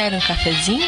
[0.00, 0.86] Quer um cafezinho?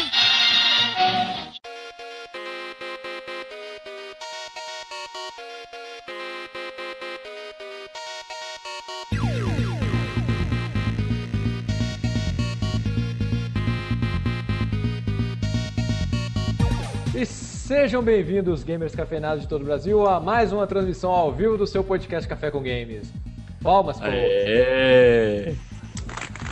[17.13, 21.55] E sejam bem-vindos, gamers cafeinados de todo o Brasil, a mais uma transmissão ao vivo
[21.55, 23.13] do seu podcast Café com Games.
[23.61, 24.07] Palmas, pô.
[24.07, 25.55] E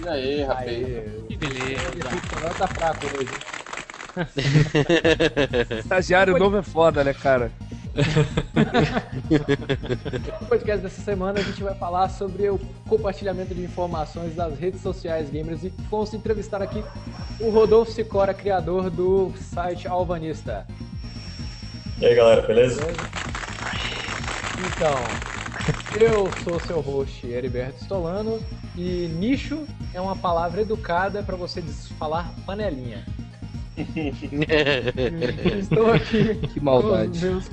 [0.07, 1.30] aí, rapaz?
[2.57, 3.31] Tá fraco hoje.
[5.79, 7.51] Estagiário novo é foda, né, cara?
[10.39, 14.81] No podcast dessa semana a gente vai falar sobre o compartilhamento de informações das redes
[14.81, 16.83] sociais gamers e vamos entrevistar aqui
[17.39, 20.65] o Rodolfo Sicora, criador do site Alvanista.
[21.99, 22.81] E aí, galera, beleza?
[24.67, 24.95] Então,
[25.99, 28.39] eu sou seu host Heriberto Stolano
[28.75, 31.61] e nicho é uma palavra educada para você
[31.97, 33.05] falar panelinha.
[35.59, 37.11] Estou aqui Que com maldade.
[37.11, 37.49] os meus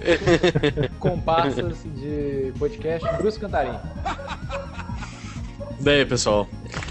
[0.98, 3.78] comparsas de podcast, Bruce Cantarim.
[5.80, 6.48] Daí, pessoal.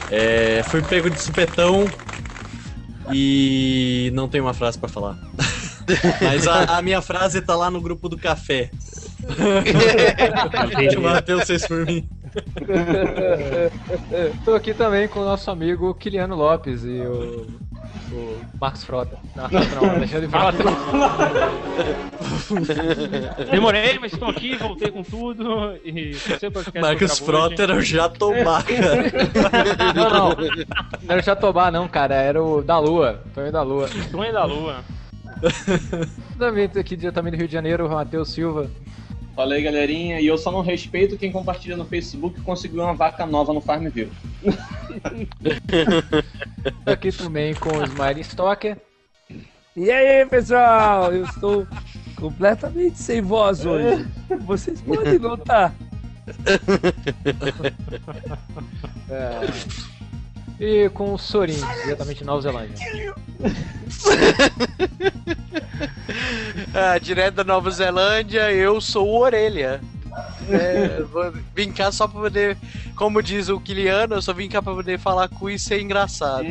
[0.09, 1.85] É, fui pego de supetão
[3.11, 5.17] e não tenho uma frase pra falar.
[6.21, 8.71] Mas a, a minha frase tá lá no grupo do café.
[10.77, 12.07] Deixa o Matheus vocês por mim.
[14.39, 17.47] Estou aqui também com o nosso amigo Kiliano Lopes e o,
[18.11, 19.17] o Marcos Frota.
[19.35, 20.57] Não, não, Alexandre Frota.
[23.51, 25.75] Demorei, mas estou aqui, voltei com tudo.
[25.83, 26.15] E
[26.79, 27.19] Marcos.
[27.19, 29.03] Frota era o Jatobá, cara.
[29.93, 30.29] Não, não.
[30.29, 32.15] Não era o Jatobá, não, cara.
[32.15, 33.21] Era o da Lua.
[33.33, 33.87] Também da Lua.
[33.87, 34.83] Sonho da Lua.
[36.37, 38.69] Também tô aqui diretamente do Rio de Janeiro, o Matheus Silva.
[39.37, 40.19] Fala aí, galerinha.
[40.19, 43.61] E eu só não respeito quem compartilha no Facebook que conseguiu uma vaca nova no
[43.61, 44.11] Farmville.
[46.83, 48.77] Aqui também com o Smiley Stocker.
[49.75, 51.13] E aí, pessoal?
[51.13, 51.67] Eu estou
[52.15, 54.07] completamente sem voz hoje.
[54.39, 55.71] Vocês podem notar.
[59.09, 59.39] É,
[60.59, 62.75] E com o Sorin, diretamente de Nova Zelândia.
[66.73, 69.81] Ah, direto da Nova Zelândia, eu sou o Orelha.
[70.49, 72.57] É, vou vim cá só pra poder,
[72.95, 75.81] como diz o Kiliano, eu só vim cá pra poder falar com isso e ser
[75.81, 76.45] engraçado.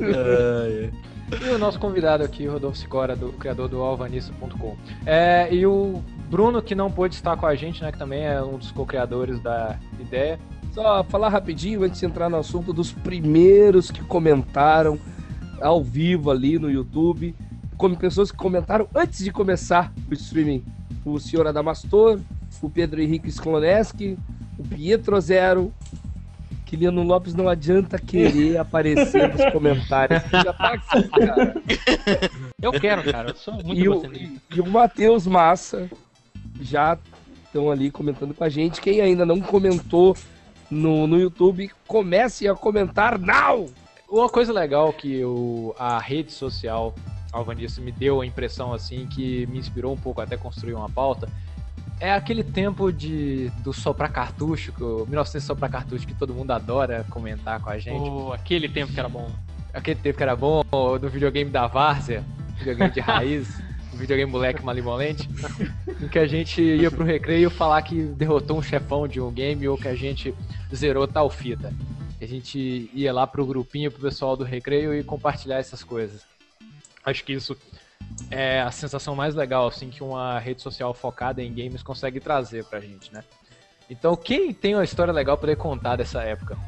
[0.00, 0.90] É,
[1.44, 4.76] E o nosso convidado aqui, Rodolfo Sicora, do criador do alvanista.com.
[5.04, 6.00] É, e o
[6.30, 7.90] Bruno, que não pôde estar com a gente, né?
[7.90, 10.38] Que também é um dos co-criadores da ideia.
[10.76, 14.98] Só falar rapidinho antes de entrar no assunto dos primeiros que comentaram
[15.58, 17.34] ao vivo ali no YouTube.
[17.78, 20.62] Como pessoas que comentaram antes de começar o streaming.
[21.02, 22.20] O senhor Adamastor,
[22.60, 24.18] o Pedro Henrique Skloneski,
[24.58, 25.72] o Pietro Zero.
[26.66, 30.22] Kiliano Lopes não adianta querer aparecer nos comentários.
[30.30, 31.62] Já tá aqui, cara.
[32.60, 33.30] Eu quero, cara.
[33.30, 34.02] Eu sou muito E o,
[34.56, 35.88] e o Matheus Massa
[36.60, 36.98] já
[37.46, 38.78] estão ali comentando com a gente.
[38.82, 40.14] Quem ainda não comentou
[40.70, 43.66] no, no YouTube, comece a comentar now!
[44.08, 46.94] Uma coisa legal que o, a rede social
[47.32, 51.28] Alvanista me deu a impressão assim, que me inspirou um pouco até construir uma pauta,
[52.00, 56.50] é aquele tempo de do soprar cartucho, que o 1900 soprar cartucho que todo mundo
[56.50, 57.98] adora comentar com a gente.
[57.98, 59.30] Pô, aquele tempo que era bom.
[59.72, 60.62] Aquele tempo que era bom,
[61.00, 62.24] do videogame da Várzea,
[62.58, 63.62] videogame de raiz,
[63.96, 65.28] videogame moleque malimolente,
[66.00, 69.66] em que a gente ia pro recreio falar que derrotou um chefão de um game
[69.66, 70.34] ou que a gente
[70.74, 71.72] zerou tal fita.
[72.20, 76.22] A gente ia lá pro grupinho, pro pessoal do recreio e compartilhar essas coisas.
[77.04, 77.56] Acho que isso
[78.30, 82.64] é a sensação mais legal assim que uma rede social focada em games consegue trazer
[82.64, 83.22] pra gente, né?
[83.88, 86.58] Então, quem tem uma história legal poder contar dessa época?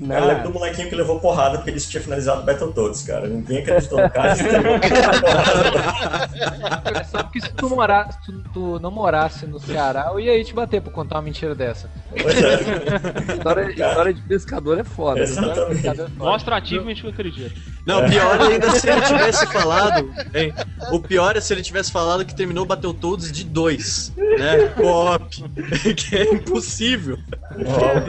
[0.00, 3.26] Eu lembro do molequinho que levou porrada porque ele tinha finalizado o Battletoads, cara.
[3.26, 4.32] Ninguém acreditou no cara.
[4.38, 4.78] ele levou
[5.20, 7.04] porrada.
[7.10, 10.44] Sabe que se tu, morar, se tu- tu não morasse no Ceará, eu ia aí
[10.44, 11.90] te bater pra contar uma mentira dessa.
[12.10, 13.34] Pois é.
[13.34, 15.20] História, história de pescador é foda.
[15.20, 15.24] né?
[15.24, 16.12] Exatamente.
[16.16, 17.60] Mostra ativamente que eu acredito.
[17.86, 20.10] Não, pior ainda se ele tivesse falado.
[20.34, 20.52] hein?
[20.92, 24.68] O pior é se ele tivesse falado que terminou Battletoads de dois, né?
[24.76, 25.24] Co-op.
[25.96, 27.18] que é impossível.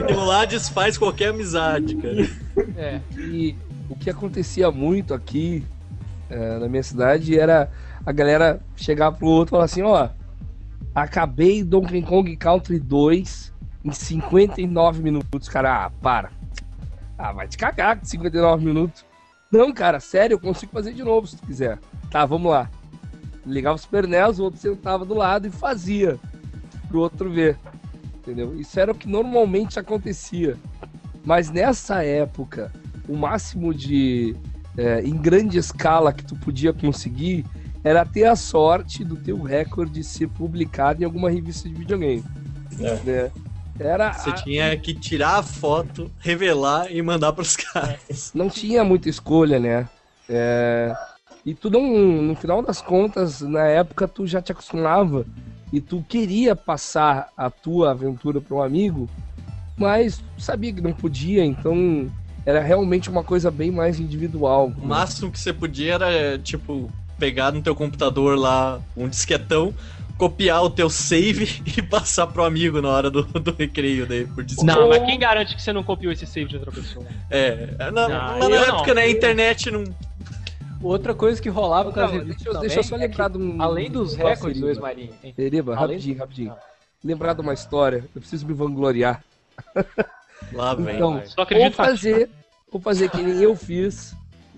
[0.02, 2.28] Aquilo lá desfaz qualquer amizade, cara.
[2.76, 3.00] É.
[3.18, 3.56] E
[3.88, 5.64] o que acontecia muito aqui
[6.28, 7.70] eh, na minha cidade era
[8.04, 10.08] a galera chegar pro outro e falar assim, ó,
[10.94, 13.52] acabei Donkey Kong Country 2
[13.84, 15.86] em 59 minutos, cara.
[15.86, 16.30] Ah, para.
[17.18, 19.04] Ah, vai te cagar com 59 minutos.
[19.50, 21.78] Não, cara, sério, eu consigo fazer de novo se tu quiser.
[22.10, 22.70] Tá, vamos lá.
[23.44, 26.18] Ligava o Super o outro sentava do lado e fazia
[26.88, 27.58] pro outro ver.
[28.16, 28.58] Entendeu?
[28.58, 30.56] Isso era o que normalmente acontecia.
[31.24, 32.70] Mas nessa época
[33.08, 34.34] o máximo de.
[34.76, 37.44] é, em grande escala que tu podia conseguir
[37.82, 42.22] era ter a sorte do teu recorde ser publicado em alguma revista de videogame.
[42.78, 42.94] É.
[43.04, 43.30] né?
[43.78, 48.30] Era, Você a- tinha que tirar a foto, revelar e mandar pros caras.
[48.34, 49.88] não tinha muita escolha, né?
[50.28, 50.94] É,
[51.46, 51.82] e tu não,
[52.22, 55.24] no final das contas, na época tu já te acostumava
[55.72, 59.08] e tu queria passar a tua aventura para um amigo,
[59.80, 62.10] mas sabia que não podia, então
[62.46, 64.72] era realmente uma coisa bem mais individual.
[64.80, 69.74] O máximo que você podia era, tipo, pegar no teu computador lá um disquetão,
[70.18, 74.44] copiar o teu save e passar pro amigo na hora do, do recreio daí, por
[74.44, 74.66] disquete.
[74.66, 77.06] Não, mas quem garante que você não copiou esse save de outra pessoa?
[77.30, 78.94] É, na, Não, na época, não.
[78.94, 79.84] né, a internet não...
[80.82, 83.30] Outra coisa que rolava com as revistas deixa, eu- também deixa eu só é lembrar
[83.30, 83.60] que, de um.
[83.60, 84.68] Além dos recordes do Eriba.
[84.70, 85.10] ex-marinho.
[85.22, 85.34] hein?
[85.36, 86.52] Eriba, Além- rapidinho, rapidinho.
[86.52, 86.58] Ah.
[87.04, 89.22] Lembrar de uma história, eu preciso me vangloriar.
[90.52, 90.96] Lá vem.
[90.96, 91.26] Então, vai.
[91.26, 91.94] Só Vou acredito fácil.
[91.94, 92.30] fazer,
[92.70, 94.14] vou fazer que nem eu fiz.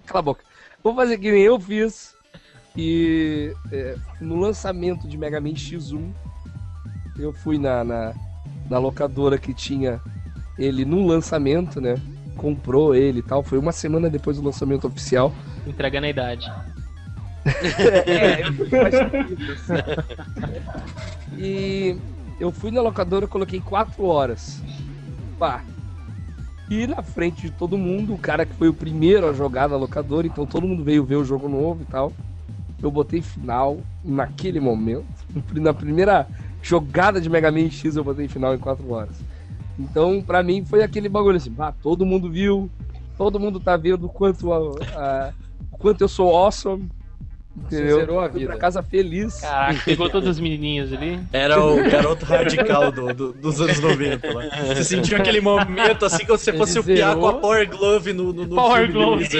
[0.06, 0.44] Cala a boca.
[0.82, 2.14] Vou fazer que nem eu fiz.
[2.76, 6.10] E é, no lançamento de Mega Man X1,
[7.18, 8.14] eu fui na, na,
[8.70, 10.00] na locadora que tinha
[10.58, 12.00] ele no lançamento, né?
[12.36, 13.42] Comprou ele e tal.
[13.42, 15.32] Foi uma semana depois do lançamento oficial.
[15.66, 16.52] Entregando a idade.
[18.06, 19.72] É, eu fui faz sentido, assim.
[21.36, 21.96] E
[22.38, 24.60] eu fui na locadora, coloquei quatro horas.
[26.70, 29.76] E na frente de todo mundo, o cara que foi o primeiro a jogar na
[29.76, 32.12] locadora, então todo mundo veio ver o jogo novo e tal.
[32.82, 35.06] Eu botei final naquele momento.
[35.54, 36.26] Na primeira
[36.60, 39.22] jogada de Mega Man X eu botei final em quatro horas.
[39.78, 42.70] Então, pra mim, foi aquele bagulho assim, pá, todo mundo viu,
[43.16, 45.32] todo mundo tá vendo o quanto, a, a-
[45.70, 46.90] o quanto eu sou awesome.
[47.54, 48.00] Entendeu?
[48.00, 48.46] zerou a vida.
[48.46, 49.40] pra casa feliz.
[49.40, 51.20] Caraca, pegou todas as menininhas ali.
[51.32, 54.44] Era o garoto radical do- do- dos anos 90 lá.
[54.68, 57.34] Você sentiu aquele momento assim como se você fosse o piar com a.
[57.34, 59.28] Power Glove no, no, no Power Glove.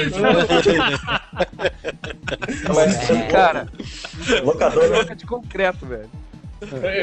[2.75, 3.67] Mas, Sim, cara,
[4.43, 6.09] locadora, troca de concreto, velho.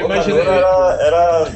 [0.04, 0.40] Imaginei.
[0.40, 1.50] era, era,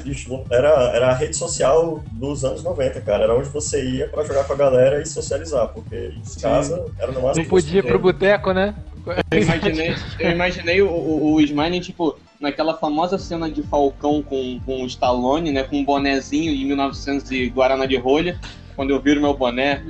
[0.51, 3.25] era, era a rede social dos anos 90, cara.
[3.25, 7.11] Era onde você ia pra jogar com a galera e socializar, porque em casa era
[7.13, 7.45] no máximo.
[7.45, 8.75] Não podia ir pro boteco, né?
[9.31, 14.61] Eu imaginei, eu imaginei o, o, o Smiling, tipo, naquela famosa cena de Falcão com,
[14.65, 15.63] com o Stallone, né?
[15.63, 18.39] Com um bonezinho de 1900 e Guaraná de rolha.
[18.77, 19.83] Quando eu viro meu boné,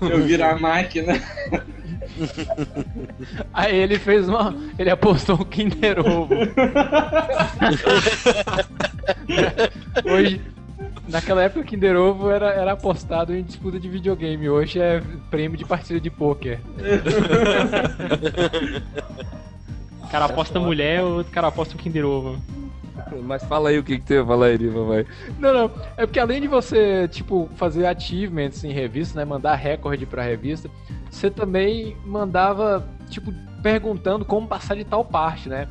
[0.00, 1.20] eu viro a máquina.
[3.52, 4.56] Aí ele fez uma.
[4.78, 6.34] Ele apostou um Kinder Ovo.
[10.10, 10.40] Hoje.
[11.08, 14.48] Naquela época o Kinder Ovo era, era apostado em disputa de videogame.
[14.48, 16.60] Hoje é prêmio de partida de pôquer.
[20.02, 22.38] O cara aposta mulher, o outro cara aposta o Kinder Ovo.
[23.22, 25.06] Mas fala aí o que, que tem a falar, Eriva, vai.
[25.38, 25.70] Não, não.
[25.96, 29.24] É porque além de você, tipo, fazer achievements em revista, né?
[29.24, 30.68] Mandar recorde pra revista,
[31.10, 33.32] você também mandava, tipo,
[33.62, 35.66] perguntando como passar de tal parte, né?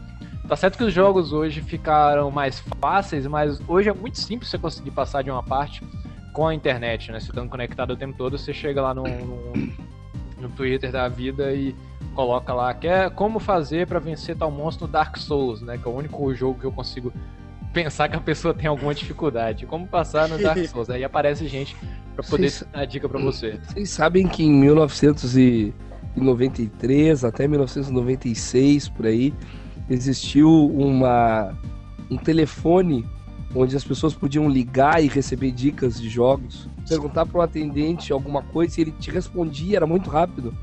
[0.48, 4.58] Tá certo que os jogos hoje ficaram mais fáceis, mas hoje é muito simples você
[4.58, 5.84] conseguir passar de uma parte
[6.32, 7.20] com a internet, né?
[7.20, 9.52] Você estando conectado o tempo todo, você chega lá no, no,
[10.40, 11.76] no Twitter da vida e
[12.16, 15.78] coloca lá que é como fazer pra vencer tal monstro no Dark Souls, né?
[15.78, 17.12] Que é o único jogo que eu consigo
[17.74, 19.66] pensar que a pessoa tem alguma dificuldade.
[19.66, 20.90] Como passar no Dark Souls?
[20.90, 21.76] Aí aparece gente
[22.16, 23.60] pra poder Sim, dar dica pra você.
[23.68, 29.34] Vocês sabem que em 1993 até 1996, por aí,
[29.90, 31.54] existiu uma,
[32.10, 33.06] um telefone
[33.56, 38.42] onde as pessoas podiam ligar e receber dicas de jogos, perguntar para um atendente alguma
[38.42, 40.56] coisa e ele te respondia, era muito rápido.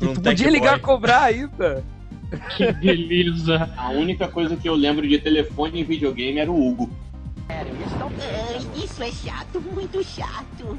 [0.00, 0.78] E Um tu podia ligar boy.
[0.78, 1.84] e cobrar ainda.
[2.56, 3.70] Que beleza.
[3.76, 6.90] A única coisa que eu lembro de telefone em videogame era o Hugo.
[7.48, 10.78] Ai, isso é chato, muito chato.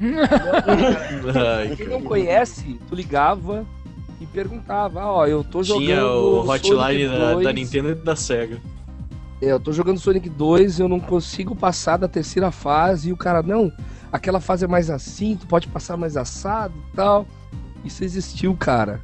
[1.76, 3.66] Quem não conhece, tu ligava
[4.20, 8.16] e perguntava, ó, eu tô jogando Tinha o hotline da, 2, da Nintendo e da
[8.16, 8.60] Sega.
[9.42, 13.16] É, eu tô jogando Sonic 2, eu não consigo passar da terceira fase, e o
[13.16, 13.72] cara, não,
[14.10, 17.26] aquela fase é mais assim, tu pode passar mais assado e tal.
[17.84, 19.00] Isso existiu, cara.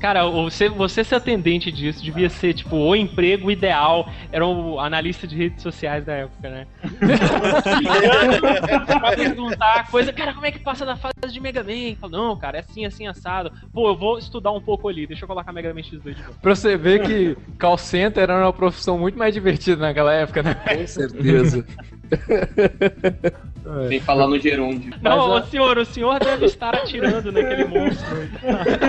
[0.00, 4.08] Cara, você, você ser atendente disso devia ser, tipo, o emprego ideal.
[4.32, 6.66] Era o analista de redes sociais da época, né?
[8.86, 11.94] pra perguntar coisa, cara, como é que passa da fase de Mega Man?
[12.00, 13.52] Fala, não, cara, é assim, assim, assado.
[13.74, 16.34] Pô, eu vou estudar um pouco ali, deixa eu colocar Mega Man X2 de novo.
[16.40, 20.54] Pra você ver que call center era uma profissão muito mais divertida naquela época, né?
[20.54, 21.66] Com certeza.
[23.88, 24.92] Sem falar no gerúndio.
[25.02, 28.16] Não, Mas, senhor, o senhor deve estar atirando naquele monstro.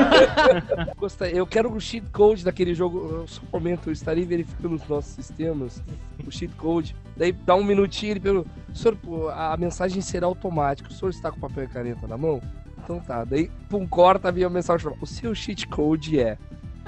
[0.97, 2.97] Gosta- Eu quero o cheat code daquele jogo.
[3.21, 5.83] Eu só comento, eu estarei verificando os nossos sistemas.
[6.25, 6.95] O cheat code.
[7.15, 8.97] Daí dá um minutinho ele pergunta: Senhor,
[9.35, 10.89] a mensagem será automática.
[10.89, 12.41] O senhor está com papel e caneta na mão?
[12.83, 16.37] Então tá, daí, pum, corta, a mensagem falando, o seu cheat code é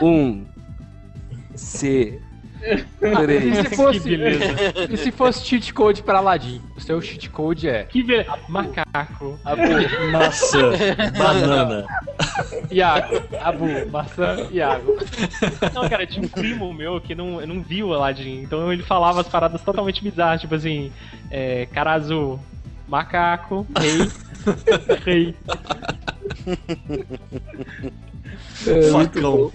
[0.01, 0.43] 1
[1.55, 2.19] C
[2.65, 4.45] E 3 se fosse, Que beleza.
[4.89, 6.61] e se fosse cheat code pra Aladdin?
[6.77, 8.33] O seu cheat code é Que beleza.
[8.47, 9.37] Macaco.
[10.11, 10.71] Maçã,
[11.17, 11.85] banana.
[12.71, 14.97] Iago, Abu, maçã, Iago.
[15.73, 19.21] Não, cara, tinha um primo meu que não, não viu o Aladdin, então ele falava
[19.21, 20.91] as paradas totalmente bizarras, tipo assim,
[21.29, 22.39] é, cara azul,
[22.87, 24.09] macaco, rei,
[25.05, 25.35] rei.
[28.65, 29.51] É, muito Facão.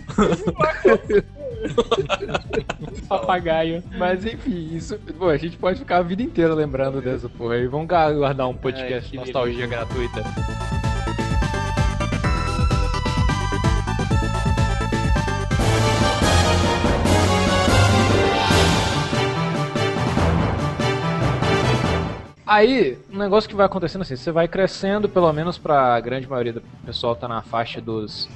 [3.08, 3.82] papagaio.
[3.96, 4.98] Mas enfim, isso.
[5.18, 7.66] Pô, a gente pode ficar a vida inteira lembrando dessa porra aí.
[7.66, 10.22] Vamos guardar um Ai, podcast que nostalgia gratuita.
[22.48, 26.54] Aí, um negócio que vai acontecendo assim, você vai crescendo, pelo menos pra grande maioria
[26.54, 28.26] do pessoal tá na faixa dos,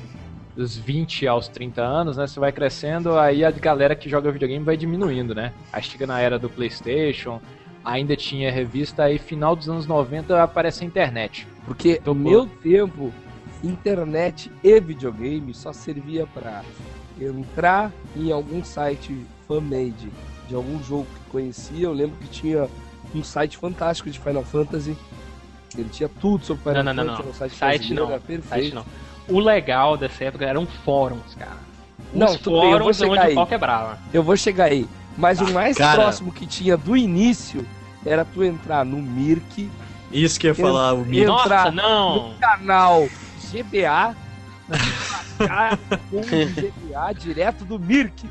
[0.57, 2.27] dos 20 aos 30 anos, né?
[2.27, 5.53] Você vai crescendo, aí a galera que joga videogame vai diminuindo, né?
[5.73, 7.41] Aí chega na era do Playstation,
[7.85, 11.47] ainda tinha revista, aí final dos anos 90 aparece a internet.
[11.65, 13.13] Porque no meu tempo,
[13.63, 16.63] internet e videogame só servia pra
[17.21, 20.11] entrar em algum site fan-made
[20.49, 21.87] de algum jogo que conhecia.
[21.87, 22.69] Eu lembro que tinha
[23.15, 24.97] um site fantástico de Final Fantasy.
[25.77, 27.33] Ele tinha tudo sobre Final Não, não, não, Fantasy.
[27.33, 27.47] não.
[27.47, 28.11] era um site, não.
[28.11, 28.49] era perfeito.
[28.49, 28.85] Site não.
[29.29, 31.57] O legal dessa época eram fóruns, cara.
[32.13, 33.33] Não, Os tudo bem, eu vou fóruns chegar onde aí.
[33.33, 33.99] o pau quebrava.
[34.13, 34.87] Eu vou chegar aí.
[35.17, 36.03] Mas o mais cara.
[36.03, 37.67] próximo que tinha do início
[38.05, 39.71] era tu entrar no Mirk,
[40.11, 41.23] Isso que eu ia falar, o Mir.
[41.23, 42.29] Entrar Nossa, não!
[42.31, 43.09] no canal
[43.51, 44.17] GBA,
[45.39, 45.79] baixar
[46.13, 48.25] um GBA direto do Mirk.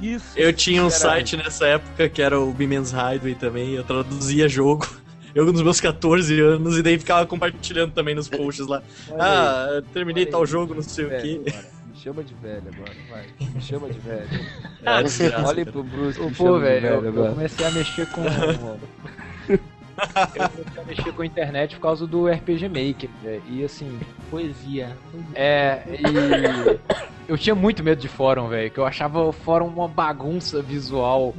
[0.00, 0.38] Isso.
[0.38, 4.88] Eu tinha um site nessa época que era o Women's Hideaway também, eu traduzia jogo.
[5.34, 8.82] Eu nos meus 14 anos, e daí ficava compartilhando também nos posts lá.
[9.18, 11.54] Ah, terminei tal jogo, não sei o Velho quê.
[11.92, 13.26] Me chama de velho agora, vai.
[13.54, 14.28] Me chama de velho.
[14.82, 16.18] É, Olha pro Bruce.
[16.18, 18.22] me Pô, chama de velho, eu, eu comecei a mexer com.
[19.50, 19.58] eu
[20.38, 23.10] comecei a mexer com a internet por causa do RPG Maker.
[23.22, 23.42] velho.
[23.48, 23.98] E assim,
[24.30, 24.96] Poesia.
[25.34, 25.82] é.
[25.88, 27.19] E.
[27.30, 28.68] Eu tinha muito medo de fórum, velho.
[28.72, 31.32] Que eu achava o fórum uma bagunça visual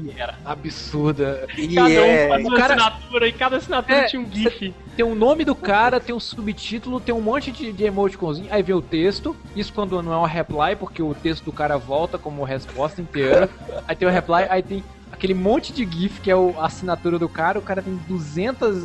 [0.45, 1.45] absurda.
[1.57, 4.73] E Cada um é- faz uma cara- assinatura e cada assinatura É, tinha um GIF.
[4.95, 8.63] Tem o nome do cara, tem um subtítulo, tem um monte de, de emoticonzinho, aí
[8.63, 9.35] vem o texto.
[9.53, 13.49] Isso quando não é uma reply, porque o texto do cara volta como resposta inteira.
[13.85, 14.81] Aí tem o reply, aí tem
[15.11, 17.59] aquele monte de GIF que é o- a assinatura do cara.
[17.59, 18.81] O cara tem 200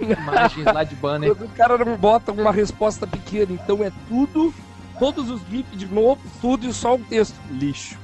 [0.00, 1.30] imagens lá de banner.
[1.38, 4.54] O cara não bota uma resposta pequena, então é tudo,
[4.98, 7.34] todos os GIFs de novo, tudo e só um texto.
[7.50, 7.96] Lixo.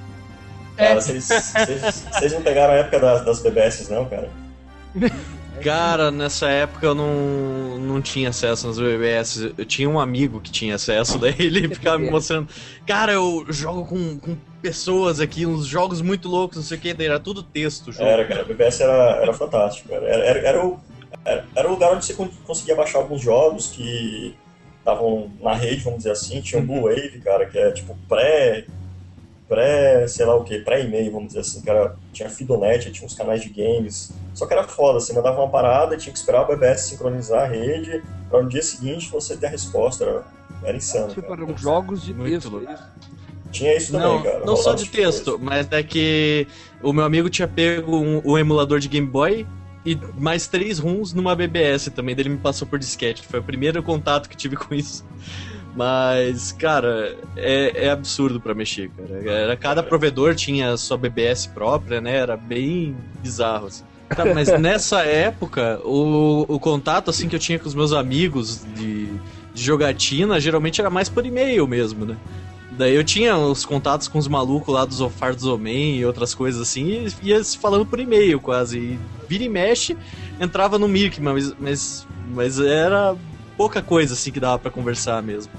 [0.77, 4.29] Cara, vocês, vocês, vocês não pegaram a época das, das BBS, não, cara?
[5.63, 9.53] Cara, nessa época eu não, não tinha acesso nas BBS.
[9.57, 12.49] Eu tinha um amigo que tinha acesso, daí ele ficava me mostrando.
[12.87, 16.93] Cara, eu jogo com, com pessoas aqui, uns jogos muito loucos, não sei o que,
[16.93, 18.05] daí era tudo texto jogo.
[18.05, 19.95] Era, cara, a BBS era, era fantástico.
[19.95, 20.79] Era, era, era o,
[21.25, 24.37] era, era o lugar onde você con- conseguia baixar alguns jogos que
[24.85, 26.41] estavam na rede, vamos dizer assim.
[26.41, 28.67] Tinha o Blue Wave, cara, que é tipo pré.
[29.49, 31.97] pré, sei lá o que, pré-e-mail, vamos dizer assim, cara.
[32.13, 34.13] Tinha Fidonet, tinha uns canais de games.
[34.35, 37.47] Só que era foda, você mandava uma parada, tinha que esperar o BBS sincronizar a
[37.47, 40.05] rede, pra no dia seguinte você ter a resposta.
[40.05, 40.25] Era,
[40.65, 41.09] era insano.
[41.09, 41.43] Tipo, cara.
[41.43, 42.63] eram jogos de Muito texto.
[42.69, 42.83] é isso?
[43.53, 44.45] Tinha isso também, Não, cara.
[44.45, 45.45] não só de tipo texto, coisa.
[45.45, 46.47] mas é que
[46.83, 49.47] o meu amigo tinha pego um, o emulador de Game Boy
[49.85, 53.23] e mais três runs numa BBS também, dele me passou por disquete.
[53.27, 55.05] Foi o primeiro contato que tive com isso.
[55.77, 59.31] Mas, cara, é, é absurdo pra mexer, cara.
[59.31, 62.17] Era, cada provedor tinha sua BBS própria, né?
[62.17, 63.85] Era bem bizarro, assim.
[64.35, 69.07] Mas nessa época, o, o contato assim que eu tinha com os meus amigos de,
[69.53, 72.17] de jogatina geralmente era mais por e-mail mesmo, né?
[72.77, 76.35] Daí eu tinha os contatos com os malucos lá dos Ofar dos Omen e outras
[76.35, 78.79] coisas assim, e ia se falando por e-mail quase.
[78.79, 79.97] E vira e mexe,
[80.41, 83.17] entrava no Mirk, mas, mas, mas era
[83.57, 85.53] pouca coisa assim que dava pra conversar mesmo.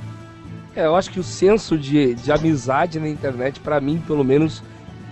[0.76, 4.62] É, eu acho que o senso de, de amizade na internet, pra mim, pelo menos,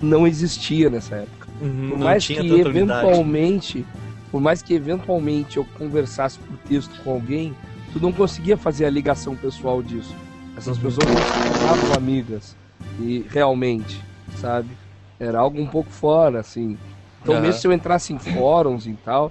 [0.02, 1.48] não existia nessa época.
[1.62, 2.68] Uhum, Por mais que tanta unidade.
[3.08, 3.86] eventualmente,
[4.30, 7.56] por mais que eventualmente eu conversasse por texto com alguém,
[7.94, 10.14] tu não conseguia fazer a ligação pessoal disso.
[10.64, 10.84] Essas Uhum.
[10.84, 12.58] pessoas tornavam amigas
[12.98, 14.02] e realmente,
[14.38, 14.78] sabe?
[15.20, 16.80] Era algo um pouco fora, assim.
[17.22, 17.44] Então, Aham.
[17.44, 19.30] mesmo se eu entrasse em fóruns e tal,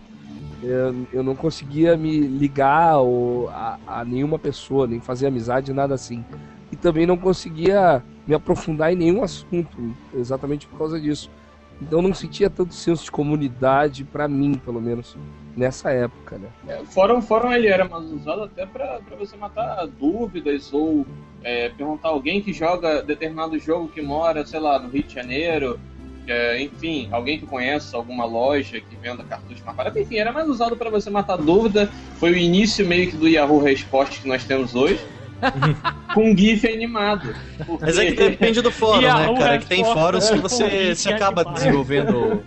[0.63, 5.95] eu, eu não conseguia me ligar ou a, a nenhuma pessoa, nem fazer amizade, nada
[5.95, 6.23] assim.
[6.71, 11.31] E também não conseguia me aprofundar em nenhum assunto, exatamente por causa disso.
[11.81, 15.17] Então não sentia tanto senso de comunidade, pra mim, pelo menos,
[15.57, 16.49] nessa época, né?
[16.69, 21.07] É, Fórum, fórum ele era mais usado até pra você matar dúvidas ou
[21.43, 25.79] é, perguntar alguém que joga determinado jogo que mora, sei lá, no Rio de Janeiro.
[26.29, 30.01] é, enfim, alguém que conhece alguma loja que venda cartuchos mais baratos.
[30.01, 31.91] Enfim, era mais usado pra você matar dúvida.
[32.19, 35.01] Foi o início meio que do Yahoo Respostas que nós temos hoje.
[36.15, 37.35] com GIF animado.
[37.67, 39.59] Porque- Mas é que depende do fórum, né, cara?
[39.59, 42.43] Que tem fóruns que é você se acaba desenvolvendo.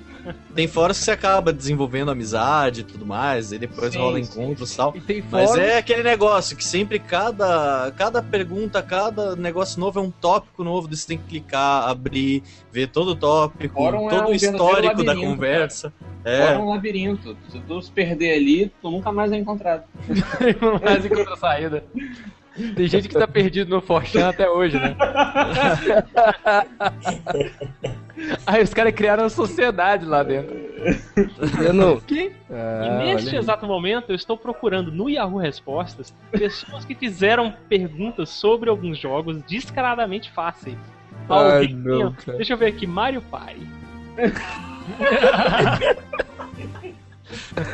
[0.55, 4.23] Tem fóruns que você acaba desenvolvendo amizade e tudo mais, e depois Sim, rola sim,
[4.23, 4.95] encontros e tal.
[4.95, 9.99] E tem Mas fórum, é aquele negócio que sempre cada, cada pergunta, cada negócio novo
[9.99, 14.09] é um tópico novo, você tem que clicar, abrir, ver todo o tópico, Fórum é
[14.09, 15.93] todo um o histórico da conversa.
[16.23, 17.37] Fora É, um labirinto.
[17.49, 19.83] Se tu se perder ali, tu nunca mais é encontrado.
[20.59, 21.83] não mais encontra saída.
[22.75, 24.95] Tem gente que tá perdido no Forchan até hoje, né?
[28.47, 30.55] Aí os caras criaram uma sociedade lá dentro.
[31.61, 31.99] Eu não.
[31.99, 32.31] Que?
[32.49, 38.29] Ah, e neste exato momento, eu estou procurando no Yahoo Respostas pessoas que fizeram perguntas
[38.29, 40.77] sobre alguns jogos descaradamente fáceis.
[41.29, 42.15] Ai, não.
[42.37, 43.67] Deixa eu ver aqui, Mario Party.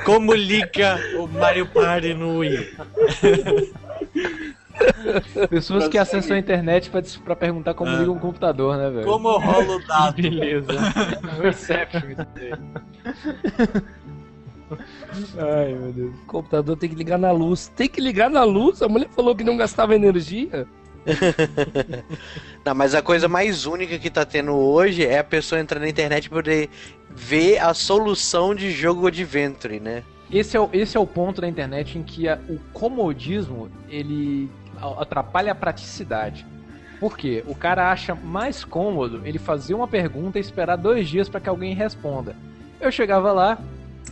[0.06, 2.78] como liga o Mario Party no Wii?
[5.50, 7.98] Pessoas que acessam a internet pra, pra perguntar como Ah.
[7.98, 9.06] liga um computador, né, velho?
[9.06, 10.16] Como rola o dado?
[10.22, 10.72] Beleza.
[11.42, 13.82] O Inception, isso aí.
[15.38, 16.16] Ai, meu Deus.
[16.16, 17.68] O computador tem que ligar na luz.
[17.76, 18.82] Tem que ligar na luz?
[18.82, 20.66] A mulher falou que não gastava energia.
[22.64, 25.90] Não, mas a coisa mais única que tá tendo hoje é a pessoa entrar na
[25.90, 26.70] internet e poder
[27.10, 30.04] ver a solução de jogo Adventure, né?
[30.32, 34.48] Esse é, o, esse é o ponto da internet em que a- o comodismo ele
[35.00, 36.46] atrapalha a praticidade.
[37.00, 37.44] Por quê?
[37.48, 41.50] O cara acha mais cômodo ele fazer uma pergunta e esperar dois dias para que
[41.50, 42.36] alguém responda.
[42.80, 43.58] Eu chegava lá,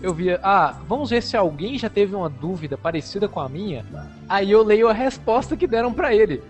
[0.02, 3.86] eu via, ah, vamos ver se alguém já teve uma dúvida parecida com a minha.
[4.28, 6.42] Aí eu leio a resposta que deram para ele.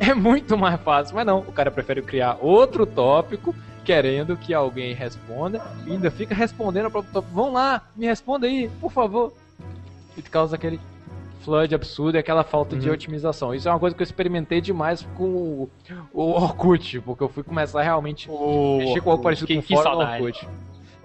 [0.00, 1.40] É muito mais fácil, mas não.
[1.40, 6.90] O cara prefere criar outro tópico querendo que alguém responda e ainda fica respondendo ao
[6.90, 7.34] próprio tópico.
[7.34, 9.32] Vão lá, me responda aí, por favor.
[10.16, 10.78] E causa aquele
[11.48, 13.54] flood absurdo e aquela falta de otimização.
[13.54, 15.70] Isso é uma coisa que eu experimentei demais com o,
[16.12, 18.76] o Orkut, porque eu fui começar a realmente O...
[18.76, 20.22] mexer com algo parecido que, com o que saudade.
[20.22, 20.46] Orkut.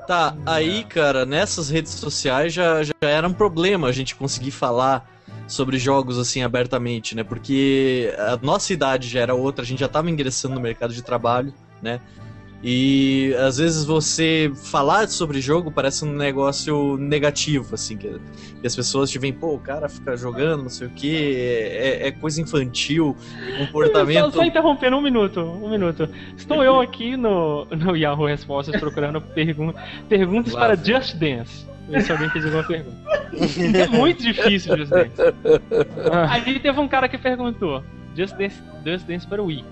[0.06, 5.10] Tá, aí, cara, nessas redes sociais já, já era um problema a gente conseguir falar
[5.48, 7.24] sobre jogos assim abertamente, né?
[7.24, 11.02] Porque a nossa idade já era outra, a gente já tava ingressando no mercado de
[11.02, 12.02] trabalho, né?
[12.64, 18.16] E às vezes você falar sobre jogo parece um negócio negativo, assim, que,
[18.66, 22.12] as pessoas te veem, pô, o cara fica jogando, não sei o que, é, é
[22.12, 24.32] coisa infantil, Só, comportamento.
[24.32, 26.08] só interrompendo um minuto, um minuto.
[26.38, 29.74] Estou eu aqui no, no Yahoo Respostas procurando pergun
[30.08, 30.78] perguntas para.
[30.78, 31.66] Just Dance.
[31.90, 32.98] Ver se alguém fez alguma pergunta.
[33.78, 35.12] É muito difícil Just Dance.
[36.30, 37.84] Aí teve um cara que perguntou:
[38.16, 39.66] Just Dance, Just Dance para o Wii.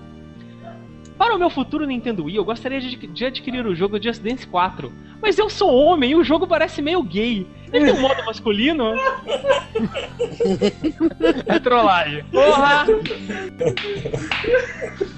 [1.22, 4.44] Para o meu futuro Nintendo Wii, eu gostaria de, de adquirir o jogo Just Dance
[4.44, 4.92] 4.
[5.22, 7.46] Mas eu sou homem e o jogo parece meio gay.
[7.72, 8.92] Ele tem um modo masculino?
[11.46, 12.24] É trollagem.
[12.24, 12.86] Porra!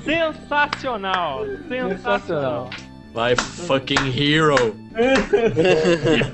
[0.05, 1.47] Sensacional!
[1.69, 2.69] Sensacional!
[3.15, 4.75] Vai, fucking hero.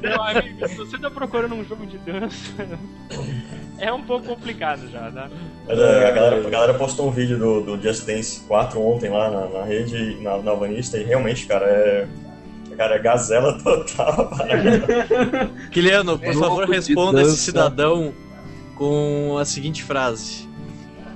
[0.00, 2.66] Meu amigo, se você tá procurando um jogo de dança,
[3.76, 5.28] é um pouco complicado já, tá?
[5.68, 9.10] Mas, é, a, galera, a galera postou um vídeo do, do Just Dance 4 ontem
[9.10, 12.08] lá na, na rede, na, na Alvanista, e realmente, cara, é.
[12.78, 14.30] Cara, é gazela total.
[15.70, 18.14] Kiliano, por Jogo favor, responda esse cidadão
[18.74, 20.48] com a seguinte frase.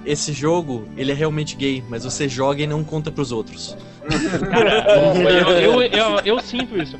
[0.04, 3.74] Esse jogo, ele é realmente gay, mas você joga e não conta pros outros.
[4.50, 4.84] Cara,
[5.60, 6.96] eu, eu, eu, eu sinto isso.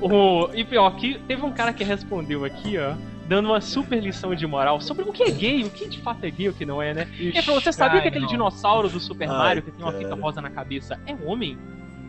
[0.00, 2.94] O, e pior, que teve um cara que respondeu aqui, ó,
[3.26, 6.24] dando uma super lição de moral sobre o que é gay, o que de fato
[6.24, 7.08] é gay e o que não é, né?
[7.18, 10.14] Ele falou: você sabia que aquele dinossauro do Super Ai, Mario que tem uma fita
[10.14, 11.58] rosa na cabeça é um homem?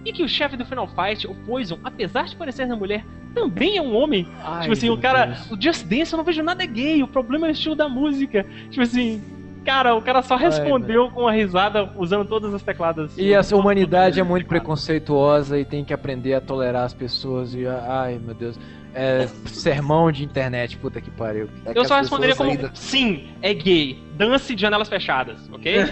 [0.06, 3.76] E que o chefe do Final Fight, o Poison, apesar de parecer uma mulher, também
[3.76, 4.26] é um homem?
[4.42, 5.52] Ai, tipo assim, o cara, Deus.
[5.52, 8.46] o Just Dance eu não vejo nada gay, o problema é o estilo da música.
[8.70, 9.22] Tipo assim,
[9.66, 13.12] cara, o cara só respondeu com uma risada usando todas as tecladas.
[13.18, 17.66] E a humanidade é muito preconceituosa e tem que aprender a tolerar as pessoas e
[17.68, 18.60] ai meu Deus,
[18.94, 21.48] é sermão de internet, puta que pariu.
[21.66, 24.02] É que Eu só responderia como ainda- sim, é gay.
[24.18, 25.86] Dance de janelas fechadas, ok?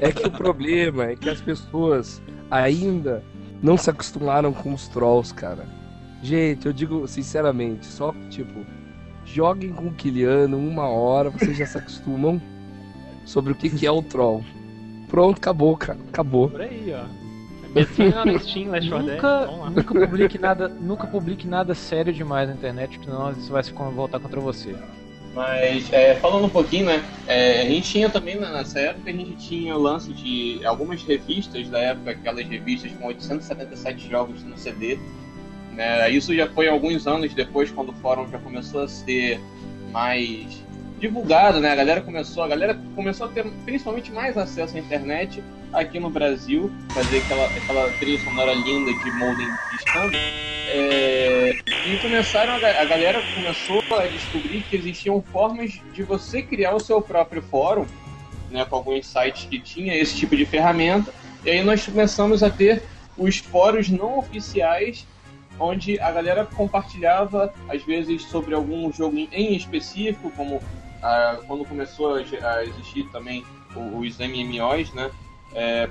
[0.00, 3.22] É que o problema é que as pessoas ainda
[3.62, 5.66] não se acostumaram com os trolls, cara.
[6.22, 8.64] Gente, eu digo sinceramente, só tipo,
[9.32, 12.40] joguem com o Kiliano uma hora, vocês já se acostumam
[13.24, 14.44] sobre o que, que é o troll.
[15.08, 15.98] Pronto, acabou, cara.
[16.08, 16.50] Acabou.
[16.50, 17.28] Por aí, ó.
[17.84, 19.14] Steam, Last 4 Dead.
[19.14, 23.62] Nunca, nunca publique nada, nunca publique nada sério demais na internet, porque senão isso vai
[23.62, 24.74] se voltar contra você.
[25.34, 27.04] Mas, é, falando um pouquinho, né?
[27.26, 31.02] é, a gente tinha também, né, nessa época, a gente tinha o lance de algumas
[31.02, 34.98] revistas da época, aquelas revistas com 877 jogos no CD.
[35.78, 39.38] Né, isso já foi alguns anos depois, quando o fórum já começou a ser
[39.92, 40.60] mais
[40.98, 41.70] divulgado, né?
[41.70, 45.40] A galera começou, a galera começou a ter principalmente mais acesso à internet
[45.72, 50.10] aqui no Brasil, fazer aquela, aquela trilha sonora linda de modem discando.
[50.16, 56.80] É, e começaram a galera começou a descobrir que existiam formas de você criar o
[56.80, 57.86] seu próprio fórum,
[58.50, 61.14] né, com alguns sites que tinha esse tipo de ferramenta.
[61.44, 62.82] E aí nós começamos a ter
[63.16, 65.06] os fóruns não oficiais,
[65.58, 70.62] onde a galera compartilhava às vezes sobre algum jogo em- específico, como
[71.02, 73.44] ah, quando começou a, existir também
[73.74, 75.10] os MMOs, né?
[75.54, 75.88] É,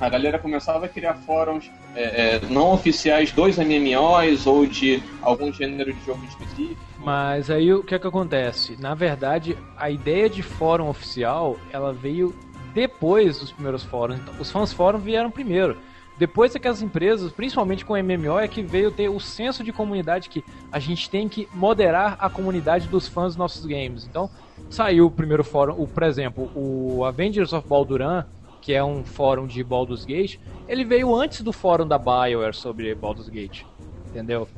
[0.00, 5.52] a galera começava a criar fóruns é, é, não oficiais dos MMOs ou de algum
[5.52, 6.80] gênero de jogo específico.
[6.98, 8.76] Mas aí o que é que acontece?
[8.80, 12.34] Na verdade, a ideia de fórum oficial, ela veio
[12.74, 14.20] depois dos primeiros fóruns.
[14.20, 15.76] Então, os fãs fórum vieram primeiro.
[16.18, 19.72] Depois é que as empresas, principalmente com MMO, é que veio ter o senso de
[19.72, 24.04] comunidade que a gente tem que moderar a comunidade dos fãs dos nossos games.
[24.04, 24.28] Então,
[24.68, 28.24] saiu o primeiro fórum, o, por exemplo, o Avengers of Balduran,
[28.60, 32.92] que é um fórum de Baldur's Gate, ele veio antes do fórum da BioWare sobre
[32.94, 33.62] Baldur's Gate.
[34.08, 34.48] Entendeu?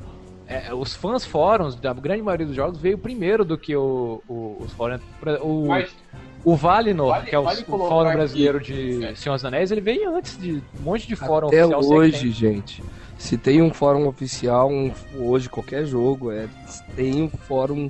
[0.47, 4.57] É, os fãs fóruns, da grande maioria dos jogos, veio primeiro do que o, o-
[4.59, 4.99] os fóruns.
[5.41, 5.95] O, Mas
[6.43, 9.15] o Valinor, Vale- que é o, vale o fórum aqui- brasileiro de É.
[9.15, 11.81] Senhor dos Anéis, ele veio antes de um monte de fórum Até oficial.
[11.81, 12.31] que hoje, tem.
[12.31, 12.83] gente,
[13.17, 16.47] se tem um fórum oficial, um- hoje qualquer jogo, é,
[16.95, 17.89] tem um fórum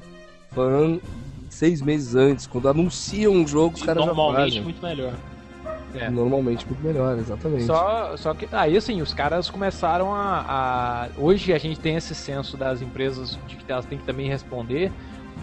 [0.51, 0.99] fã
[1.49, 2.45] seis meses antes.
[2.47, 4.61] Quando anunciam um jogo, os caras já Normalmente fazem.
[4.63, 5.13] muito melhor.
[5.93, 6.09] É.
[6.09, 7.65] Normalmente muito melhor, exatamente.
[7.65, 12.15] Só, só que aí assim, os caras começaram a, a- Hoje a gente tem esse
[12.15, 14.89] senso das empresas de que elas têm que também responder.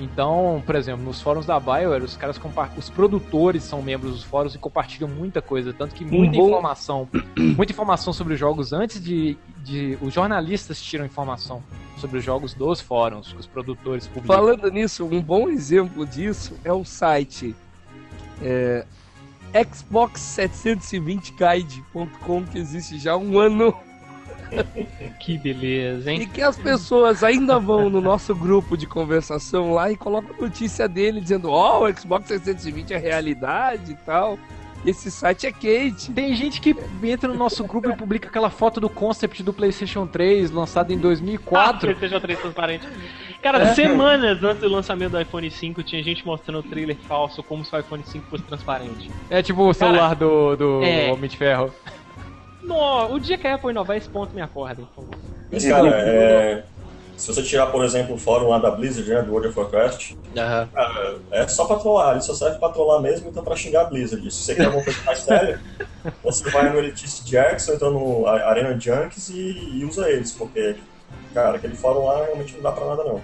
[0.00, 2.38] Então, por exemplo, nos fóruns da BioWare, os caras
[2.76, 7.08] os produtores são membros dos fóruns e compartilham muita coisa, tanto que muita bom- informação,
[7.56, 11.62] muita informação sobre os jogos antes de, de os jornalistas tiram informação
[11.96, 14.36] sobre os jogos dos fóruns, que os produtores publicam.
[14.36, 17.56] Falando nisso, um bom exemplo disso é o site
[18.40, 18.86] é,
[19.52, 23.74] Xbox720guide.com que existe já há um ano
[25.18, 26.28] Que beleza, e hein?
[26.28, 31.20] que as pessoas ainda vão no nosso grupo de conversação lá e colocam notícia dele
[31.20, 34.38] dizendo ó, o Xbox 720 é realidade e tal.
[34.86, 36.12] Esse site é quente.
[36.12, 40.06] Tem gente que entra no nosso grupo e publica aquela foto do concept do PlayStation
[40.06, 41.80] 3 lançado em 2004.
[41.96, 42.88] PlayStation 3 transparente.
[43.42, 47.64] Cara, semanas antes do lançamento do iPhone 5, tinha gente mostrando o trailer falso como
[47.64, 49.10] se o iPhone 5 fosse transparente.
[49.28, 51.12] É tipo o celular do, do É.
[51.12, 51.72] Homem de Ferro.
[52.68, 55.18] No, o dia que a Apple inovar esse ponto, me acordem, por favor.
[55.50, 56.62] Mas, cara, é,
[57.16, 60.12] se você tirar, por exemplo, o fórum lá da Blizzard, né, do World of Warcraft,
[60.34, 63.84] cara, é só pra trollar, ele só serve pra trollar mesmo, então pra xingar a
[63.84, 64.30] Blizzard.
[64.30, 65.60] Se você quer alguma coisa mais séria,
[66.22, 70.76] você vai no Elitist Jackson, então no Arena Junks e, e usa eles, porque,
[71.32, 73.20] cara, aquele fórum lá realmente não dá pra nada não.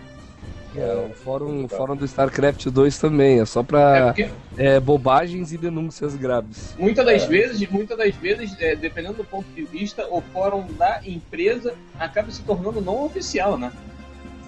[0.76, 4.80] É, o fórum, o fórum do StarCraft 2 também, é só é pra porque é,
[4.80, 6.74] bobagens e denúncias graves.
[6.78, 11.00] muitas das vezes, muitas das vezes, é, dependendo do ponto de vista, o fórum da
[11.04, 13.72] empresa acaba se tornando não oficial, né?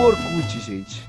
[0.01, 1.03] o Orkut, gente?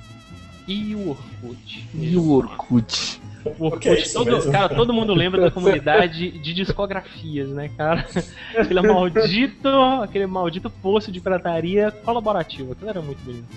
[0.68, 1.90] E o Orkut?
[1.94, 3.22] E o Orkut?
[3.58, 8.06] O Orkut, é isso todo, cara, todo mundo lembra da comunidade de discografias, né, cara?
[8.56, 9.70] Aquele maldito,
[10.04, 13.48] aquele maldito poço de pirataria colaborativa, aquilo era muito bonito.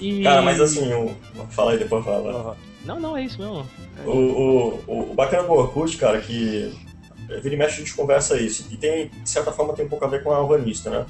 [0.00, 0.24] E...
[0.24, 1.14] Cara, mas assim, o...
[1.50, 2.56] fala aí, depois fala.
[2.84, 3.64] Não, não, é isso mesmo.
[4.04, 6.74] O, o, o, o bacana do Orkut, cara, que
[7.30, 9.88] é, vira e mexe a gente conversa isso, e tem, de certa forma, tem um
[9.88, 11.06] pouco a ver com a urbanista, né?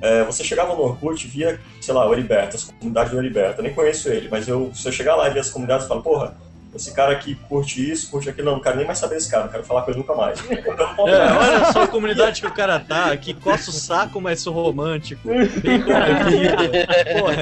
[0.00, 3.60] É, você chegava no Orkut e via, sei lá, o Heriberto, as comunidades do Heriberto,
[3.60, 5.88] eu nem conheço ele, mas eu, se eu chegar lá e ver as comunidades, eu
[5.88, 6.36] falo, porra,
[6.74, 9.44] esse cara aqui curte isso, curte aquilo, não, não quero nem mais saber desse cara,
[9.44, 10.38] não quero falar com ele nunca mais.
[10.50, 14.52] É, olha só a comunidade que o cara tá, que coça o saco, mas sou
[14.52, 15.28] romântico.
[15.28, 15.48] Bem.
[17.18, 17.36] Porra.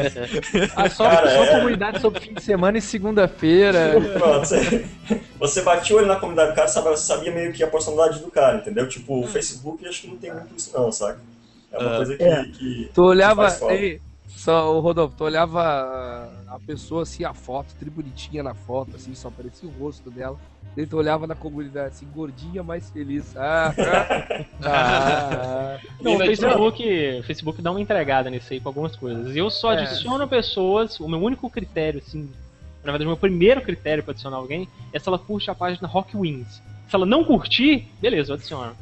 [0.77, 1.57] Ah, só, Cara, só é.
[1.59, 3.95] comunidade sobre fim de semana e segunda-feira.
[4.19, 4.87] Pronto, você,
[5.39, 8.21] você batia o olho na comunidade do cara, sabe, você sabia meio que a personalidade
[8.21, 8.89] do cara, entendeu?
[8.89, 11.19] Tipo, o Facebook acho que não tem muito isso não, sabe?
[11.77, 11.97] É uma Ah.
[11.97, 12.45] coisa que, É.
[12.45, 13.49] que Tu olhava.
[13.71, 15.63] ei, Só, o Rodolfo, tu olhava
[16.49, 20.37] a- pessoa assim, a foto, tri bonitinha na foto, assim, só aparecia o rosto dela.
[20.91, 23.35] Tu olhava na comunidade assim, gordinha, mais feliz.
[23.37, 23.73] Ah,
[24.63, 26.83] ah, Não, o Facebook,
[27.21, 29.35] o Facebook dá uma entregada nisso aí com algumas coisas.
[29.35, 29.83] Eu só É.
[29.83, 32.23] adiciono pessoas, o meu único critério, assim,
[32.85, 35.89] na verdade, o meu primeiro critério pra adicionar alguém é se ela curte a página
[35.89, 36.63] Rock Wings.
[36.89, 38.73] Se ela não curtir, beleza, eu adiciono.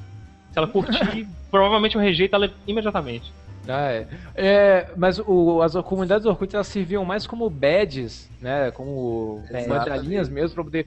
[0.52, 1.26] Se ela curtir,
[1.58, 3.32] provavelmente eu rejeito ela imediatamente.
[3.68, 4.06] Ah, é.
[4.34, 8.72] É, mas o- as comunidades do Orkut elas serviam mais como badges, né?
[8.72, 10.84] Como medalhinhas mesmo, pra poder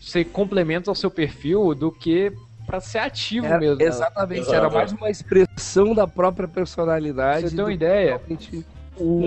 [0.00, 2.32] ser complementos ao seu perfil do que
[2.66, 3.80] pra ser ativo era- mesmo.
[3.80, 4.56] exatamente, Exato.
[4.56, 7.42] era mais uma expressão da própria personalidade.
[7.42, 8.66] Pra você ter uma ideia, realmente-
[9.00, 9.22] O,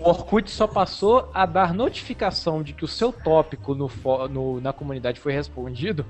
[0.00, 3.90] o Orkut só passou a dar notificação de que o seu tópico no,
[4.30, 6.06] no- na comunidade foi respondido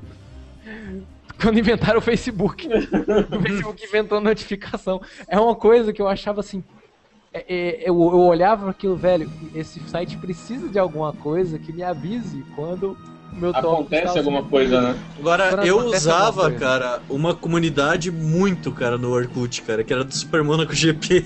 [1.40, 2.66] quando inventaram o Facebook.
[2.68, 5.00] o Facebook inventou notificação.
[5.28, 6.62] É uma coisa que eu achava assim.
[7.32, 11.82] é- é- eu, eu olhava aquilo, velho, esse site precisa de alguma coisa que me
[11.82, 12.96] avise quando
[13.32, 14.98] o meu tópico Acontece alguma coisa, né?
[15.18, 20.14] Agora, Quando eu usava, cara, uma comunidade muito, cara, no Orkut, cara, que era do
[20.14, 21.24] Super Monaco GP.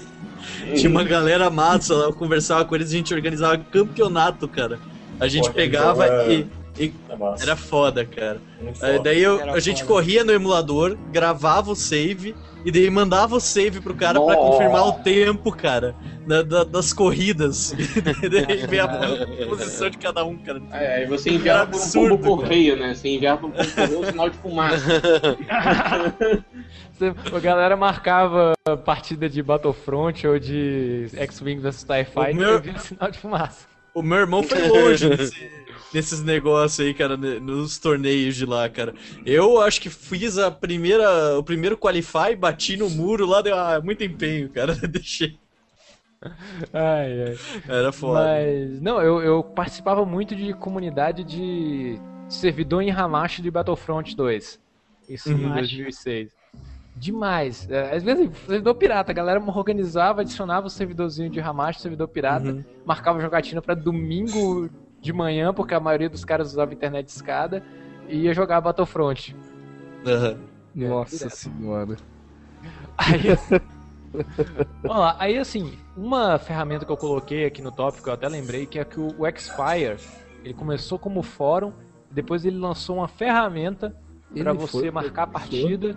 [0.77, 4.79] Tinha uma galera massa lá, eu conversava com eles, a gente organizava campeonato, cara.
[5.19, 6.47] A gente pegava jogo é- e,
[6.79, 6.93] e
[7.41, 8.41] era foda, cara.
[8.75, 8.99] Foda.
[9.01, 9.95] daí eu- a gente foda.
[9.95, 12.35] corria no emulador, gravava o save
[12.65, 14.51] e daí mandava o save pro cara pra Nossa.
[14.51, 15.95] confirmar o tempo, cara,
[16.27, 17.73] da- da- das corridas.
[17.73, 17.77] E
[18.29, 18.89] daí ver a
[19.49, 20.61] posição de cada um, cara.
[20.73, 22.95] É, aí você enviava Era por um absurdo, pombo correio, né?
[22.95, 24.85] Você enviava por um pombo correio um sinal de fumaça.
[27.35, 28.55] A galera marcava
[28.87, 33.67] partida de Battlefront ou de X-Wing vs TIE Fighter meu- e via sinal de fumaça.
[33.97, 35.51] O meu irmão foi longe nesse-
[35.95, 38.95] nesses negócios aí, cara, nos torneios de lá, cara.
[39.25, 43.81] Eu acho que fiz a primeira, o primeiro qualify, bati no muro lá, deu ah,
[43.83, 44.75] muito empenho, cara.
[44.87, 45.39] Deixei.
[46.73, 47.39] Ai, ai.
[47.69, 48.21] Era foda.
[48.21, 54.61] Mas, não, eu, eu participava muito de comunidade de servidor em Hamashi de Battlefront 2.
[55.09, 55.55] Isso em Uhum.
[55.55, 56.36] 2006.
[56.99, 57.69] Demais.
[57.71, 62.49] É, às vezes, servidor pirata, a galera organizava, adicionava o servidorzinho de Hamashi, servidor pirata,
[62.53, 62.65] Uhum.
[62.87, 67.63] marcava jogatina pra domingo de manhã, porque a maioria dos caras usava internet de escada,
[68.09, 69.37] e ia jogar Battlefront.
[70.07, 70.39] Aham.
[70.75, 71.37] Nossa direto.
[71.37, 71.97] senhora.
[72.97, 73.21] Aí,
[74.83, 78.67] vamos lá, aí assim, uma ferramenta que eu coloquei aqui no tópico, eu até lembrei,
[78.67, 79.97] que é que o, o Xfire,
[80.43, 81.73] ele começou como fórum,
[82.11, 83.95] depois ele lançou uma ferramenta
[84.35, 85.95] para você foi- marcar a partida,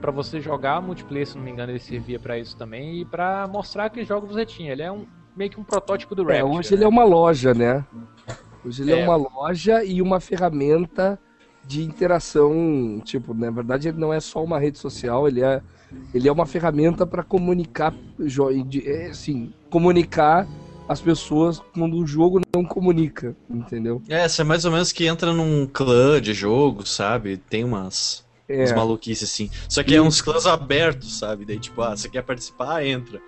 [0.00, 3.46] para você jogar multiplayer, se não me engano, ele servia para isso também, e para
[3.48, 4.72] mostrar que jogos você tinha.
[4.72, 6.58] Ele é um meio que um protótipo do É, Rapture.
[6.58, 7.84] hoje ele é uma loja, né?
[8.64, 9.00] Hoje ele é.
[9.00, 9.04] É.
[9.04, 11.18] uma loja e uma ferramenta
[11.66, 13.00] de interação.
[13.04, 15.60] Tipo, na verdade, ele não é só uma rede social, ele é,
[16.14, 17.92] ele é uma ferramenta para comunicar,
[18.84, 20.46] é, assim, comunicar
[20.88, 24.02] as pessoas quando o jogo não comunica, entendeu?
[24.08, 27.38] É, você é mais ou menos que entra num clã de jogo, sabe?
[27.38, 29.50] Tem umas, É, umas maluquices assim.
[29.68, 31.44] Só que é uns clãs abertos, sabe?
[31.44, 32.84] Daí, tipo, ah, você quer participar?
[32.84, 33.20] Entra.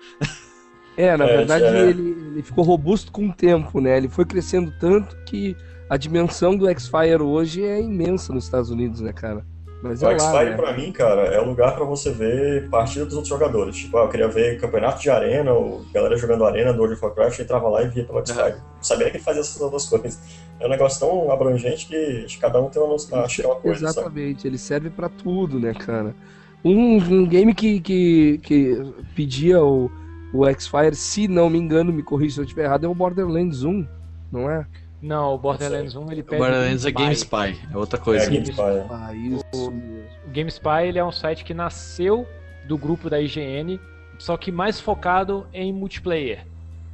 [0.95, 1.89] é na É, verdade, é.
[1.89, 3.97] ele, ele ficou robusto com o tempo, né?
[3.97, 5.55] Ele foi crescendo tanto que
[5.89, 9.45] a dimensão do X-Fire hoje é imensa nos Estados Unidos, né, cara?
[9.81, 10.55] Mas O é lá, X-Fire, né?
[10.55, 13.75] pra mim, cara, é o lugar pra você ver partida dos outros jogadores.
[13.77, 17.05] Tipo, ah, eu queria ver campeonato de arena, ou galera jogando arena do World of
[17.05, 18.55] Warcraft, eu entrava lá e via pelo X-Fire.
[18.81, 20.19] Sabia que ele fazia essas outras coisas.
[20.59, 23.55] É um negócio tão abrangente que cada um tem uma, noção- acho que é uma
[23.57, 23.99] coisa, sabe?
[23.99, 26.15] Exatamente, ele serve pra tudo, né, cara?
[26.65, 29.89] Um, um game que, que, que pedia o,
[30.33, 33.63] o X-Fire, se não me engano, me corrija se eu estiver errado, é o Borderlands
[33.63, 33.87] 1,
[34.31, 34.65] não é?
[34.99, 36.41] Não, o Borderlands 1 ele O pede.
[36.41, 37.29] Borderlands é GameSpy.
[37.35, 38.25] GameSpy, é outra É, coisa.
[38.31, 38.61] GameSpy.
[38.61, 38.85] é.
[38.89, 40.03] Ah, isso mesmo.
[40.25, 42.25] O GameSpy ele é um site que nasceu
[42.67, 43.79] do grupo da IGN,
[44.17, 46.45] só que mais focado em multiplayer.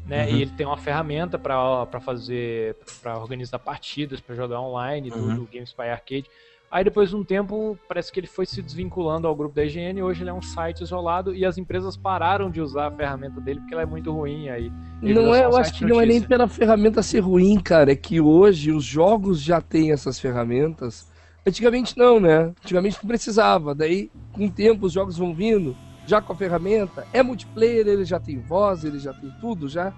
[0.06, 0.26] Né?
[0.26, 0.36] Uhum.
[0.36, 5.36] E ele tem uma ferramenta para fazer, para organizar partidas, para jogar online do, Uhum.
[5.36, 6.26] do GameSpy Arcade.
[6.70, 10.02] Aí depois de um tempo, parece que ele foi se desvinculando ao grupo da IGN,
[10.02, 13.60] hoje ele é um site isolado e as empresas pararam de usar a ferramenta dele
[13.60, 14.72] porque ela é muito ruim aí.
[15.00, 17.92] Não é, eu acho que não é nem pela ferramenta ser ruim, cara.
[17.92, 21.08] É que hoje os jogos já têm essas ferramentas.
[21.46, 22.52] Antigamente não, né?
[22.64, 23.76] Antigamente não precisava.
[23.76, 27.08] Daí, com o tempo, os jogos vão vindo, já com a ferramenta.
[27.14, 29.94] É multiplayer, ele já tem voz, ele já tem tudo já.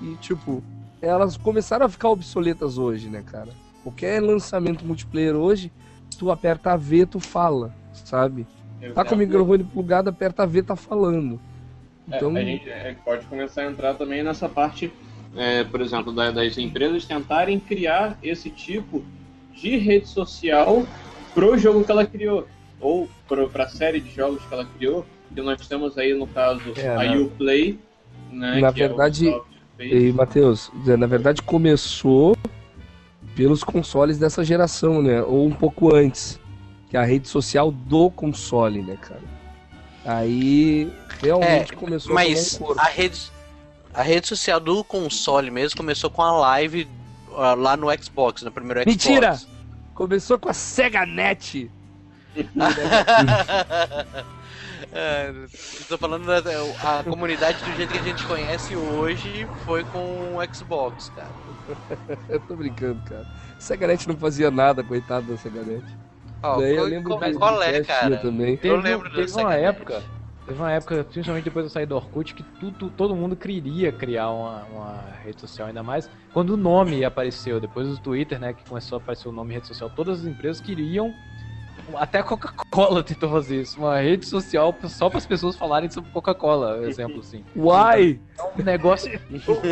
[0.00, 0.62] E, tipo,
[1.00, 3.50] elas começaram a ficar obsoletas hoje, né, cara?
[3.82, 5.70] Qualquer lançamento multiplayer hoje,
[6.18, 8.46] tu aperta a V, tu fala, sabe?
[8.94, 11.40] Tá com o microfone plugado, aperta a V, tá falando.
[12.10, 14.92] É, Então, a gente é, pode começar a entrar também nessa parte,
[15.36, 19.02] é, por exemplo, da- das empresas tentarem criar esse tipo
[19.52, 20.84] de rede social
[21.32, 22.46] pro jogo que ela criou,
[22.80, 26.60] ou pro, pra série de jogos que ela criou, que nós temos aí no caso
[26.76, 27.16] É, a né?
[27.18, 27.78] Uplay,
[28.30, 28.60] né?
[28.60, 32.36] Na que é verdade, software- E, Matheus, na verdade começou
[33.34, 35.22] pelos consoles dessa geração, né?
[35.22, 36.38] Ou um pouco antes.
[36.88, 39.20] Que é a rede social do console, né, cara?
[40.04, 43.20] Aí realmente É, começou a Mas tomar um a rede,
[43.92, 46.86] a rede social do console mesmo começou com a live
[47.36, 49.06] ah, lá no Xbox, no primeiro Xbox.
[49.06, 49.40] Mentira!
[49.94, 51.68] Começou com a Sega Net.
[54.92, 55.32] É,
[55.88, 56.40] tô falando da
[57.00, 61.34] a comunidade do jeito que a gente conhece hoje foi com o Xbox, cara.
[62.28, 63.26] Eu tô brincando, cara.
[63.58, 65.84] Sega Net não fazia nada, coitado da Sega Net.
[66.42, 68.18] Ó, Daí eu lembro do- qual é, cara?
[68.18, 68.56] também.
[68.56, 70.02] Teve, lembro teve uma época,
[70.46, 74.30] teve uma época, principalmente depois da saída do Orkut, que tudo, todo mundo queria criar
[74.30, 77.60] uma, uma rede social, ainda mais quando o nome apareceu.
[77.60, 80.60] Depois do Twitter, né, que começou a aparecer o nome rede social, todas as empresas
[80.60, 81.14] queriam.
[81.94, 86.10] Até a Coca-Cola tentou fazer isso, uma rede social só para as pessoas falarem sobre
[86.10, 87.44] Coca-Cola, exemplo assim.
[87.54, 88.18] Uai!
[88.38, 89.12] É um negócio.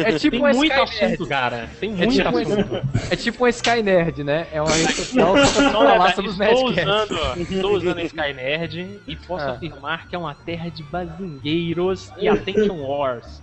[0.05, 1.05] É tipo Tem uma muito Sky Nerd.
[1.15, 1.71] assunto, cara.
[1.81, 2.89] Tem É muito tipo, assunto.
[3.11, 4.47] é tipo uma Sky Nerd, né?
[4.53, 7.11] É uma rede social só pra falar sobre os estou Nerdcasts.
[7.11, 9.53] usando, estou usando a Skynerd e posso Ah.
[9.53, 13.43] afirmar que é uma terra de bazingueiros e attention wars.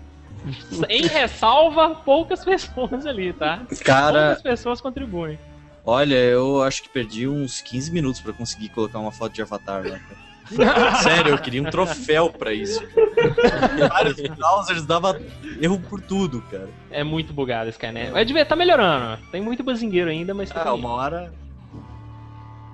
[0.87, 3.59] Em ressalva, poucas pessoas ali, tá?
[3.83, 5.37] Cara, Poucas pessoas contribuem.
[5.89, 9.83] Olha, eu acho que perdi uns 15 minutos pra conseguir colocar uma foto de avatar
[9.87, 9.99] lá.
[11.03, 12.81] Sério, eu queria um troféu pra isso.
[13.89, 15.19] Vários browsers dava
[15.61, 16.69] erro por tudo, cara.
[16.89, 18.11] É muito bugado a Skynerd.
[18.11, 19.21] Mas devia estar melhorando.
[19.31, 21.31] Tem muito bazingueiro ainda, mas tá Ah, uma hora.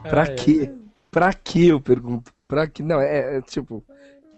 [0.03, 0.35] Pra Ah, é.
[0.35, 0.71] quê?
[1.11, 2.31] Pra quê, eu pergunto?
[2.47, 2.81] Pra quê?
[2.83, 3.83] Não, é, é tipo.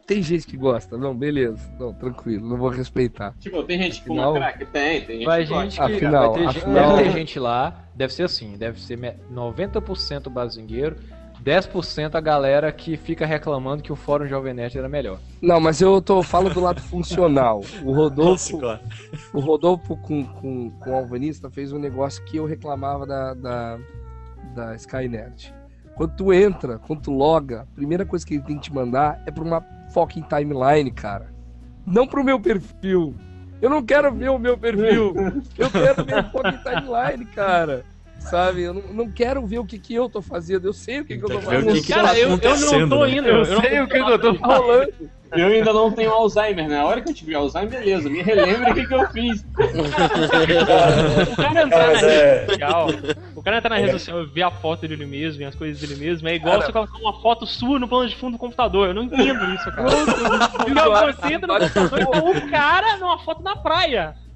[0.07, 0.97] Tem gente que gosta.
[0.97, 1.59] Não, beleza.
[1.77, 3.33] Não, tranquilo, não vou respeitar.
[3.39, 4.65] Tipo, tem gente que fuma Afinal- crack?
[4.71, 5.63] Tem, tem gente Vai que gosta.
[5.69, 8.79] gente que Afinal, vai ter, gente- afinal- deve ter gente lá, deve ser assim, deve
[8.81, 10.95] ser me- 90% bazingueiro,
[11.43, 15.19] 10% a galera que fica reclamando que o fórum Jovem Nerd era melhor.
[15.41, 17.61] Não, mas eu tô falo do lado funcional.
[17.83, 18.81] O Rodolfo, Nossa,
[19.33, 23.77] o Rodolfo com, com, com o Alvanista fez um negócio que eu reclamava da, da,
[24.55, 25.53] da Skynet.
[25.97, 29.19] Quando tu entra, quando tu loga, a primeira coisa que ele tem que te mandar
[29.25, 31.33] é pra uma fucking timeline, cara.
[31.87, 33.15] Não pro meu perfil.
[33.59, 35.15] Eu não quero ver o meu perfil.
[35.57, 37.83] Eu quero ver o fucking timeline, cara.
[38.19, 38.63] Sabe?
[38.63, 40.67] Eu não, não quero ver o que, que eu tô fazendo.
[40.67, 41.73] Eu sei o que, que eu tô fazendo.
[41.73, 43.11] que que Cara, tá eu, eu não tô né?
[43.11, 43.27] indo.
[43.27, 44.93] Eu não sei o que eu tô Tá rolando.
[45.31, 46.79] Eu ainda não tenho Alzheimer, né?
[46.79, 48.09] A hora que eu tiver Alzheimer, beleza.
[48.09, 49.45] Me relembre o que, que eu fiz.
[51.31, 52.45] O cara entrar Cara, na mas rede é.
[52.47, 52.87] social,
[53.35, 53.93] o cara entrar na rede É.
[53.93, 56.65] social e ver a foto dele mesmo, e as coisas dele mesmo, é igual Cara.
[56.65, 58.87] você colocar uma foto sua no plano de fundo do computador.
[58.87, 59.89] Eu não entendo isso, cara.
[59.91, 60.97] E tá um.
[60.97, 61.89] É sua no wallpaper.
[61.89, 64.26] Peraí, eu vou enquadrar, eu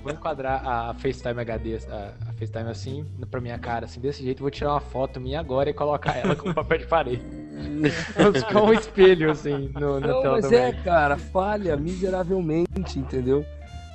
[0.00, 4.38] vou enquadrar a FaceTime HD, a, a FaceTime assim, pra minha cara, assim, desse jeito,
[4.40, 7.22] eu vou tirar uma foto minha agora e colocar ela com papel de parede.
[8.16, 10.60] Vou ficar um espelho, assim, no, na Não, tela mas também.
[10.60, 13.44] é, cara, falha miseravelmente, entendeu?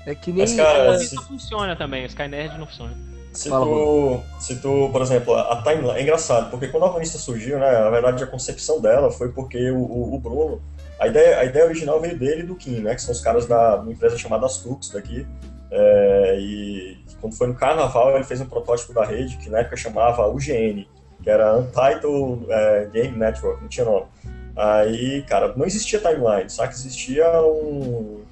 [0.05, 0.39] É que nem.
[0.41, 2.95] Mas, cara, Isso não funciona também, o Skynerd não funciona.
[3.37, 5.99] Se tu, se tu, por exemplo, a timeline.
[5.99, 7.71] É engraçado, porque quando a Alvanista surgiu, né?
[7.71, 10.59] Na verdade, a concepção dela foi porque o, o, o Bruno.
[10.99, 12.95] A ideia, a ideia original veio dele e do Kim, né?
[12.95, 15.27] Que são os caras da uma empresa chamada Astux daqui.
[15.69, 19.77] É, e quando foi no carnaval, ele fez um protótipo da rede que na época
[19.77, 20.87] chamava UGN,
[21.21, 24.07] que era Untitled é, Game Network, não tinha nome.
[24.55, 28.23] Aí, cara, não existia timeline, só que existia um,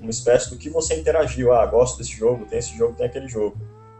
[0.00, 1.52] uma espécie do que você interagiu.
[1.52, 3.56] Ah, gosto desse jogo, tem esse jogo, tem aquele jogo.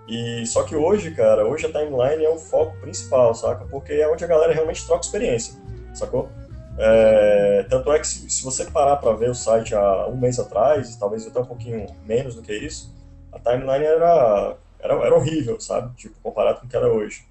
[0.06, 3.64] E só que hoje, cara, hoje a timeline é o foco principal, saca?
[3.64, 5.54] Porque é onde a galera realmente troca experiência,
[5.94, 6.28] sacou?
[6.76, 10.38] É, tanto é que se, se você parar pra ver o site há um mês
[10.38, 12.92] atrás, talvez até um pouquinho menos do que isso,
[13.32, 15.94] a timeline era, era, era horrível, sabe?
[15.96, 17.24] Tipo, comparado com o que era hoje.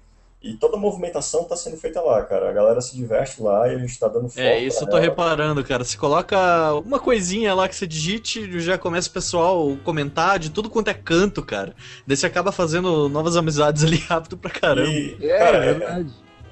[0.46, 2.50] E toda a movimentação tá sendo feita lá, cara.
[2.50, 4.96] A galera se diverte lá e a gente tá dando foco É, isso eu tô
[4.98, 5.00] ela.
[5.06, 5.82] reparando, cara.
[5.82, 6.36] Você coloca
[6.84, 10.94] uma coisinha lá que você digite, já começa o pessoal comentar de tudo quanto é
[10.94, 11.74] canto, cara.
[12.06, 14.86] Daí você acaba fazendo novas amizades ali rápido pra caramba.
[14.90, 16.10] E, É, cara, é é- verdade.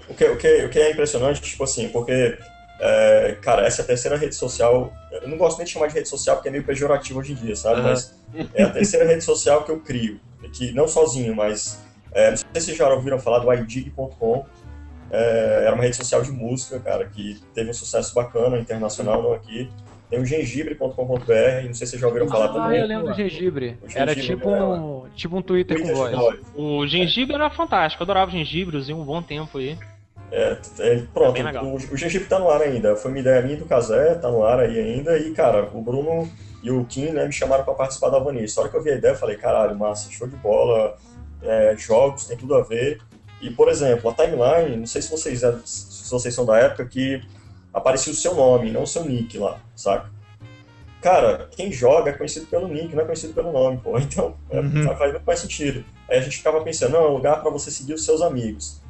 [0.09, 2.39] O que, o, que, o que é impressionante, tipo assim, porque,
[2.81, 4.91] é, cara, essa é a terceira rede social.
[5.13, 7.37] Eu não gosto nem de chamar de rede social porque é meio pejorativo hoje em
[7.37, 7.81] dia, sabe?
[7.81, 7.91] Aham.
[7.91, 8.15] Mas
[8.55, 10.19] é a terceira rede social que eu crio.
[10.55, 11.79] Que não sozinho, mas.
[12.15, 14.45] É, não sei se vocês já ouviram falar do idig.com.
[15.11, 19.33] É, era uma rede social de música, cara, que teve um sucesso bacana, internacional, não
[19.35, 19.71] aqui.
[20.09, 22.81] Tem o gengibre.com.br, não sei se vocês já ouviram falar Ah, também.
[22.81, 23.79] eu lembro do gengibre.
[23.83, 26.39] O Era gengibre tipo era- um, tipo um Twitter com Twitter voz.
[26.55, 29.77] O gengibre era fantástico, eu adorava gengibre, usei um bom tempo aí.
[30.31, 31.63] É, é, pronto, legal.
[31.63, 32.97] o, o Gengibre tá no ar ainda.
[32.97, 35.19] Foi uma ideia minha do Casé, tá no ar aí ainda.
[35.19, 36.27] E, cara, o Bruno
[36.63, 38.47] e o Kim, né, me chamaram pra participar da Vanilla.
[38.57, 40.97] A hora que eu vi a ideia, eu falei, caralho, massa, show de bola,
[41.43, 43.01] é, jogos, tem tudo a ver.
[43.41, 46.87] E, por exemplo, a timeline, não sei se vocês, é- se vocês são da época
[46.87, 47.21] que
[47.75, 50.11] aparecia o seu nome, não o seu nick lá, saca?
[51.01, 53.99] Cara, quem joga é conhecido pelo nick, não é conhecido pelo nome, pô.
[53.99, 54.97] Então, é, Uhum.
[54.97, 55.85] faz muito mais sentido.
[56.09, 58.81] Aí a gente ficava pensando, não, é um lugar pra você seguir os seus amigos.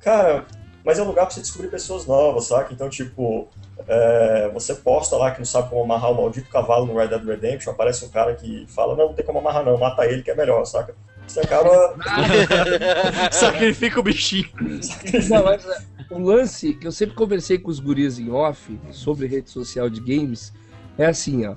[0.00, 0.44] Cara,
[0.84, 2.72] mas é um lugar pra você descobrir pessoas novas, saca?
[2.74, 3.48] Então, tipo,
[3.88, 7.24] é, você posta lá que não sabe como amarrar o maldito cavalo no Red Dead
[7.24, 10.30] Redemption, aparece um cara que fala, não, não tem como amarrar não, mata ele que
[10.30, 10.94] é melhor, saca?
[11.26, 11.96] Você acaba...
[13.32, 14.48] Sacrifica o bichinho.
[15.28, 15.78] Não, mas é,
[16.10, 20.00] o lance que eu sempre conversei com os guris em off sobre rede social de
[20.00, 20.52] games
[20.96, 21.56] é assim, ó.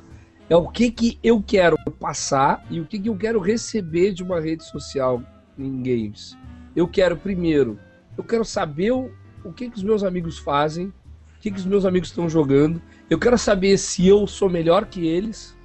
[0.49, 4.23] É o que que eu quero passar e o que que eu quero receber de
[4.23, 5.21] uma rede social
[5.57, 6.35] em games.
[6.75, 7.79] Eu quero primeiro,
[8.17, 9.11] eu quero saber o,
[9.43, 12.81] o que que os meus amigos fazem, o que que os meus amigos estão jogando.
[13.09, 15.55] Eu quero saber se eu sou melhor que eles,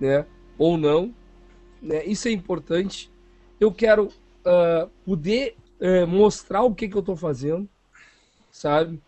[0.00, 0.24] né?
[0.56, 1.14] Ou não.
[1.82, 2.04] Né?
[2.06, 3.12] Isso é importante.
[3.60, 4.08] Eu quero
[4.44, 7.68] ah, poder é, mostrar o que, que eu tô fazendo,
[8.50, 9.00] sabe?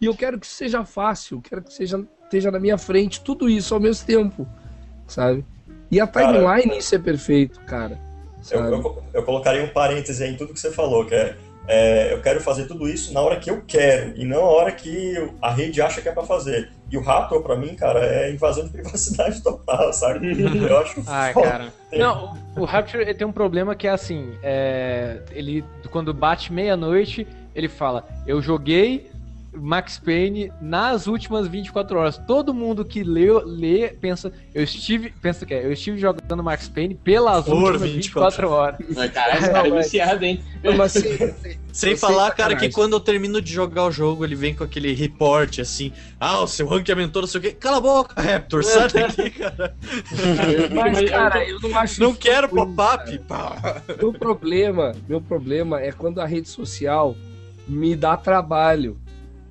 [0.00, 3.74] E eu quero que seja fácil, quero que seja esteja na minha frente, tudo isso
[3.74, 4.48] ao mesmo tempo,
[5.06, 5.44] sabe?
[5.90, 8.00] E a Cara, timeline isso é perfeito, cara.
[8.50, 11.36] Eu, eu, eu colocaria um parêntese aí em tudo que você falou, que é,
[11.66, 14.72] é, eu quero fazer tudo isso na hora que eu quero, e não na hora
[14.72, 16.70] que a rede acha que é pra fazer.
[16.90, 20.32] E o Raptor, pra mim, cara, é invasão de privacidade total, sabe?
[20.42, 21.48] Eu acho Ai, foda.
[21.50, 21.72] cara.
[21.92, 22.66] Não, o
[23.00, 28.42] ele tem um problema que é assim, é, ele quando bate meia-noite, ele fala: "Eu
[28.42, 29.11] joguei
[29.54, 32.18] Max Payne nas últimas 24 horas".
[32.26, 36.68] Todo mundo que lê, lê pensa: "Eu estive, pensa que é, eu estive jogando Max
[36.68, 38.78] Payne pelas Por últimas 24 24 horas".
[38.94, 40.42] Mas, Caralho, cara é viciado, hein?
[40.76, 41.18] Mas assim,
[41.72, 42.68] Sem falar, cara, sacanagem.
[42.68, 46.40] que quando eu termino de jogar o jogo, ele vem com aquele reporte assim: ah,
[46.40, 47.52] o seu rank aumentou, não sei o quê.
[47.52, 49.74] Cala a boca, Raptor, sai daqui, cara.
[50.72, 53.18] mas, cara, eu não acho Não quero pop-up.
[53.28, 53.82] Pá.
[53.98, 57.16] Meu problema, meu problema é quando a rede social
[57.66, 58.96] me dá trabalho,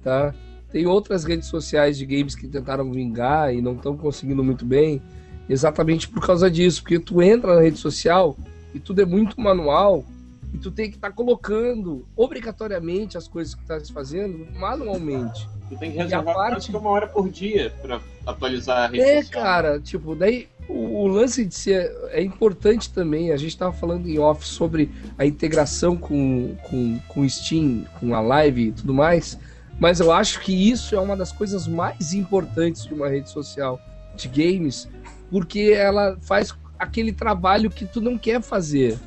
[0.04, 0.34] tá?
[0.72, 5.02] Tem outras redes sociais de games que tentaram vingar e não estão conseguindo muito bem,
[5.49, 8.38] exatamente por causa disso, porque tu entra na rede social
[8.74, 10.06] e tudo é muito manual
[10.54, 15.47] e tu tem que estar colocando obrigatoriamente as coisas que tu tá fazendo manualmente.
[15.70, 19.43] Tu tem que reservar parte- uma hora por dia pra atualizar a rede É, social.
[19.43, 23.32] cara, tipo, daí o, o lance de ser é importante também.
[23.32, 28.14] A gente tava falando em off sobre a integração com, com, com o Steam, com
[28.14, 29.38] a live e tudo mais.
[29.82, 33.82] Mas eu acho que isso é uma das coisas mais importantes de uma rede social
[34.15, 34.88] de games,
[35.32, 38.99] porque ela faz aquele trabalho que tu não quer fazer.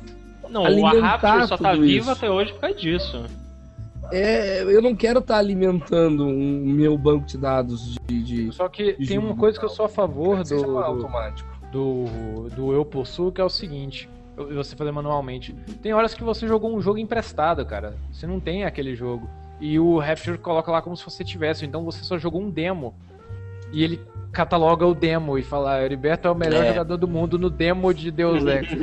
[0.49, 0.99] Não, o alimentar
[1.37, 2.11] Rapture só tá isso.
[2.11, 3.23] até hoje por causa disso.
[4.11, 8.21] É, eu não quero estar alimentando um meu banco de dados de.
[8.21, 11.49] de Só que de tem uma coisa que eu sou a favor do, do, automático.
[11.71, 14.09] do, do eu possuo, que é o seguinte.
[14.35, 15.55] eu- Você fazer manualmente.
[15.81, 17.95] Tem horas que você jogou um jogo emprestado, cara.
[18.11, 19.27] Você não tem aquele jogo.
[19.59, 21.65] E o Rapture coloca lá como se você tivesse.
[21.65, 22.93] Então você só jogou um demo.
[23.71, 23.99] E ele
[24.31, 26.67] cataloga o demo e fala: Heriberto é o melhor É.
[26.69, 28.67] jogador do mundo no demo de Deus Ex.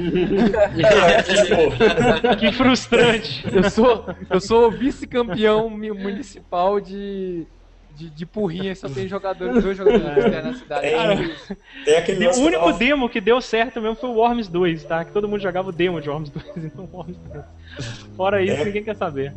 [2.38, 3.44] Que frustrante.
[3.54, 7.46] Eu sou, eu sou o vice-campeão municipal de,
[7.96, 8.74] de, de porrinha.
[8.74, 10.88] Só tem jogadores, dois jogadores de na cidade.
[10.88, 11.34] Tem-
[11.84, 15.04] tem aquele O único demo que deu certo mesmo foi o Worms 2, tá?
[15.04, 17.44] Que todo mundo jogava o demo de Worms 2 e não o Worms 3.
[18.16, 18.64] Fora isso, É.
[18.64, 19.32] ninguém quer saber.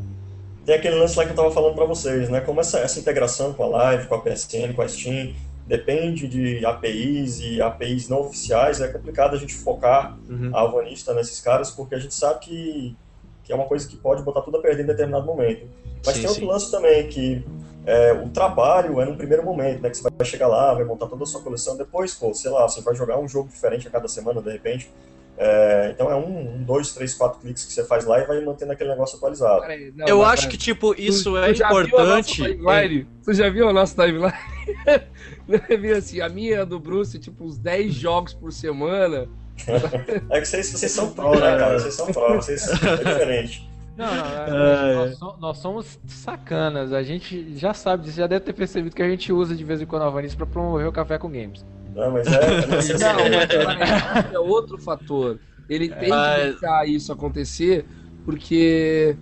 [0.65, 2.41] Tem aquele lance lá que eu tava falando pra vocês, né?
[2.41, 5.33] Como essa, essa integração com a Live, com a PSN, com a Steam,
[5.67, 10.51] depende de APIs e APIs não oficiais, é complicado a gente focar Uhum.
[10.53, 12.95] a alvanista nesses caras, porque a gente sabe que,
[13.43, 15.67] que é uma coisa que pode botar tudo a perder em determinado momento.
[16.05, 16.49] Mas Sim, tem outro sim.
[16.51, 17.45] lance também, que
[17.85, 19.89] é, o trabalho é no primeiro momento, né?
[19.89, 22.67] Que você vai chegar lá, vai montar toda a sua coleção, depois, pô, sei lá,
[22.67, 24.89] você vai jogar um jogo diferente a cada semana, de repente.
[25.37, 28.39] É, então é um, um, dois, três, quatro cliques que você faz lá e vai
[28.39, 29.61] mantendo aquele negócio atualizado.
[29.61, 31.83] Peraí, não, Eu mas, acho cara, que, tipo, isso tu- é tu já viu a
[31.83, 32.33] importante.
[32.35, 33.07] timeline?
[33.23, 34.33] Tu já viu a nossa timeline?
[35.69, 39.27] Eu vi assim, a minha a do Bruce, tipo, uns 10 jogos por semana.
[40.29, 41.79] É que vocês, vocês são pró, né, cara?
[41.79, 43.69] Vocês são pró, vocês é diferente.
[43.97, 44.45] Não, não, é-
[45.11, 46.91] É, nós, nós somos sacanas.
[46.93, 49.81] A gente já sabe disso, já deve ter percebido que a gente usa de vez
[49.81, 51.65] em quando a Vanice pra promover o café com games.
[51.95, 52.33] Não, mas é,
[52.91, 55.39] é Não, é outro fator.
[55.69, 57.85] Ele tem que Mas- deixar isso acontecer
[58.25, 59.15] porque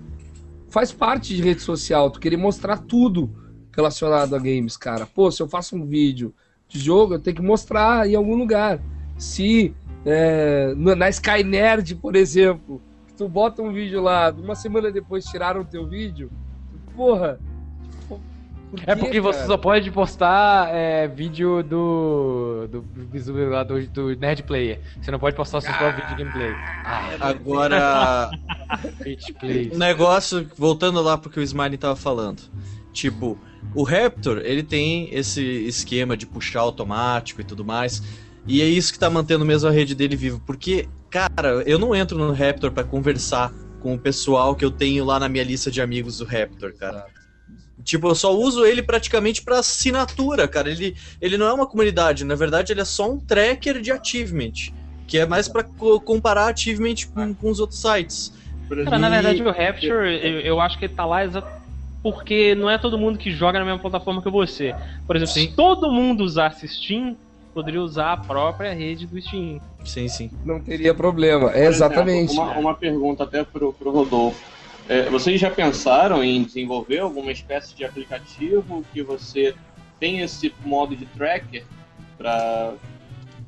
[0.70, 3.30] faz parte de rede social, tu querer mostrar tudo
[3.76, 5.06] relacionado a games, cara.
[5.06, 6.34] Pô, se eu faço um vídeo
[6.68, 8.80] de jogo, eu tenho que mostrar em algum lugar.
[9.18, 9.74] Se
[10.06, 12.82] é, na Sky Nerd, por exemplo,
[13.18, 16.32] tu bota um vídeo lá, uma semana depois tiraram o teu vídeo,
[16.96, 17.40] porra.
[18.08, 18.20] por
[18.86, 19.48] É quê, porque você cara?
[19.48, 22.68] só pode postar é, vídeo do.
[22.70, 24.80] do, do, lá do, do Nerd Player.
[25.00, 26.52] Você não pode postar seu próprio vídeo de gameplay.
[26.84, 28.32] Ah, Agora,
[29.74, 32.42] o negócio, voltando lá pro que o Smiley tava falando.
[32.92, 33.38] Tipo,
[33.74, 38.04] o Raptor, ele tem esse esquema de puxar automático e tudo mais.
[38.46, 40.42] E é isso que tá mantendo mesmo a rede dele viva.
[40.46, 45.06] Porque, cara, eu não entro no Raptor para conversar com o pessoal que eu tenho
[45.06, 47.08] lá na minha lista de amigos do Raptor, cara.
[47.84, 50.70] Tipo, eu só uso ele praticamente pra assinatura, cara.
[50.70, 54.52] Ele, ele não é uma comunidade, na verdade, ele é só um tracker de achievement.
[55.08, 58.34] Que é mais pra co- comparar achievement com, com os outros sites.
[58.86, 61.22] Cara, na verdade, o Rapture, eu, eu acho que ele tá lá
[62.02, 64.76] porque não é todo mundo que joga na mesma plataforma que você.
[65.08, 67.18] Por exemplo, se todo mundo usasse Steam,
[67.54, 69.62] poderia usar a própria rede do Steam.
[69.86, 70.32] Sim, sim.
[70.44, 71.52] Não teria problema.
[71.52, 72.32] É exatamente.
[72.34, 74.42] exemplo, uma, uma pergunta até pro, pro Rodolfo.
[74.90, 79.56] É, vocês já pensaram em desenvolver alguma espécie de aplicativo que você
[80.00, 81.64] tem esse modo de tracker
[82.18, 82.74] para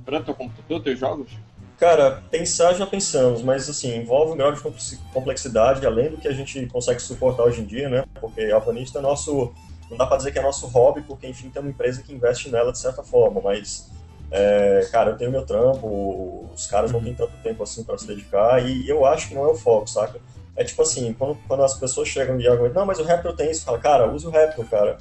[0.06, 1.32] para teu computador, teus jogos?
[1.80, 6.28] Cara, pensar já pensamos, mas assim, envolve um grau de complexi- complexidade além do que
[6.28, 8.06] a gente consegue suportar hoje em dia, né?
[8.22, 9.52] Porque Alvanista é nosso.
[9.90, 12.50] Não dá pra dizer que é nosso hobby, porque enfim tem uma empresa que investe
[12.50, 13.92] nela de certa forma, mas.
[14.32, 18.08] É, cara, eu tenho meu trampo, os caras não têm tanto tempo assim pra se
[18.08, 20.20] dedicar, e eu acho que não é o foco, saca?
[20.56, 23.52] É tipo assim, quando, quando as pessoas chegam e argumentam, não, mas o Raptor tem
[23.52, 24.98] isso, fala, cara, use o Raptor, cara.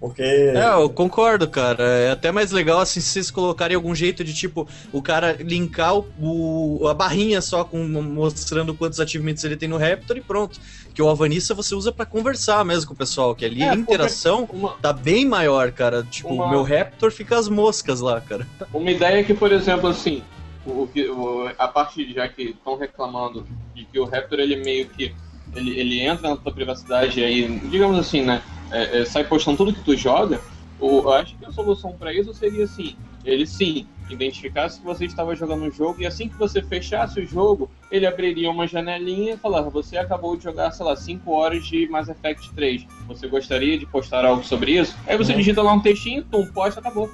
[0.00, 0.22] Porque.
[0.22, 1.82] É, eu concordo, cara.
[1.84, 5.96] É até mais legal assim se vocês colocarem algum jeito de tipo o cara linkar
[5.96, 10.58] o, o- a barrinha só com mostrando quantos achievements ele tem no Raptor e pronto.
[10.94, 13.74] Que o Alvanista você usa pra conversar mesmo com o pessoal, que ali É, a
[13.74, 16.02] interação Uma, tá bem maior, cara.
[16.02, 18.46] Tipo, Uma- o meu Raptor fica as moscas lá, cara.
[18.72, 20.22] uma ideia que, por exemplo, assim,
[20.64, 25.14] o, o- a parte já que estão reclamando de que o Raptor ele meio que
[25.56, 29.56] ele, ele entra na tua privacidade e aí, digamos assim, né, é, é, sai postando
[29.56, 30.40] tudo que tu joga.
[30.78, 32.94] O, eu acho que a solução para isso seria assim,
[33.24, 37.26] ele sim identificasse que você estava jogando um jogo e assim que você fechasse o
[37.26, 41.64] jogo, ele abriria uma janelinha e falava, você acabou de jogar, sei lá, 5 horas
[41.66, 42.86] de Mass Effect 3.
[43.08, 44.96] Você gostaria de postar algo sobre isso?
[45.06, 45.38] Aí você Uhum.
[45.38, 47.10] digita lá um textinho, tum, posta, acabou.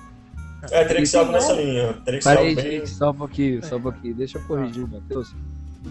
[0.71, 1.93] É, teria que ser algo nessa linha.
[2.05, 2.71] Teria que ser Parei, algo bem.
[2.73, 4.15] gente, só um pouquinho, só um pouquinho.
[4.15, 5.33] Deixa eu corrigir, Matheus.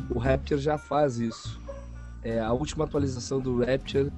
[0.09, 1.59] O Rapture já faz isso.
[2.23, 4.11] É, a última atualização do Rapture,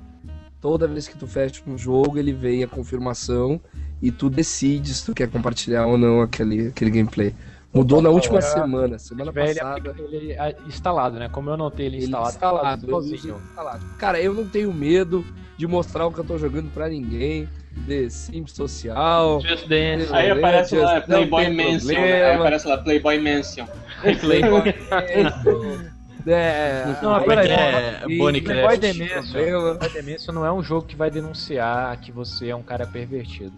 [0.60, 3.60] toda vez que tu fecha um jogo, ele vem a confirmação
[4.02, 7.34] e tu decide se tu quer compartilhar ou não aquele, aquele gameplay.
[7.74, 9.96] Mudou na última É, semana, semana tiver ele, passada.
[10.12, 11.28] ele é instalado, né?
[11.30, 13.36] Como eu não tenho ele Ele instalado, instalado, eu uso sozinho.
[13.36, 13.86] ele instalado.
[13.98, 15.26] Cara, eu não tenho medo
[15.58, 17.50] de mostrar o que eu tô jogando pra ninguém.
[17.88, 19.42] The Sims social.
[19.42, 20.14] Just Dance.
[20.14, 22.26] Aí aparece lá Playboy Mansion, né?
[22.26, 23.66] Aí aparece lá Playboy Mansion.
[24.22, 24.62] Playboy.
[26.26, 28.00] é, Não, aí peraí, é.
[28.78, 29.22] Dementia.
[29.22, 29.76] problema.
[29.76, 33.54] Playboy Dementia não é um jogo que vai denunciar que você é um cara pervertido.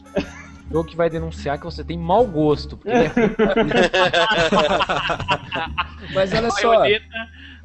[0.67, 2.75] Um jogo que vai denunciar que você tem mau gosto.
[2.77, 3.11] Porque ele é
[6.13, 7.05] Mas olha só, Baioneta.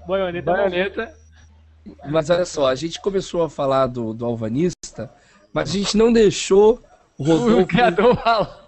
[0.06, 0.52] Baioneta.
[0.52, 1.14] baioneta.
[2.10, 5.10] mas olha só, a gente começou a falar do, do Alvanista,
[5.52, 6.80] mas a gente não deixou
[7.18, 8.60] o O Rodolfo criador fala.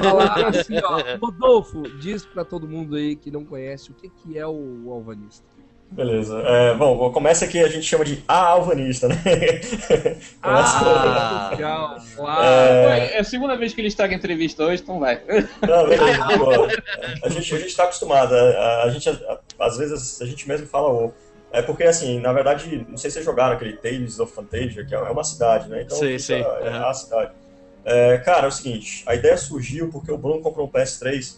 [0.00, 1.02] falar assim, ó.
[1.20, 5.44] Rodolfo, diz pra todo mundo aí que não conhece o que, que é o Alvanista.
[5.90, 6.40] Beleza.
[6.44, 9.14] É, bom, começa aqui, a gente chama de a alvanista, né?
[10.42, 12.42] Começa- Ah, legal, claro.
[12.44, 15.22] É, É a segunda vez que ele estraga a entrevista hoje, então vai.
[15.62, 16.68] Não, beleza, boa.
[17.22, 18.34] A gente, a gente tá acostumado.
[18.34, 21.14] A, a gente, a- às vezes, a gente mesmo fala o.
[21.52, 24.94] É porque, assim, na verdade, não sei se vocês jogaram aquele Tales of Fantasia, que
[24.94, 25.82] é uma cidade, né?
[25.82, 26.42] Então, fica- sei.
[26.42, 26.88] É Aham.
[26.90, 27.30] a cidade.
[27.84, 31.36] É, cara, é o seguinte, a ideia surgiu porque o Bruno comprou um PS3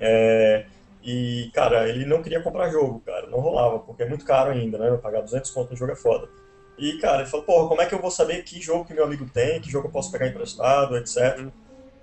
[0.00, 0.64] é,
[1.06, 4.78] e, cara, ele não queria comprar jogo, cara, não rolava, porque é muito caro ainda,
[4.78, 4.96] né?
[4.98, 6.28] Pagar 200 conto no jogo é foda.
[6.78, 9.04] E, cara, ele falou, porra, como é que eu vou saber que jogo que meu
[9.04, 11.50] amigo tem, que jogo eu posso pegar emprestado, etc.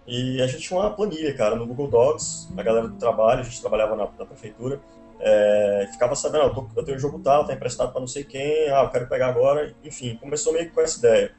[0.08, 3.43] E a gente tinha uma planilha, cara, no Google Docs, a galera do trabalho, a
[3.43, 4.80] gente trabalhava na, na prefeitura,
[5.20, 8.08] é, ficava sabendo, ah, eu, tô- eu tenho um jogo tal, tá emprestado pra não
[8.08, 11.32] sei quem, ah, eu quero pegar agora, enfim, começou meio que com essa ideia.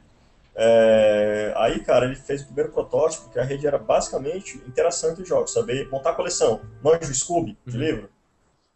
[0.55, 5.23] É, aí, cara, ele fez o primeiro protótipo, que a rede era basicamente interação entre
[5.23, 8.09] os jogos, saber montar coleção, manjo Scooby de livro,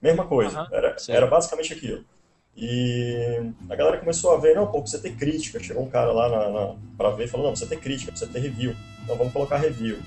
[0.02, 1.12] mesma coisa, Aham, era, sim.
[1.14, 2.04] era basicamente aquilo.
[2.62, 5.62] E a galera começou a ver, não, pô, precisa ter crítica.
[5.64, 8.30] Chegou um cara lá na, na, pra ver e falou, não, precisa ter crítica, precisa
[8.30, 8.76] ter review.
[9.02, 9.98] Então vamos colocar review.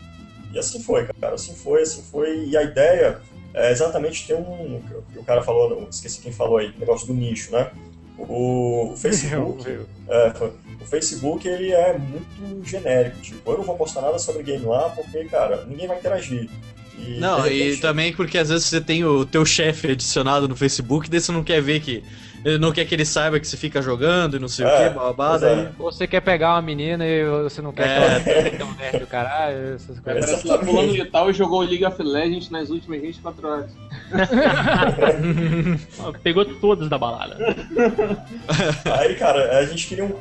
[0.53, 2.45] E assim foi, cara, assim foi, assim foi.
[2.45, 3.23] E a ideia
[3.55, 4.83] é exatamente ter um.
[5.16, 7.73] O cara falou, não, esqueci quem falou aí, negócio do nicho, né?
[8.18, 9.87] O, o Facebook.
[10.09, 10.53] é, foi-
[10.83, 14.91] o Facebook ele é muito genérico, tipo, eu não vou postar nada sobre game lá
[14.91, 16.49] porque, cara, ninguém vai interagir.
[16.99, 20.47] E, Não, de e repente, também porque às vezes você tem o teu chefe adicionado
[20.49, 22.03] no Facebook, daí você não quer ver que.
[22.61, 25.38] Não quer que ele saiba que você fica jogando e não sei É, o que,
[25.40, 25.61] daí.
[25.61, 25.68] é.
[25.78, 28.20] Você quer pegar uma menina e você não quer É.
[28.20, 30.24] que ela tenha um nerd do caralho, essas coisas.
[30.24, 33.70] aparece lá, fulano de tal e jogou League of Legends nas últimas 24 horas.
[36.22, 37.36] Pegou todas da balada.
[38.99, 40.12] Aí, cara, a gente queria um.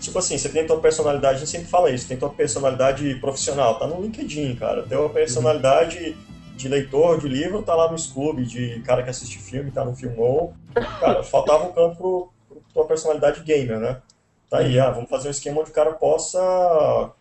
[0.00, 3.78] Tipo assim, você tem tua personalidade, a gente sempre fala isso, tem tua personalidade profissional,
[3.78, 4.82] tá no LinkedIn, cara.
[4.82, 6.16] Tem uma personalidade
[6.58, 9.94] de leitor de livro, tá lá no Scooby, de cara que assiste filme, tá no
[9.94, 10.52] Filmou.
[11.00, 14.02] Cara, faltava um campo pro, pro tua personalidade gamer, né?
[14.50, 17.12] Tá aí, ah, vamos fazer um esquema onde o cara possa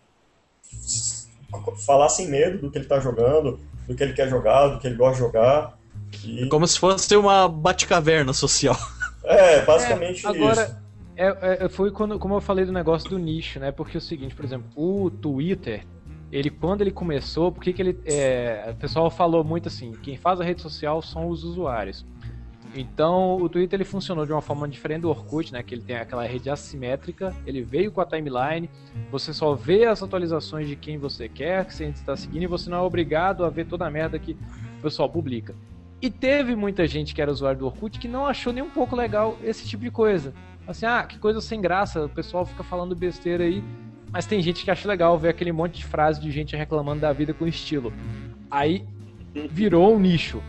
[1.86, 4.88] falar sem medo do que ele tá jogando, do que ele quer jogar, do que
[4.88, 5.78] ele gosta de jogar.
[6.24, 8.76] E, Como se fosse uma bate-caverna social.
[9.24, 10.28] é, basicamente isso.
[10.28, 10.82] Agora,
[11.16, 13.72] é, é, foi quando, como eu falei do negócio do nicho, né?
[13.72, 15.86] Porque é o seguinte, por exemplo, o Twitter,
[16.32, 18.00] ele quando ele começou, porque que ele.
[18.06, 22.06] É, o pessoal falou muito assim, quem faz a rede social são os usuários.
[22.76, 25.64] Então o Twitter ele funcionou de uma forma diferente do Orkut, né?
[25.64, 28.70] Que ele tem aquela rede assimétrica, ele veio com a timeline,
[29.10, 32.70] você só vê as atualizações de quem você quer, que você está seguindo, e você
[32.70, 34.38] não é obrigado a ver toda a merda que
[34.80, 35.56] o pessoal publica.
[36.00, 38.96] E teve muita gente que era usuário do Orkut que não achou nem um pouco
[38.96, 40.34] legal esse tipo de coisa.
[40.68, 43.64] Assim, ah, que coisa sem graça, o pessoal fica falando besteira aí.
[44.12, 47.12] Mas tem gente que acha legal ver aquele monte de frase de gente reclamando da
[47.14, 47.94] vida com estilo.
[48.50, 48.86] Aí
[49.52, 50.42] virou um nicho.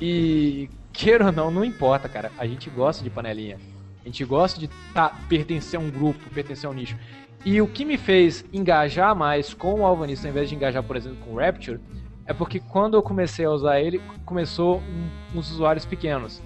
[0.00, 2.30] E queira ou não, não importa, cara.
[2.38, 3.58] A gente gosta de panelinha.
[4.02, 6.96] A gente gosta de tá, pertencer a um grupo, pertencer a um nicho.
[7.44, 10.96] E o que me fez engajar mais com o Alvanista, ao invés de engajar, por
[10.96, 11.80] exemplo, com o Rapture,
[12.26, 16.42] é porque quando eu comecei a usar ele, começou um, uns usuários pequenos.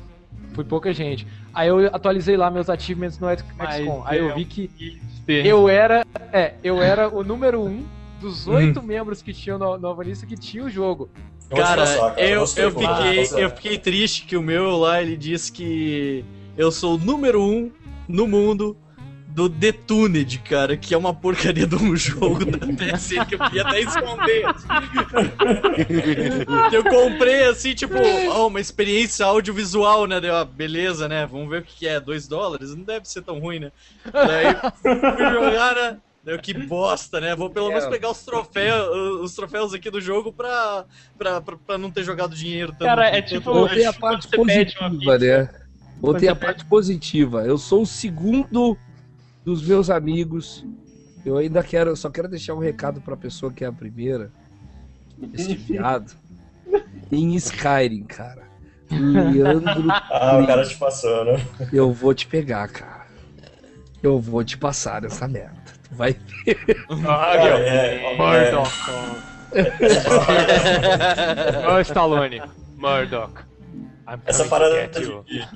[0.55, 1.27] Foi pouca gente.
[1.55, 4.03] Aí eu atualizei lá meus achievements no XCOM.
[4.05, 7.85] Aí eu vi que eu era, é, eu era o número um
[8.21, 11.09] dos oito membros que tinham no, no Alvanista que tinha o jogo.
[11.51, 13.41] Cara, passar, cara, eu, eu, fiquei, passar.
[13.41, 16.25] eu fiquei triste que o meu lá, ele disse que
[16.57, 17.71] eu sou o número um
[18.07, 18.77] no mundo
[19.39, 23.63] do Detuned, cara, que é uma porcaria de um jogo da PSN que eu queria
[23.63, 24.45] até esconder.
[26.73, 30.21] eu comprei assim, tipo, uma experiência audiovisual, né?
[30.21, 31.25] Deu, ah, beleza, né?
[31.25, 32.75] Vamos ver o que é, 2 dólares?
[32.75, 33.73] Não deve ser tão ruim, né?
[34.13, 35.97] Daí fui jogar, né?
[36.43, 37.37] Que bosta, né?
[37.37, 37.89] Vou pelo menos É.
[37.91, 38.89] pegar os troféus,
[39.23, 40.85] os troféus aqui do jogo pra,
[41.17, 42.85] pra, pra, pra não ter jogado dinheiro tanto.
[42.87, 45.51] Cara, é tipo- Ou tem a parte você pede uma positiva, né?
[46.03, 47.45] Ou Quando tem a parte positiva.
[47.47, 48.77] Eu sou o segundo
[49.49, 50.63] dos meus amigos.
[51.25, 54.31] Eu ainda quero, só quero deixar um recado pra pessoa que é a primeira.
[55.33, 56.13] Esse viado.
[57.11, 58.43] Em Skyrim, cara.
[58.91, 61.41] Leandro, Ah, o cara te passando.
[61.73, 63.07] eu vou te pegar, cara.
[64.03, 65.57] Eu vou te passar essa merda.
[65.89, 66.15] Tu vai
[67.03, 68.71] Cara, é, é, Murdoch.
[71.75, 72.43] Ô, Stallone.
[72.77, 73.33] Murdoch.
[74.07, 75.25] I'm Essa parada you.
[75.25, 75.49] de-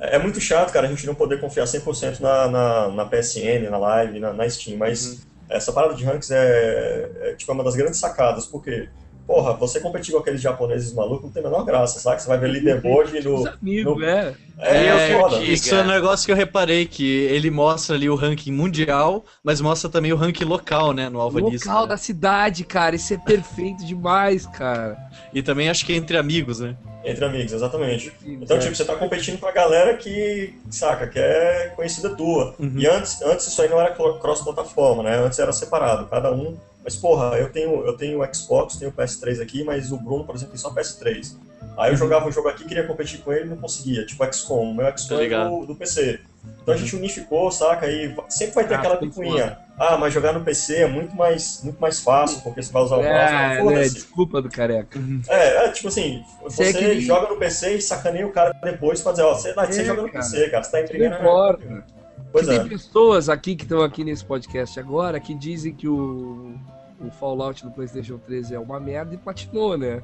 [0.00, 3.78] é, muito chato, cara, a gente não poder confiar 100% na, na, na PSN, na
[3.78, 7.76] Live, na, na Steam, mas essa parada de ranks é, é, tipo, é uma das
[7.76, 8.88] grandes sacadas, porque,
[9.30, 12.20] porra, você competir com aqueles japoneses malucos não tem a menor graça, sabe?
[12.20, 13.48] Você vai ver leaderboard os no...
[13.48, 14.04] amigos, no-?
[14.04, 15.42] É, é digo.
[15.44, 19.60] Isso é um negócio que eu reparei, que ele mostra ali o ranking mundial, mas
[19.60, 21.68] mostra também o ranking local, né, no Alvanista.
[21.68, 21.88] Local né?
[21.90, 22.96] da cidade, cara.
[22.96, 24.98] Isso é perfeito demais, cara.
[25.32, 26.76] E também acho que é entre amigos, né?
[27.04, 28.12] Entre amigos, exatamente.
[28.26, 32.54] Então, tipo, você tá competindo com a galera que, saca, que é conhecida tua.
[32.58, 32.74] Uhum.
[32.76, 35.16] E antes, antes isso aí não era cro- cross-plataforma, né?
[35.16, 36.58] Antes era separado, cada um.
[36.82, 40.24] Mas, porra, eu tenho, eu tenho o Xbox, tenho o PS3 aqui, mas o Bruno,
[40.24, 41.36] por exemplo, tem só o PS3.
[41.76, 44.04] Aí eu jogava um jogo aqui, queria competir com ele e não conseguia.
[44.04, 44.70] Tipo, XCOM.
[44.70, 46.20] O meu XCOM Tá é do, do PC.
[46.62, 47.86] Então a gente unificou, saca?
[47.86, 49.58] E sempre vai ter Ah, aquela picuinha.
[49.78, 52.96] Ah, mas jogar no PC é muito mais, muito mais fácil, porque você vai usar
[52.96, 53.14] o mouse.
[53.14, 53.82] É, Não, né?
[53.82, 54.98] Desculpa do careca.
[55.28, 58.52] É, é, tipo assim, Você você é que joga no PC e sacaneia o cara
[58.62, 60.24] depois pra dizer, ó, você, você É, joga no cara.
[60.24, 61.14] PC, cara, você tá Não entregando.
[61.16, 61.84] importa.
[62.32, 62.64] Pois tem é.
[62.64, 66.54] pessoas aqui que estão aqui nesse podcast agora que dizem que o,
[67.00, 70.02] o Fallout do PlayStation 3 é uma merda e platinou, né?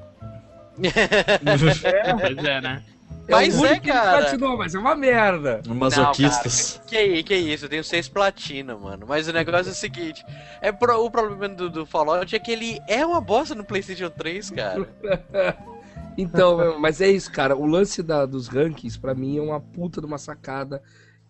[2.20, 2.83] Pois é, né?
[3.29, 4.18] Mas é, que ele cara.
[4.18, 5.61] platinou, mas é uma merda.
[5.66, 6.81] Masoquistas.
[6.87, 9.05] Que, que isso, eu tenho seis platina, mano.
[9.09, 10.24] Mas o negócio é o seguinte:
[10.61, 14.11] é pro- o problema do, do Fallout é que ele é uma bosta no PlayStation
[14.11, 14.89] 3, cara.
[16.18, 17.55] Então, mas é isso, cara.
[17.55, 20.83] O lance da- dos rankings, pra mim, é uma puta de uma sacada.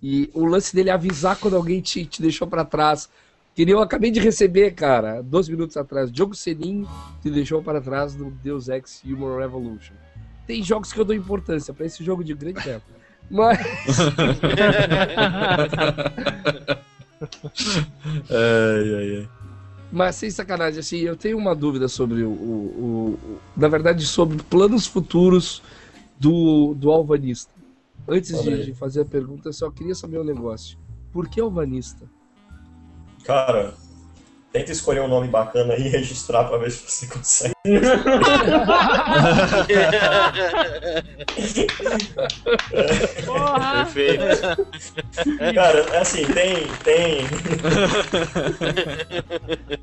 [0.03, 3.09] E o lance dele é avisar quando alguém te, te deixou pra trás.
[3.55, 6.13] Que nem eu acabei de receber, cara, dois minutos atrás.
[6.13, 6.87] Diogo Senin
[7.23, 9.95] te deixou para trás no Deus Ex Human Revolution.
[10.47, 12.85] Tem jogos que eu dou importância pra esse jogo de grande tempo.
[13.31, 13.59] Mas.
[18.31, 19.29] Ai, ai, ai.
[19.91, 22.29] Mas sem sacanagem, assim, eu tenho uma dúvida sobre o.
[22.31, 25.63] o- o- na verdade, sobre planos futuros
[26.19, 27.51] do, do alvanista.
[28.09, 30.79] Antes de, de fazer a pergunta, eu só queria saber um negócio.
[31.13, 32.09] Por que alvanista?
[33.25, 33.75] Cara,
[34.53, 37.55] tenta escolher um nome bacana aí e registrar pra ver se você consegue.
[43.27, 43.85] Porra!
[43.85, 44.25] Perfeito.
[45.55, 46.69] Cara, é assim, tem.
[46.85, 47.27] tem...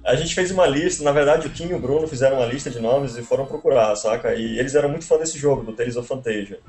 [0.05, 2.69] A gente fez uma lista, na verdade o Kim e o Bruno fizeram uma lista
[2.69, 4.34] de nomes e foram procurar, saca?
[4.34, 6.59] E eles eram muito fã desse jogo, do Tales of Fantasia.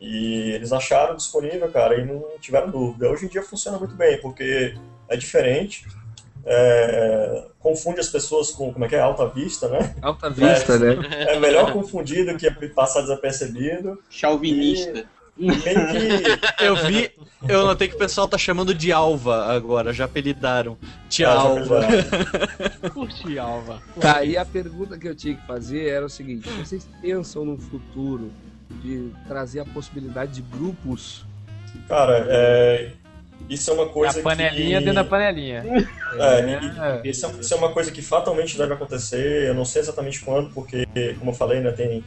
[0.00, 3.10] E eles acharam disponível, cara, e não tiveram dúvida.
[3.10, 4.74] Hoje em dia funciona muito bem, porque
[5.08, 5.86] é diferente,
[6.44, 9.96] é, confunde as pessoas com, como é que é, alta vista, né?
[10.02, 10.96] Alta vista, né?
[11.28, 14.00] É melhor confundir do que passar desapercebido.
[14.10, 15.04] Chauvinista.
[15.36, 17.10] Meio que Eu vi,
[17.46, 20.78] eu notei que o pessoal tá chamando de Alva agora, já apelidaram.
[21.10, 21.80] Tia Ah, já Alva.
[22.94, 23.82] Curti, Alva.
[24.00, 27.58] Tá, e a pergunta que eu tinha que fazer era o seguinte: vocês pensam no
[27.58, 28.32] futuro
[28.70, 31.24] de trazer a possibilidade de grupos?
[31.88, 32.90] Cara, é,
[33.48, 34.84] isso é uma A coisa panelinha que...
[34.84, 35.62] dentro da panelinha.
[36.18, 36.40] É,
[37.04, 39.48] e- e- isso, é, isso é uma coisa que fatalmente deve acontecer.
[39.48, 40.86] Eu não sei exatamente quando, porque,
[41.18, 42.02] como eu falei, né, tem,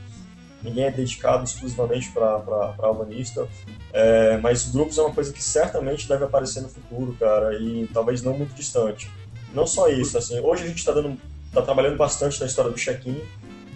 [0.64, 3.47] ninguém é dedicado exclusivamente para albanista.
[3.93, 8.22] É, mas grupos é uma coisa que certamente deve aparecer no futuro, cara, e talvez
[8.22, 9.10] não muito distante.
[9.53, 11.18] Não só isso, assim, hoje a gente está dando,
[11.53, 13.20] tá trabalhando bastante na história do check-in,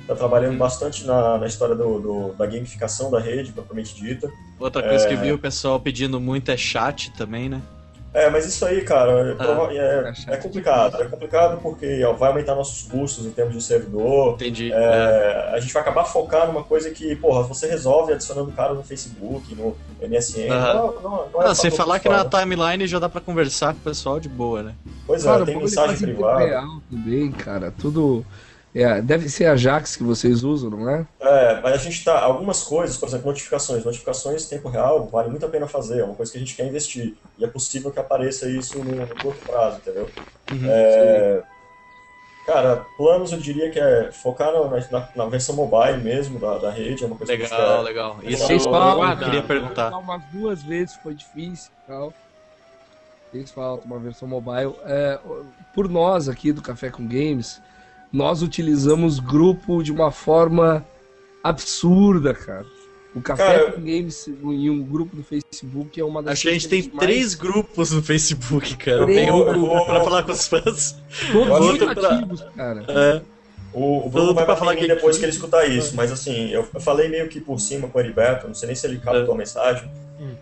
[0.04, 4.30] está trabalhando bastante na, na história do, do- da gamificação da rede, propriamente dita.
[4.60, 7.62] Outra coisa que eu vi o pessoal pedindo muito é chat também, né?
[8.14, 11.02] É, mas isso aí, cara, é, prova- é- Acho é complicado.
[11.02, 14.36] É complicado porque ó, vai aumentar nossos custos em termos de servidor.
[14.36, 14.72] Entendi.
[14.72, 18.76] É, a gente vai acabar focando numa coisa que, porra, você resolve adicionando o cara
[18.76, 20.52] no Facebook, no MSN.
[20.52, 20.74] Aham.
[20.76, 22.42] Não, não, não é Ah, você fator falar que na principal.
[22.42, 24.76] timeline já dá pra conversar com o pessoal de boa, né?
[25.08, 26.46] Pois é, Cara, tem mensagem privada.
[26.46, 27.72] real também, cara.
[27.72, 28.24] Tudo.
[28.74, 31.06] É, deve ser a Jax que vocês usam, não é?
[31.20, 32.20] É, mas a gente tá.
[32.22, 33.86] Algumas coisas, por exemplo, notificações.
[33.86, 36.56] Notificações em tempo real vale muito a pena fazer, é uma coisa que a gente
[36.56, 37.18] quer investir.
[37.38, 40.14] E é possível que apareça isso no, no curto prazo, entendeu?
[40.66, 41.44] É,
[42.46, 46.72] cara, planos eu diria que é focar na, na- na versão mobile mesmo da, da
[46.72, 47.84] rede, é uma coisa que a gente Legal, quer.
[47.84, 48.16] legal.
[48.18, 49.48] Vocês Isso eu falam, queria cara.
[49.48, 49.98] perguntar.
[49.98, 52.14] Umas duas vezes foi difícil e tal.
[53.32, 54.76] Fez falta uma versão mobile.
[54.84, 55.20] É,
[55.74, 57.62] por nós aqui do Café com Games,
[58.14, 60.86] nós utilizamos grupo de uma forma
[61.44, 62.66] absurda, cara.
[63.16, 66.50] O Café Cara, com Games em um grupo do Facebook é uma das Acho que
[66.50, 69.04] a gente tem mais- três grupos no Facebook, cara.
[69.04, 69.86] Três Tem um grupos.
[69.86, 70.96] pra falar com os fãs.
[71.32, 72.84] Todos muito pra- ativos, cara.
[72.88, 73.22] É.
[73.72, 77.08] O, o Bruno vai falar que- depois que ele escutar isso, mas assim, eu, falei
[77.10, 79.90] meio que por cima com o Heriberto, não sei nem se ele captou a mensagem,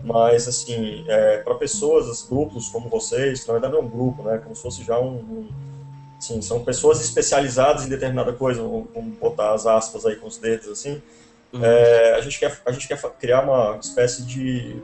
[0.04, 3.88] mas assim, é, para pessoas, os grupos como vocês, que na verdade não é um
[3.88, 5.48] grupo, né, como se fosse já um, um
[6.22, 10.68] assim, são pessoas especializadas em determinada coisa, vamos botar as aspas aí com os dedos
[10.68, 11.02] assim,
[11.60, 14.76] é, a gente quer, a gente quer criar uma espécie de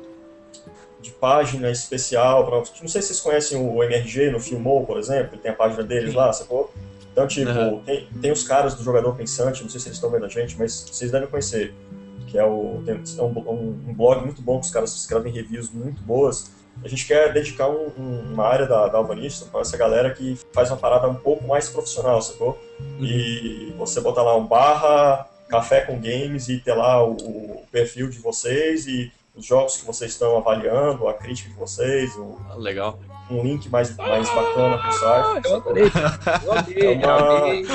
[1.00, 5.38] de página especial para não sei se vocês conhecem o MRG no Filmou, por exemplo,
[5.38, 6.74] tem a página deles lá, sacou?
[7.12, 7.80] Então, tipo, Aham.
[7.86, 10.58] tem, tem os caras do Jogador Pensante, não sei se eles estão vendo a gente,
[10.58, 11.72] mas vocês devem conhecer.
[12.26, 15.32] Que é, o, tem, é um, um- um blog muito bom, que os caras escrevem
[15.32, 16.50] reviews muito boas.
[16.84, 20.38] A gente quer dedicar um- um- uma área da, da Albanista para essa galera que
[20.52, 22.58] faz uma parada um pouco mais profissional, sacou?
[23.00, 28.08] E você botar lá um barra café com games e ter lá o, o perfil
[28.08, 32.98] de vocês e os jogos que vocês estão avaliando, a crítica de vocês, o- Legal.
[33.30, 35.44] um link mais, mais bacana pro site.
[35.46, 35.84] Eu adorei.
[36.44, 37.66] Eu amei, É uma- amei.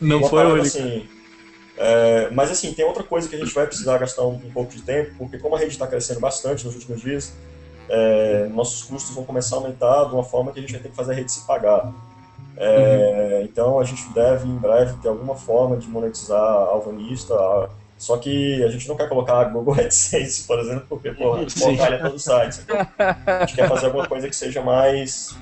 [0.00, 0.66] Não Uma foi o parada único.
[0.66, 1.08] assim,
[1.76, 4.72] é, mas assim, tem outra coisa que a gente vai precisar gastar um, um pouco
[4.72, 7.32] de tempo, porque como a rede está crescendo bastante nos últimos dias,
[7.88, 10.88] é, nossos custos vão começar a aumentar de uma forma que a gente vai ter
[10.90, 11.92] que fazer a rede se pagar.
[12.56, 17.68] É, Então a gente deve em breve ter alguma forma de monetizar a Alvanista, a-
[17.98, 21.98] só que a gente não quer colocar a Google AdSense, por exemplo, porque porra, porcaria
[22.00, 22.60] todo o site.
[23.26, 25.36] A gente quer fazer alguma coisa que seja mais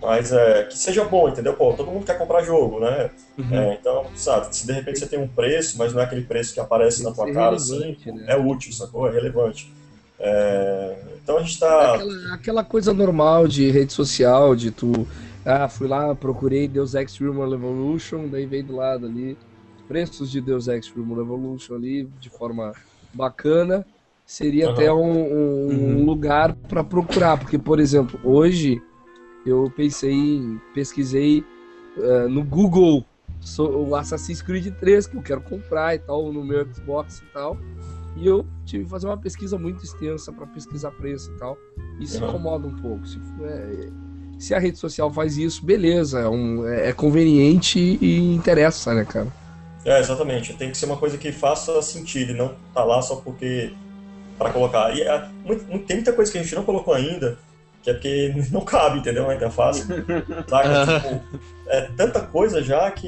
[0.00, 1.54] mas é, que seja bom, entendeu?
[1.54, 3.10] Pô, todo mundo quer comprar jogo, né?
[3.38, 3.54] Uhum.
[3.54, 6.52] É, então, sabe, se de repente você tem um preço, mas não é aquele preço
[6.52, 8.24] que aparece na tua ser cara, assim, né?
[8.28, 9.08] é útil, sacou?
[9.08, 9.72] É relevante.
[10.18, 11.94] É, então a gente tá.
[11.94, 15.06] Aquela, aquela coisa normal de rede social, de tu.
[15.44, 19.36] Ah, fui lá, procurei Deus Ex Human Revolution, daí veio do lado ali
[19.86, 22.72] preços de Deus Ex Human Revolution ali de forma
[23.12, 23.84] bacana.
[24.24, 24.72] Seria Aham.
[24.72, 28.80] até um, um- um lugar para procurar, porque, por exemplo, hoje
[29.44, 31.44] eu pensei, em- pesquisei
[31.98, 33.04] ah, no Google
[33.40, 37.26] so- o Assassin's Creed 3 que eu quero comprar e tal, no meu Xbox e
[37.34, 37.58] tal.
[38.16, 41.56] E eu tive que fazer uma pesquisa muito extensa para pesquisar preço e tal.
[42.00, 42.28] Isso Uhum.
[42.28, 43.04] incomoda um pouco.
[43.06, 43.88] Se, é,
[44.38, 49.26] se a rede social faz isso, beleza, é, um- é conveniente e interessa, né, cara?
[49.84, 50.54] É, exatamente.
[50.54, 53.72] Tem que ser uma coisa que faça sentido e não tá lá só porque.
[54.38, 54.92] para colocar.
[54.96, 57.38] E é, muito- muito- tem muita coisa que a gente não colocou ainda,
[57.84, 59.28] que é porque não cabe, entendeu?
[59.28, 59.86] Na interface.
[60.48, 60.86] Saca?
[61.00, 61.24] tipo,
[61.68, 63.06] é tanta coisa já que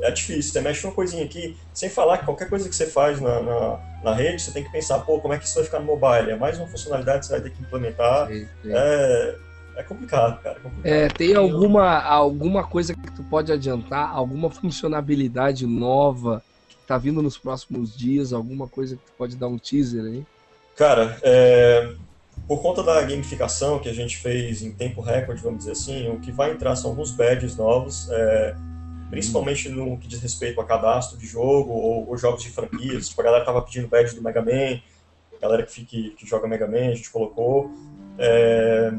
[0.00, 0.52] é difícil.
[0.52, 3.80] Você mexe uma coisinha aqui, sem falar que qualquer coisa que você faz na, na,
[4.02, 6.30] na rede, você tem que pensar, pô, como é que isso vai ficar no mobile?
[6.30, 8.28] É mais uma funcionalidade que você vai ter que implementar.
[8.28, 8.72] Sim, sim.
[8.72, 9.36] É,
[9.76, 10.56] é complicado, cara.
[10.56, 10.92] É complicado.
[10.92, 14.10] É, tem alguma, alguma coisa que tu pode adiantar?
[14.14, 18.32] Alguma funcionalidade nova que tá vindo nos próximos dias?
[18.32, 20.26] Alguma coisa que tu pode dar um teaser aí?
[20.76, 21.94] Cara, é,
[22.46, 26.20] por conta da gamificação que a gente fez em tempo recorde, vamos dizer assim, o
[26.20, 28.54] que vai entrar são alguns badges novos, é,
[29.10, 33.08] principalmente no que diz respeito a cadastro de jogo ou, ou jogos de franquias.
[33.08, 34.80] Tipo, a galera tava pedindo badge do Mega Man,
[35.36, 37.70] a galera que, fique, que joga Mega Man, a gente colocou.
[38.18, 38.92] É,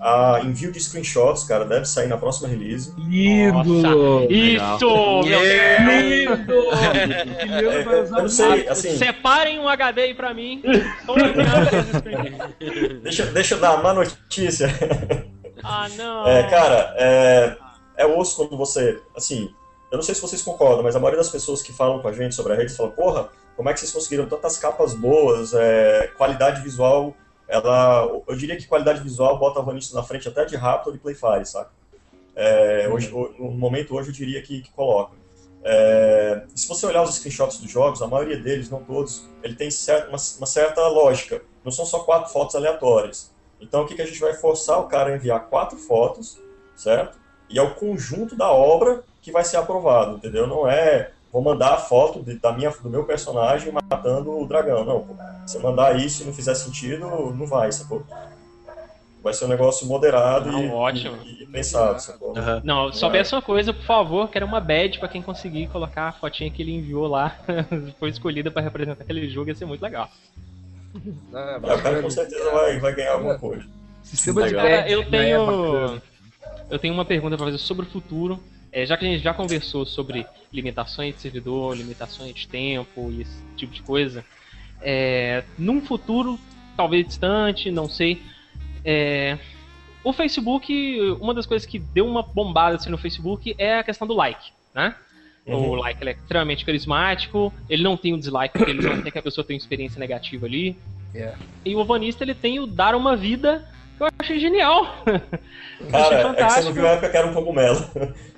[0.00, 2.92] a envio de screenshots, cara, deve sair na próxima release.
[2.98, 4.26] Lindo!
[4.30, 6.54] Isso, meu Lindo!
[6.72, 10.62] É, eu não sei, assim, Separem um HD aí pra mim.
[13.02, 14.68] Deixa, deixa eu dar uma má notícia.
[15.62, 16.26] Ah, não.
[16.28, 17.56] É, cara, é,
[17.96, 19.00] é osso quando você.
[19.14, 19.54] Assim,
[19.90, 22.12] eu não sei se vocês concordam, mas a maioria das pessoas que falam com a
[22.12, 26.08] gente sobre a rede fala: porra, como é que vocês conseguiram tantas capas boas, é,
[26.16, 27.14] qualidade visual.
[27.48, 30.98] Ela, eu diria que qualidade visual bota a Vanilla na frente até de Raptor e
[30.98, 31.70] Playfire, saca?
[32.34, 35.12] É, hoje, no momento hoje eu diria que, que coloca.
[35.62, 39.70] É, se você olhar os screenshots dos jogos, a maioria deles, não todos, ele tem
[39.70, 41.40] cer- uma, uma certa lógica.
[41.64, 43.32] Não são só quatro fotos aleatórias.
[43.60, 46.40] Então o que, que a gente vai forçar o cara a enviar quatro fotos,
[46.76, 47.18] certo?
[47.48, 50.46] E é o conjunto da obra que vai ser aprovado, entendeu?
[50.46, 54.84] Não é vou mandar a foto de- da minha, do meu personagem matando o dragão.
[54.84, 55.14] Não, pô.
[55.46, 57.00] Se eu mandar isso e não fizer sentido,
[57.34, 58.04] não vai, sacou?
[59.22, 61.18] Vai ser um negócio moderado Não, e, ótimo.
[61.24, 62.32] e- e pensado, sacou?
[62.36, 62.60] Aham.
[62.64, 66.12] Não, só peço uma coisa, por favor, quero uma badge pra quem conseguir colocar a
[66.12, 67.36] fotinha que ele enviou lá.
[67.98, 70.08] Foi escolhida pra representar aquele jogo, ia ser muito legal.
[71.34, 73.64] Ah, É, o cara com certeza vai, vai ganhar alguma coisa.
[74.02, 75.10] Sistema de badge eu é bacana.
[75.10, 76.02] tenho.
[76.70, 78.42] Eu tenho uma pergunta pra fazer sobre o futuro.
[78.72, 83.22] É, já que a gente já conversou sobre limitações de servidor, limitações de tempo e
[83.22, 84.24] esse tipo de coisa,
[84.82, 86.38] é, num futuro,
[86.76, 88.20] talvez distante, não sei,
[88.84, 89.38] é,
[90.04, 94.06] o Facebook, uma das coisas que deu uma bombada assim, no Facebook é a questão
[94.06, 94.94] do like, né?
[95.46, 95.74] O Uhum.
[95.76, 99.18] like ele é extremamente carismático, ele não tem o dislike porque ele não quer que
[99.18, 100.76] a pessoa tenha experiência negativa ali.
[101.14, 101.34] É.
[101.64, 103.64] E o Vanista ele tem o dar uma vida
[104.00, 104.86] eu achei genial.
[105.06, 107.78] achei Cara, é que você não viu a época que era um cogumelo.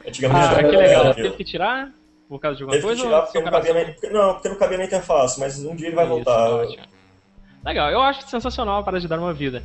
[0.07, 1.15] Antigamente Ah, era que legal.
[1.15, 1.91] Teve que tirar
[2.29, 3.03] por causa de alguma Teve que coisa?
[3.03, 5.75] tirar ou porque não, cabia na, porque, não, porque não cabia na interface, mas um
[5.75, 6.51] dia ele vai Isso, voltar.
[6.51, 6.83] ótimo.
[7.65, 9.63] Legal, eu acho sensacional para de dar uma vida.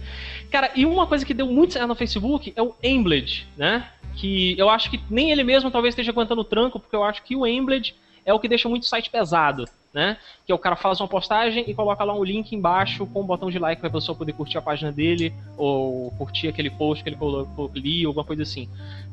[0.51, 3.87] Cara, e uma coisa que deu muito certo no Facebook é o Embled, né?
[4.15, 7.21] Que eu acho que nem ele mesmo talvez esteja aguentando o tranco, porque eu acho
[7.23, 10.17] que o Embled é o que deixa muito site pesado, né?
[10.45, 13.25] Que é o cara faz uma postagem e coloca lá um link embaixo com um
[13.25, 17.03] botão de like para a pessoa poder curtir a página dele ou curtir aquele post
[17.03, 18.67] que ele colocou ali, alguma coisa assim.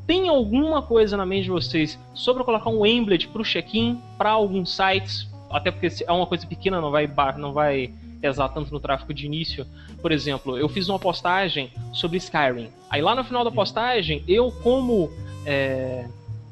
[0.06, 4.74] Tem alguma coisa na mente de vocês sobre colocar um Embled pro check-in para alguns
[4.74, 5.28] sites?
[5.50, 9.12] Até porque se é uma coisa pequena, não vai não vai pesar tanto no tráfego
[9.12, 9.66] de início.
[10.00, 12.70] Por exemplo, eu fiz uma postagem sobre Skyrim.
[12.88, 15.10] Aí lá no final da postagem, eu como
[15.44, 16.06] é,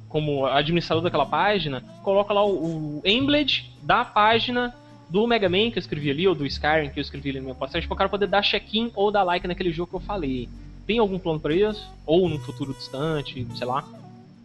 [0.09, 3.03] como administrador daquela página, coloco lá o, o
[3.83, 4.75] da página
[5.09, 7.45] do Mega Man que eu escrevi ali, ou do Skyrim que eu escrevi ali na
[7.45, 10.01] minha postagem, para o cara poder dar check-in ou dar like naquele jogo que eu
[10.01, 10.49] falei.
[10.87, 11.91] Tem algum plano para isso?
[12.07, 13.85] Ou num futuro distante, sei lá?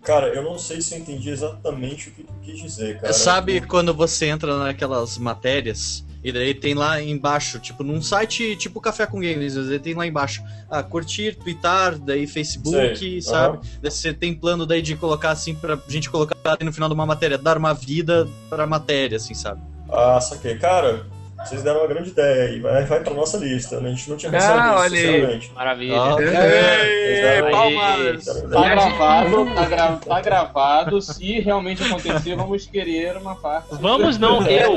[0.04, 3.14] Cara, eu não sei se eu entendi exatamente o que tu quis dizer, cara.
[3.14, 8.80] Sabe quando você entra naquelas matérias e daí tem lá embaixo, tipo num site tipo
[8.80, 13.60] Café com Games, daí tem lá embaixo, ah, curtir, twittar, daí Facebook, Sei, sabe?
[13.82, 17.06] Daí você tem plano daí de colocar assim pra gente colocar no final de uma
[17.06, 19.62] matéria, dar uma vida pra matéria, assim, sabe?
[19.92, 20.58] Ah, saquei.
[20.58, 21.06] Cara,
[21.44, 22.60] vocês deram uma grande ideia aí.
[22.60, 23.80] Vai, vai pra nossa lista.
[23.80, 23.90] né?
[23.90, 24.98] A gente não tinha Ah, pensado nisso, olha aí.
[25.06, 25.52] sinceramente.
[25.54, 26.02] Maravilha.
[26.02, 26.32] Ah, Vocês
[27.22, 28.26] deram- palmas!
[28.26, 31.02] Tá deram- gravado, tá, gra- tá gravado.
[31.02, 33.68] Se realmente acontecer, vamos querer uma parte.
[33.80, 34.76] Vamos não, eu.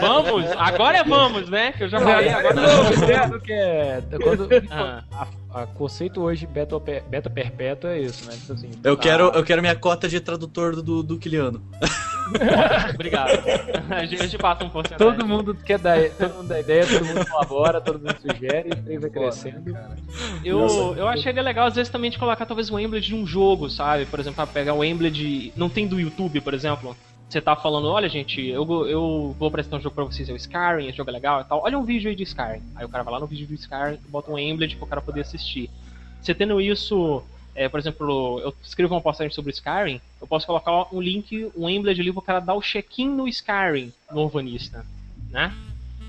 [0.00, 1.72] Vamos, agora é vamos, né?
[1.72, 5.02] Que eu já falei, agora Não, que é, quando, Ah.
[5.12, 5.26] a,
[5.62, 6.78] a conceito hoje beta,
[7.08, 8.36] beta perpétua é isso, né?
[8.36, 11.62] Tipo assim, Eu tá- quero, eu quero minha cota de tradutor do, do Kiliano.
[12.94, 13.30] Obrigado.
[13.90, 15.14] A gente, passa um porcentagem.
[15.14, 18.98] Todo mundo quer dar, todo mundo dá ideia, todo mundo colabora, todo mundo sugere, e
[18.98, 19.76] vai crescendo.
[20.44, 21.00] Eu, Nossa.
[21.00, 24.04] eu acharia legal, às vezes, também de colocar talvez um emblem de um jogo, sabe?
[24.06, 25.52] Por exemplo, pegar um emblem de.
[25.56, 26.96] Não tem do YouTube, por exemplo.
[27.28, 30.36] Você tá falando, olha, gente, eu, eu vou apresentar um jogo pra vocês, é o
[30.36, 31.62] Skyrim, esse jogo é legal e tal.
[31.62, 32.62] Olha um vídeo aí de Skyrim.
[32.74, 35.02] Aí o cara vai lá no vídeo do Skyrim e bota um emblem pro cara
[35.02, 35.68] poder assistir.
[36.22, 37.22] Você tendo isso,
[37.54, 41.68] é, por exemplo, eu escrevo uma postagem sobre Skyrim, eu posso colocar um link, um
[41.68, 44.86] emblem ali pro cara dar o check-in no Skyrim, no Urbanista,
[45.30, 45.52] né?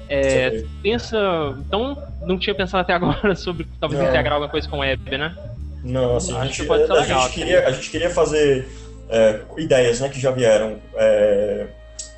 [0.07, 1.17] É, pensa.
[1.59, 4.09] Então, não tinha pensado até agora sobre talvez Não.
[4.09, 5.35] integrar alguma coisa com web, né?
[5.83, 8.67] Não, assim, a gente, ser a legal, gente queria, a gente queria fazer
[9.09, 10.77] é, ideias né, que já vieram.
[10.95, 11.67] É,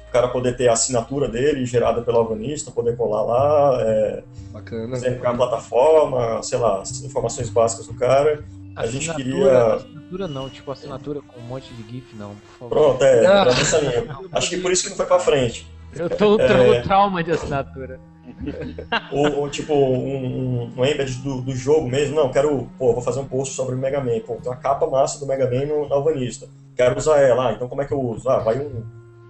[0.08, 4.98] o cara poder ter a assinatura dele gerada pelo alvanista, poder colar lá, é, Bacana.
[5.24, 8.44] a plataforma, sei lá, as informações básicas do cara.
[8.76, 12.60] A gente Assinatura- queria- Assinatura não, tipo assinatura com um monte de GIF, não, por
[12.60, 12.70] favor.
[12.70, 14.18] Pronto, é, era nessa linha.
[14.34, 15.66] Acho que por isso que não foi pra frente.
[15.96, 16.82] Eu tô tra É.
[16.82, 18.00] trauma de assinatura.
[19.12, 22.16] Ou, ou, tipo, um, um, um embed do, do jogo mesmo.
[22.16, 24.20] Não, quero, pô, vou fazer um post sobre o Mega Man.
[24.20, 26.48] Pô, tem uma capa massa do Mega Man no, na Alvanista.
[26.76, 27.50] Quero usar ela.
[27.50, 28.30] Ah, então como é que eu uso?
[28.30, 28.84] Ah, vai um,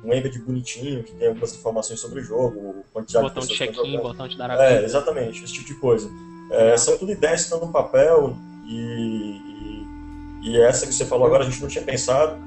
[0.04, 4.28] um embed bonitinho, que tem algumas informações sobre o jogo, quantidade Botão de check-in, botão
[4.28, 6.10] de dar É, a exatamente, esse tipo de coisa.
[6.52, 8.36] É, são tudo ideias que estão no papel
[8.68, 9.86] e,
[10.44, 12.38] e, e essa que você falou agora a gente não tinha pensado.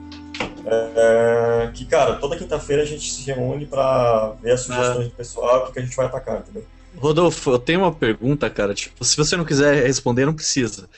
[0.67, 5.63] É, que, cara, toda quinta-feira a gente se reúne pra ver as sugestões do pessoal,
[5.63, 6.65] o que, que a gente vai atacar, entendeu?
[6.97, 8.73] Rodolfo, eu tenho uma pergunta, cara.
[8.73, 10.89] Tipo, se você não quiser responder, não precisa.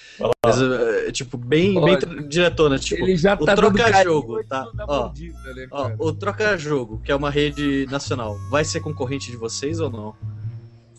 [0.44, 2.78] Mas, é, tipo, bem, bem diretona.
[2.78, 4.66] Tipo, Ele já o tá dando troca-jogo, carinho tá?
[4.86, 9.36] Ó, mordida, né, ó, o troca-jogo, que é uma rede nacional, vai ser concorrente de
[9.36, 10.14] vocês ou não?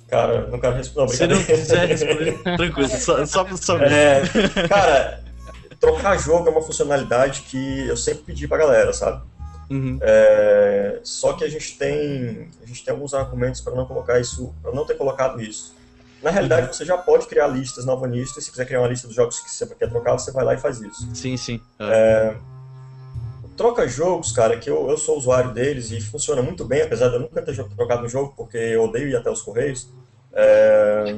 [0.08, 1.14] Cara, não quero responder.
[1.14, 3.92] Se não quiser responder, tranquilo, só, só pra saber.
[3.92, 4.22] É,
[4.68, 5.24] cara,
[5.80, 9.24] trocar jogo é uma funcionalidade que eu sempre pedi pra galera, sabe?
[9.70, 10.00] Uhum.
[10.02, 14.54] É, só que a gente tem a gente tem alguns argumentos para não colocar isso,
[14.62, 15.76] para não ter colocado isso.
[16.22, 19.08] Na realidade, você já pode criar listas na Alvanista, e se quiser criar uma lista
[19.08, 21.08] dos jogos que você quer trocar, você vai lá e faz isso.
[21.14, 21.62] Sim, sim.
[21.80, 22.36] É.
[23.56, 27.16] Troca jogos, cara, que eu, eu sou usuário deles e funciona muito bem, apesar de
[27.16, 29.88] eu nunca ter trocado um jogo, porque eu odeio ir até os Correios.
[30.34, 31.16] É,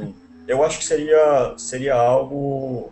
[0.48, 2.92] eu acho que seria, seria algo,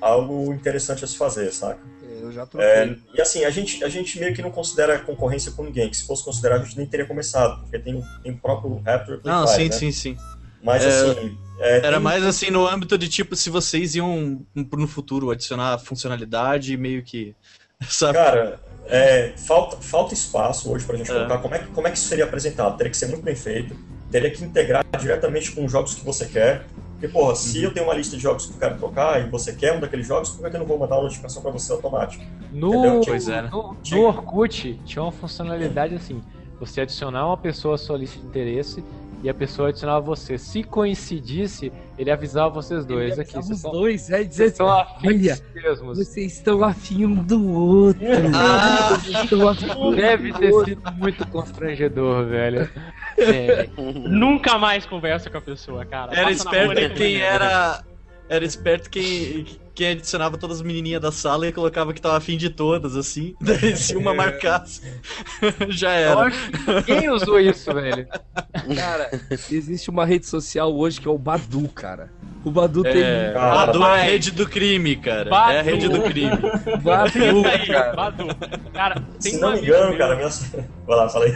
[0.00, 1.80] algo interessante a se fazer, saca?
[2.02, 2.68] É, Eu já troquei.
[2.68, 5.96] É, e assim, a gente, a gente meio que não considera concorrência com ninguém, que
[5.96, 9.20] se fosse considerar a gente nem teria começado, porque tem, o- tem o próprio Raptor
[9.24, 9.72] Não, sim, né?
[9.72, 10.16] sim, sim.
[10.62, 11.38] Mas É, assim.
[11.58, 15.78] é, Era tem- mais assim no âmbito de tipo, se vocês iam no futuro adicionar
[15.78, 17.34] funcionalidade meio que.
[17.88, 18.14] Sabe?
[18.18, 21.14] Cara, é, falta, falta espaço hoje pra gente É.
[21.14, 21.38] colocar.
[21.38, 22.76] Como é, que, como é que isso seria apresentado?
[22.76, 23.74] Teria que ser muito bem feito,
[24.10, 26.66] teria que integrar diretamente com os jogos que você quer.
[27.00, 27.64] Porque, porra, se Uhum.
[27.64, 30.06] eu tenho uma lista de jogos que eu quero trocar e você quer um daqueles
[30.06, 32.22] jogos, por que eu não vou mandar uma notificação pra você automática?
[32.52, 33.00] No?
[33.02, 33.48] Pois é, né?
[33.50, 36.22] no, no Orkut tinha uma funcionalidade assim:
[36.60, 38.84] você adicionar uma pessoa à sua lista de interesse
[39.22, 40.38] e a pessoa adicionava você.
[40.38, 43.38] Se coincidisse, ele avisava vocês dois aqui.
[43.38, 45.98] Os Vocês são, dois, é vocês dizer são afins Olha, mesmos.
[45.98, 48.00] vocês estão afim um do outro.
[48.34, 48.96] Ah!
[48.98, 50.70] Vocês estão afim um Deve ter outro.
[50.70, 52.68] sido muito constrangedor, velho.
[53.18, 53.68] É,
[54.08, 56.12] Nunca mais conversa com a pessoa, cara.
[56.12, 57.84] Era Passa esperto quem era.
[58.28, 59.46] Era esperto quem,
[59.80, 63.34] quem adicionava todas as menininhas da sala e colocava que tava afim de todas, assim.
[63.40, 64.82] Daí se uma marcasse,
[65.70, 66.20] já eu era.
[66.26, 68.06] acho que ninguém usou isso, velho.
[68.76, 69.10] Cara,
[69.50, 72.12] existe uma rede social hoje que é o Badu, cara.
[72.44, 75.30] O Badu É, tem Badu é a rede do crime, cara.
[75.30, 75.52] Badu.
[75.52, 76.36] É a rede do crime.
[76.82, 77.92] Badu, cara.
[77.94, 78.26] Badu.
[78.74, 80.28] Cara, tem Se um não me engano, meu cara, minha...
[80.28, 81.32] vai lá, fala aí.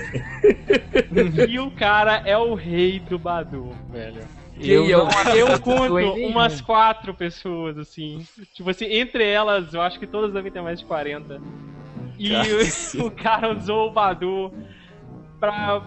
[1.48, 4.20] E o cara é o rei do Badu, velho.
[4.60, 4.88] É o-
[5.34, 5.94] Eu conto
[6.26, 8.26] umas quatro pessoas, assim.
[8.54, 11.40] Tipo assim, entre elas, eu acho que todas devem ter mais de 40.
[12.18, 14.52] E o, o cara usou o Badu
[15.40, 15.82] pra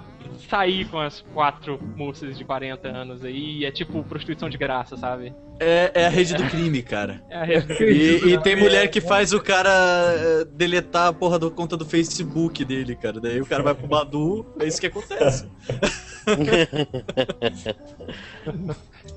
[0.50, 3.64] sair com as quatro moças de 40 anos aí.
[3.66, 5.34] É tipo prostituição de graça, sabe?
[5.60, 7.24] É, é a rede do crime, cara.
[7.30, 11.40] É a rede E, e tem mulher que faz o cara eh, deletar a porra
[11.40, 13.20] da conta do Facebook dele, cara.
[13.20, 15.48] Daí o cara vai pro Badu, é isso que acontece.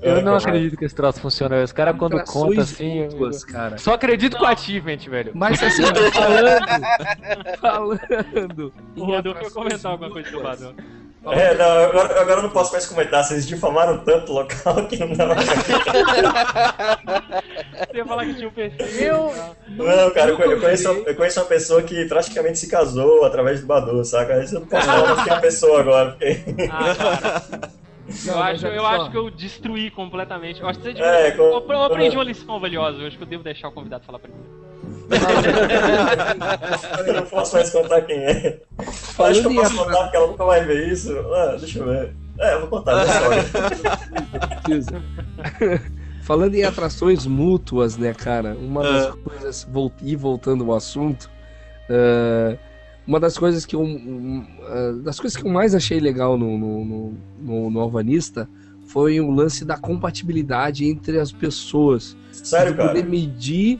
[0.01, 1.61] Eu não É, acredito que esse troço funciona.
[1.63, 2.99] Os caras quando conta assim.
[2.99, 3.77] eu- mútuas, cara.
[3.77, 5.31] Só acredito com o Achievement, velho.
[5.35, 8.73] Mas assim, falando, falando.
[8.95, 10.75] O Rodolfo ia comentar alguma coisa do Badu.
[11.23, 13.23] É, não, agora, agora eu não posso mais comentar.
[13.23, 15.45] Vocês difamaram tanto o local que não dá mais.
[17.91, 19.15] Você ia falar que tinha um perfil.
[19.69, 23.67] Não, cara, eu, eu conheço, eu conheço uma pessoa que praticamente se casou através do
[23.67, 24.41] Badu, saca?
[24.43, 26.37] Isso eu não posso falar que é uma pessoa agora, porque.
[26.71, 27.71] Ah, cara.
[28.25, 30.59] Eu, Não, acho, eu acho que eu destruí completamente.
[30.59, 32.99] Eu, acho que você É, com- eu, eu aprendi uma lição valiosa.
[32.99, 34.43] Eu acho que eu devo deixar o convidado falar primeiro.
[37.07, 38.59] Eu não posso mais contar quem é.
[38.79, 41.17] Acho que Falando eu em posso contar porque ela nunca vai ver isso.
[41.33, 42.15] Ah, deixa eu ver.
[42.39, 43.43] É, eu vou contar a história.
[44.63, 45.03] Precisa.
[46.23, 48.55] Falando em atrações mútuas, né, cara?
[48.55, 49.13] Uma das Ah.
[49.23, 49.67] coisas,
[50.01, 51.29] e voltando ao assunto,
[51.89, 52.55] ah,
[53.05, 56.57] uma das coisas que eu, um, ah, das coisas que eu mais achei legal no,
[56.57, 58.47] no, no, no, no Alvanista
[58.87, 62.15] foi o lance da compatibilidade entre as pessoas.
[62.31, 62.89] Sério, de cara.
[62.89, 63.79] poder medir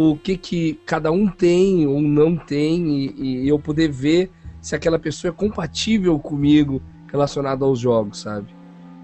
[0.00, 4.30] o que, que cada um tem ou não tem e, e eu poder ver
[4.60, 6.80] se aquela pessoa é compatível comigo
[7.10, 8.46] relacionado aos jogos, sabe?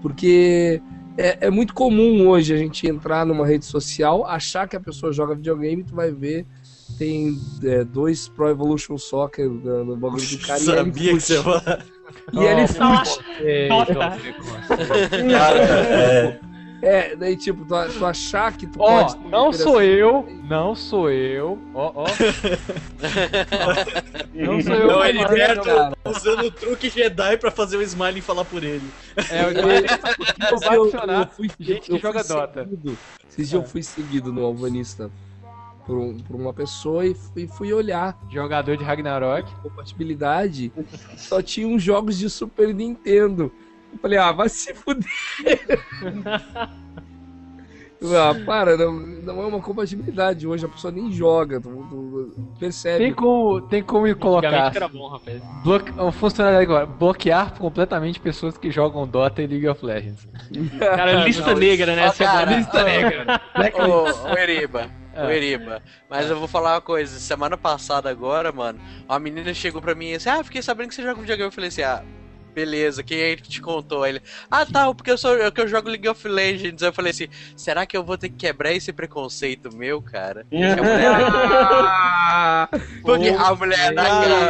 [0.01, 0.81] Porque
[1.17, 5.11] é, é muito comum hoje a gente entrar numa rede social, achar que a pessoa
[5.11, 6.45] joga videogame, tu vai ver,
[6.97, 10.59] tem é, dois Pro Evolution Soccer no, no bagulho do cara.
[10.61, 11.33] e ele Sabia que fute.
[11.33, 11.85] você ia
[12.31, 13.93] E ele Nossa, Ei, Nossa.
[13.93, 15.29] Dom Frequência.
[15.29, 16.39] Cara, é,
[16.81, 19.17] É, daí tipo, tu, tu achar que tu Ó, pode.
[19.29, 21.57] não sou eu, não sou eu.
[21.73, 22.05] Ó, ó.
[24.33, 24.87] Não sou eu.
[24.87, 25.93] Não, ele cara.
[26.05, 28.83] Usando o truque Jedi pra fazer o Smiling falar por ele.
[29.31, 29.49] É, o
[30.51, 31.27] Eu, vai funcionar.
[31.29, 32.63] fui, gente que joga Dota.
[32.63, 32.97] Seguido,
[33.29, 35.09] esses dias eu fui seguido no Alvanista
[35.85, 39.49] por, um- por uma pessoa e fui, fui olhar Jogador de Ragnarok.
[39.63, 40.71] compatibilidade.
[41.17, 43.51] Só tinha uns jogos de Super Nintendo.
[43.95, 45.05] Eu falei, ah, vai se fuder.
[48.13, 53.05] Ah, para, não, não é uma compatibilidade hoje, a pessoa nem joga, tu, tu percebe.
[53.05, 55.41] Tem como, tem como colocar Antigamente era bom, rapaz.
[55.63, 60.27] bloque, uma funcionalidade agora, bloquear completamente pessoas que jogam Dota e League of Legends.
[60.77, 62.07] Cara, lista negra, né?
[62.07, 62.57] Ó, é cara.
[62.57, 63.41] Lista negra.
[63.87, 67.17] Ô, ô Eriba, ô Eriba, mas eu vou falar uma coisa.
[67.17, 70.95] Semana passada agora, mano, uma menina chegou pra mim e disse, ah, fiquei sabendo que
[70.95, 71.47] você joga videogame.
[71.47, 72.03] Eu falei assim, ah,
[72.55, 74.05] beleza, quem aí te contou?
[74.07, 76.81] Ele, ah, tá, porque eu, sou, eu, que eu jogo League of Legends.
[76.81, 80.45] Eu falei assim, será que eu vou ter que quebrar esse preconceito meu, cara?
[80.49, 81.11] Que a mulher,
[81.87, 82.69] Ah,
[83.03, 84.49] porque a mulher da cara.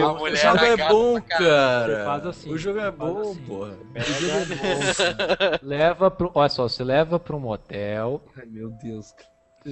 [0.00, 1.96] A o mulher jogo é gata bom, pra cara.
[1.98, 3.40] Você faz assim, O jogo é bom, assim.
[3.42, 3.76] porra.
[3.92, 9.12] Pega, leva pro, olha só, você leva pra um motel, Ai, meu Deus.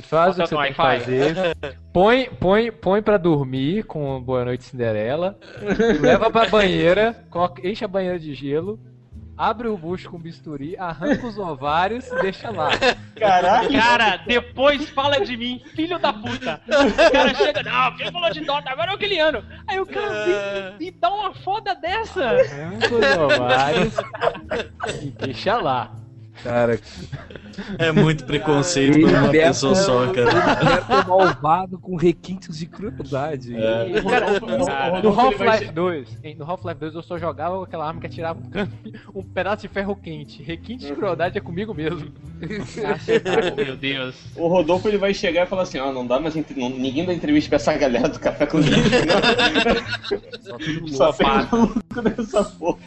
[0.03, 1.57] Faz Bota o que você tem que fazer,
[1.93, 5.39] põe, põe, põe pra dormir com Boa Noite Cinderela,
[6.01, 7.25] leva pra banheira,
[7.65, 8.79] enche a banheira de gelo,
[9.37, 12.71] abre o bucho com bisturi, arranca os ovários e deixa lá.
[13.17, 16.61] Caraca, Cara, depois fala de mim, filho da puta.
[16.67, 19.45] O cara chega, não, quem falou de Dota, agora é o Kiliano.
[19.67, 22.31] Aí o cara vem e dá uma foda dessa.
[22.31, 23.95] Arranca os ovários
[25.03, 25.93] e deixa lá.
[26.43, 26.79] Cara,
[27.79, 30.31] É muito preconceito por uma pessoa só, cara.
[31.03, 33.55] É malvado com requintes de crueldade.
[33.57, 34.01] É.
[34.03, 34.39] Cara,
[35.03, 38.07] no, Half-Life che- 2, em- no Half-Life 2 eu só jogava com aquela arma que
[38.07, 40.43] atirava um, um pedaço de ferro quente.
[40.43, 42.11] Requinte de crueldade é comigo mesmo.
[42.41, 44.15] Oh, meu Deus.
[44.37, 46.35] O Rodolfo ele vai chegar e falar assim: ó, não dá mais.
[46.35, 50.89] não- ninguém dá entrevista pra essa galera do Café com Leite, não.
[50.89, 52.79] Só tem maluco dessa porra.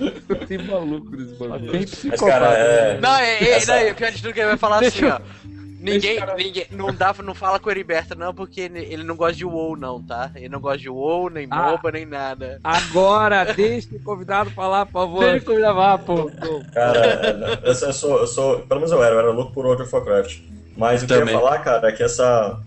[0.47, 1.71] Tem maluco nesse bagulho.
[1.71, 2.25] Tem mas psicopata.
[2.31, 2.99] cara, é.
[3.01, 5.23] Não, é, é, Essa- não, é pior de tudo que ele vai falar Deixa assim,
[5.23, 5.60] ó.
[5.81, 9.43] Ninguém, ninguém, não dá, não fala com o Heriberto não, porque ele não gosta de
[9.43, 10.29] WoW não, tá?
[10.35, 11.71] Ele não gosta de WoW, nem Ah.
[11.71, 12.59] MOBA, nem nada.
[12.63, 15.25] Agora, deixa o convidado falar, por favor.
[15.25, 16.29] Deixa eu levar, pô.
[16.71, 18.59] Cara, eu, eu sou, eu sou.
[18.59, 20.39] Pelo menos eu era, eu era louco por World of Warcraft.
[20.77, 22.59] Mas o que eu ia falar, cara, é que essa,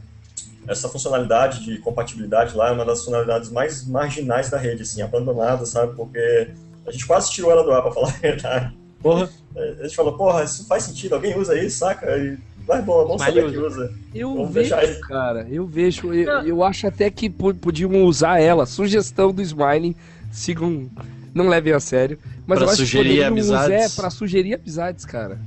[0.66, 5.64] essa funcionalidade de compatibilidade lá é uma das funcionalidades mais marginais da rede, assim, abandonada,
[5.66, 5.94] sabe?
[5.94, 6.50] Porque
[6.84, 8.76] a gente quase tirou ela do ar, pra falar a verdade.
[9.00, 9.28] Porra.
[9.56, 12.16] A gente falou, porra, isso faz sentido, alguém usa isso, saca?
[12.16, 12.36] E,
[12.66, 13.92] mas bom, é bom Smiley saber que usa.
[14.14, 14.94] Eu Vamos vejo, ele.
[15.00, 18.64] cara, eu vejo, eu, eu acho até que po- podiam usar ela.
[18.66, 19.94] Sugestão do Smiling,
[20.32, 20.88] sigam,
[21.34, 22.18] não levem a sério.
[22.46, 23.84] Mas Pra eu acho que sugerir poderiam amizades.
[23.92, 25.38] usar pra sugerir amizades, cara.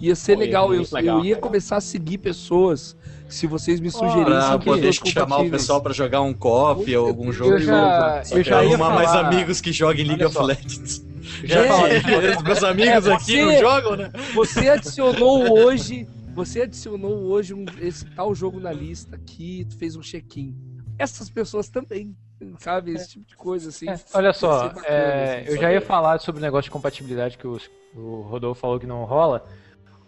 [0.00, 1.46] Ia ser Pô, legal, eu, legal, eu ia cara.
[1.46, 2.94] começar a seguir pessoas
[3.28, 7.32] se vocês me sugerissem Pra poder chamar o pessoal pra jogar um coffee ou algum
[7.32, 7.52] jogo.
[7.52, 10.38] Eu já, Só eu que já ia arrumar mais falar- amigos que joguem League Olha
[10.38, 10.46] of.
[10.46, 11.02] Legends.
[11.44, 11.68] Já ia
[12.02, 14.10] falar- Os meus amigos É, aqui você- não jogam, né?
[14.34, 19.96] Você adicionou hoje, você adicionou hoje um- esse tal jogo na lista aqui, tu fez
[19.96, 20.54] um check-in.
[20.98, 22.16] Essas pessoas também,
[22.58, 22.92] sabe?
[22.92, 23.88] Esse tipo de coisa assim.
[23.88, 26.70] É, olha só, bacana, é, assim, eu só já ia falar sobre o negócio de
[26.70, 29.44] compatibilidade que os- o Rodolfo falou que não rola.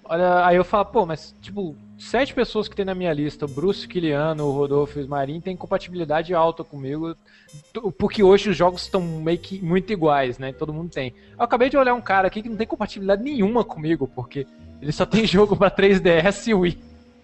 [0.05, 3.49] Olha, aí eu falo, pô, mas tipo, sete pessoas que tem na minha lista, o
[3.49, 7.17] Bruce, Kiliano, o Rodolfo e o Marim, tem compatibilidade alta comigo,
[7.99, 10.53] porque hoje os jogos estão meio que muito iguais, né?
[10.53, 11.13] Todo mundo tem.
[11.37, 14.47] Eu acabei de olhar um cara aqui que não tem compatibilidade nenhuma comigo, porque
[14.81, 16.79] ele só tem jogo pra 3DS e Wii.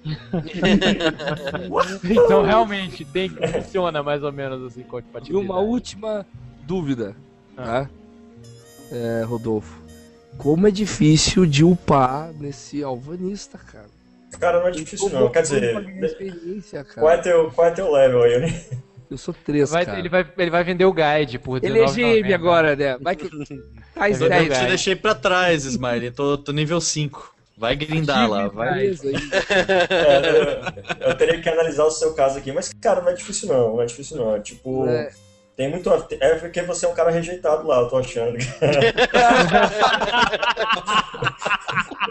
[2.11, 5.51] então realmente tem funciona mais ou menos assim E compatibilidade.
[5.51, 6.27] uma última
[6.67, 7.17] dúvida,
[7.57, 7.65] Ah.
[7.65, 7.91] tá?
[8.93, 9.83] É, Rodolfo.
[10.37, 13.87] Como é difícil de upar nesse alvanista, cara.
[14.39, 15.31] Cara, não é difícil não.
[15.31, 17.23] Quer dizer, experiência, qual é cara.
[17.23, 18.35] teu, qual é teu level aí?
[18.35, 18.61] Eu nem-
[19.11, 19.99] Eu sou três, Vai- cara.
[19.99, 22.23] ele, vai, ele vai vender o guide por Ele é R$19,90.
[22.23, 22.97] GM agora, né?
[23.01, 23.29] Vai que.
[23.95, 26.11] Tá É Eu, te deixei pra trás, Smiley.
[26.11, 27.33] Tô, tô nível 5.
[27.57, 28.75] Vai grindar lá, vai.
[28.75, 29.15] Beleza, aí.
[29.91, 33.49] É, eu, eu teria que analisar o seu caso aqui, mas, cara, não é difícil
[33.49, 34.35] não, não é difícil não.
[34.35, 34.89] É tipo.
[34.89, 35.11] É,
[35.57, 35.89] Tem muito.
[36.21, 38.37] É porque você é um cara rejeitado lá, eu tô achando.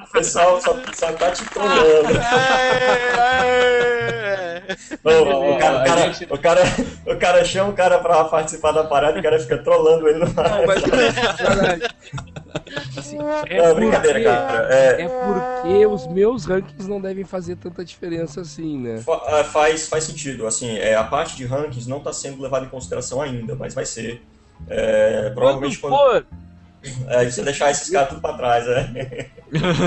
[0.01, 2.07] o pessoal só, só tá te trolando.
[5.03, 6.61] O, cara, o, cara, o, cara,
[7.05, 10.19] o cara chama o cara pra participar da parada e o cara fica trolando ele
[10.19, 10.65] no ar.
[10.65, 10.83] Mas
[12.97, 13.17] assim,
[13.47, 14.73] é Não, brincadeira, cara.
[14.73, 18.97] É, É porque os meus rankings não devem fazer tanta diferença assim, né?
[18.99, 22.65] Fa- ah, Faz, faz sentido, assim, é, a parte de rankings não está sendo levada
[22.65, 24.21] em consideração ainda, mas vai ser.
[24.67, 26.43] É, provavelmente Quando quando, for,
[27.07, 29.29] é, você deixar esses caras tudo pra trás, né?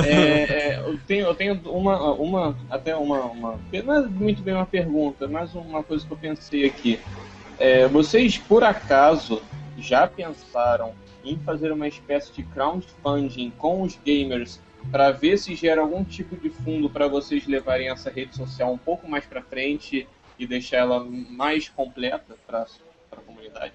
[0.07, 4.55] É, é, eu tenho, eu tenho uma, uma até uma, uma, não é muito bem
[4.55, 7.01] uma pergunta, mas uma coisa que eu pensei aqui.
[7.59, 9.43] É, vocês por acaso
[9.77, 10.95] já pensaram
[11.25, 14.61] em fazer uma espécie de crowdfunding com os gamers
[14.93, 18.79] para ver se gera algum tipo de fundo para vocês levarem essa rede social um
[18.79, 20.07] pouco mais para frente
[20.39, 22.67] e deixar ela mais completa para
[23.57, 23.73] comunidade?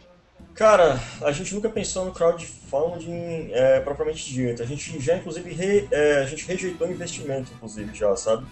[0.54, 4.62] Cara, a gente nunca pensou no crowdfunding é, propriamente dito.
[4.62, 8.46] A gente já, inclusive, re- é, a gente rejeitou investimento, inclusive, já, sabe?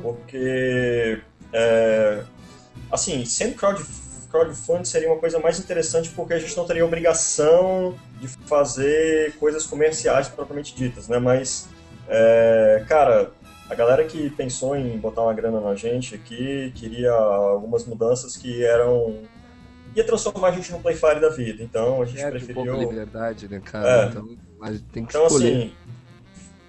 [0.00, 1.20] Porque,
[1.52, 2.22] é,
[2.90, 3.82] assim, sendo crowd,
[4.30, 9.66] crowdfunding seria uma coisa mais interessante porque a gente não teria obrigação de fazer coisas
[9.66, 11.18] comerciais propriamente ditas, né?
[11.18, 11.68] Mas,
[12.08, 13.32] é, cara,
[13.68, 18.64] a galera que pensou em botar uma grana na gente aqui queria algumas mudanças que
[18.64, 19.18] eram
[19.96, 21.62] ia transformar a gente no Playfire da vida.
[21.62, 22.76] Então a gente um a preferiu.
[22.80, 23.88] liberdade, né, cara?
[23.88, 24.06] É.
[24.08, 24.28] Então
[24.62, 25.52] a gente tem que Então escolher.
[25.56, 25.72] assim,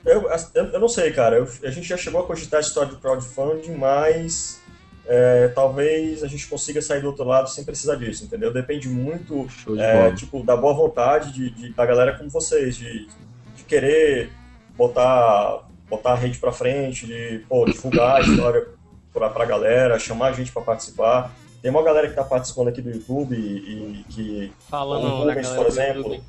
[0.05, 0.29] eu,
[0.73, 1.37] eu, não sei, cara.
[1.37, 4.59] Eu- a gente já chegou a cogitar a história do crowdfunding, mas
[5.05, 8.51] é, talvez a gente consiga sair do outro lado sem precisar disso, entendeu?
[8.53, 13.07] Depende muito de é, tipo, da boa vontade de, de- da galera como vocês, de,
[13.55, 14.31] de querer
[14.75, 18.65] botar, botar a rede pra frente, de pô, divulgar a história
[19.13, 21.31] pra, pra galera, chamar a gente pra participar.
[21.61, 25.49] Tem uma galera que tá participando aqui do YouTube e, e que Falando o Rubens,
[25.49, 26.23] por exemplo,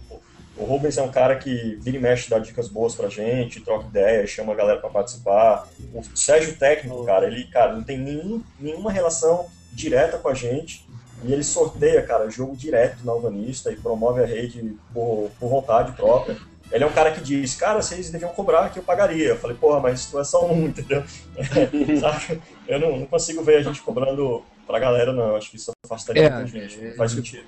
[0.57, 3.87] o Rubens é um cara que vira e mexe, dá dicas boas pra gente, troca
[3.87, 5.67] ideias, chama a galera pra participar.
[5.95, 10.87] O Sérgio Técnico, cara, ele, cara, não tem nenhum, nenhuma relação direta com a gente.
[11.25, 15.93] E ele sorteia, cara, jogo direto na Alvanista e promove a rede por, por vontade
[15.93, 16.37] própria.
[16.71, 19.29] Ele é um cara que diz, cara, vocês deviam cobrar que eu pagaria.
[19.29, 21.05] Eu falei, porra, mas tu é só um, entendeu?
[22.01, 22.43] Sabe?
[22.67, 24.43] Eu não, não consigo ver a gente cobrando
[24.73, 25.37] pra galera, não.
[25.37, 26.81] Acho que isso afastaria É, muita gente.
[26.81, 27.45] Não faz sentido.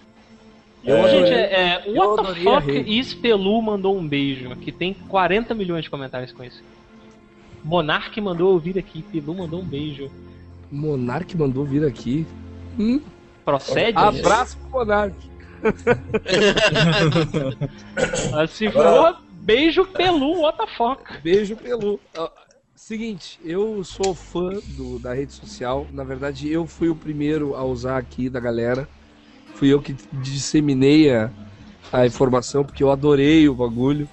[0.85, 4.93] Eu É, Gente, é, é, What the fuck is Pelu mandou um beijo, que tem
[4.93, 6.63] 40 milhões de comentários com isso.
[7.65, 10.11] Monark mandou ouvir aqui, Pelu mandou um beijo.
[10.71, 12.27] Monark mandou vir aqui.
[12.79, 13.01] Hum,
[13.43, 13.97] Procede?
[13.97, 15.17] abraço pro Monark.
[18.51, 21.23] Se for, beijo Pelu, what the fuck.
[21.23, 21.99] Beijo pelo.
[22.85, 25.87] Seguinte, eu sou fã do, da rede social.
[25.91, 28.87] Na verdade, eu fui o primeiro a usar aqui da galera.
[29.55, 31.31] Fui eu que disseminei a,
[31.91, 34.07] a informação, porque eu adorei o bagulho.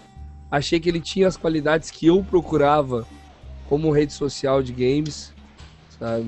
[0.49, 3.06] Achei que ele tinha as qualidades que eu procurava
[3.68, 5.34] como rede social de games,
[5.99, 6.27] sabe?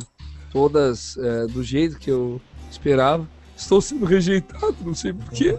[0.51, 3.25] Todas é, do jeito que eu esperava.
[3.55, 5.55] Estou sendo rejeitado, não sei porquê.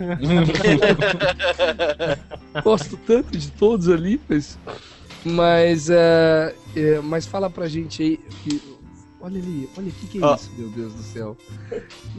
[2.63, 4.59] Gosto tanto de todos ali, mas.
[5.25, 8.17] Mas, é, é, mas fala pra gente aí.
[8.43, 8.61] Que,
[9.21, 10.35] olha ali, olha o que, que é Ah.
[10.39, 11.37] isso, meu Deus do céu.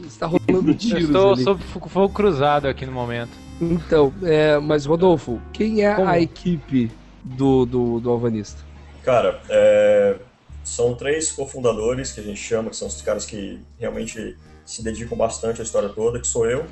[0.04, 1.42] Está rolando Eu tiros estou ali.
[1.44, 3.30] sob fogo fogo cruzado aqui no momento.
[3.60, 6.08] Então, é, mas Rodolfo, quem é Como?
[6.08, 6.90] a equipe
[7.24, 8.60] do, do, do Alvanista?
[9.02, 10.16] Cara, é,
[10.64, 15.16] são três cofundadores que a gente chama, que são os caras que realmente se dedicam
[15.16, 16.66] bastante à história toda, que sou eu,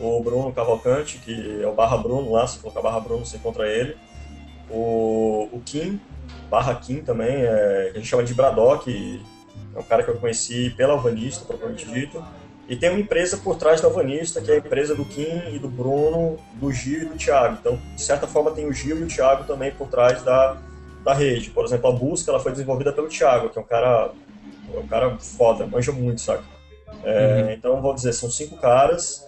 [0.00, 3.68] o Bruno Cavalcante, que é o Barra Bruno lá, se colocar Barra Bruno você encontra
[3.68, 3.94] ele,
[4.70, 6.00] o, o Kim,
[6.50, 9.22] Barra Kim também, é, que a gente chama de Braddock,
[9.74, 12.24] é um cara que eu conheci pela Alvanista, propriamente dito,
[12.68, 15.58] e tem uma empresa por trás da Alvanista, que é a empresa do Kim e
[15.58, 17.58] do Bruno, do Gil e do Thiago.
[17.60, 20.56] Então, de certa forma, tem o Gil e o Thiago também por trás da,
[21.04, 21.50] da rede.
[21.50, 24.10] Por exemplo, a busca ela foi desenvolvida pelo Thiago, que é um cara,
[24.74, 26.42] é um cara foda, manja muito, sabe?
[27.04, 29.24] É, Então, vou dizer, são cinco caras,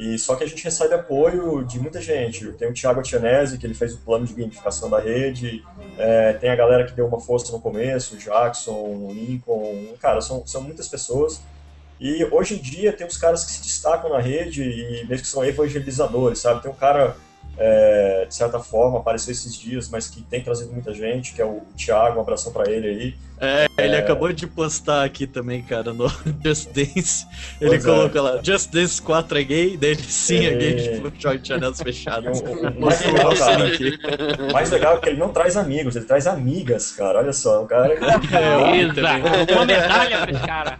[0.00, 2.50] e só que a gente recebe apoio de muita gente.
[2.52, 5.62] Tem o Thiago Tianese, que ele fez o plano de gamificação da rede,
[5.98, 10.22] é, tem a galera que deu uma força no começo, o Jackson, o Lincoln, cara,
[10.22, 11.42] são, são muitas pessoas.
[12.00, 15.28] E hoje em dia tem os caras que se destacam na rede e mesmo que
[15.28, 16.62] são evangelizadores, sabe?
[16.62, 17.14] Tem um cara
[17.62, 21.44] é, de certa forma, apareceu esses dias, mas que tem trazido muita gente, que é
[21.44, 23.14] o Thiago, um abração pra ele aí.
[23.42, 26.08] É, ele acabou de postar aqui também, cara, no
[26.44, 27.26] Just Dance.
[27.60, 27.88] Ele Pois é.
[27.88, 30.76] colocou lá, Just Dance 4 é gay, dele sim é gay, É.
[30.94, 32.40] tipo, joga de janelas fechadas.
[32.40, 35.96] O- o- o mais legal, cara, o mais legal é que ele não traz amigos,
[35.96, 37.18] ele traz amigas, cara.
[37.18, 37.94] Olha só, o cara.
[37.94, 38.26] Exato.
[39.52, 40.78] Uma medalha pra esse cara.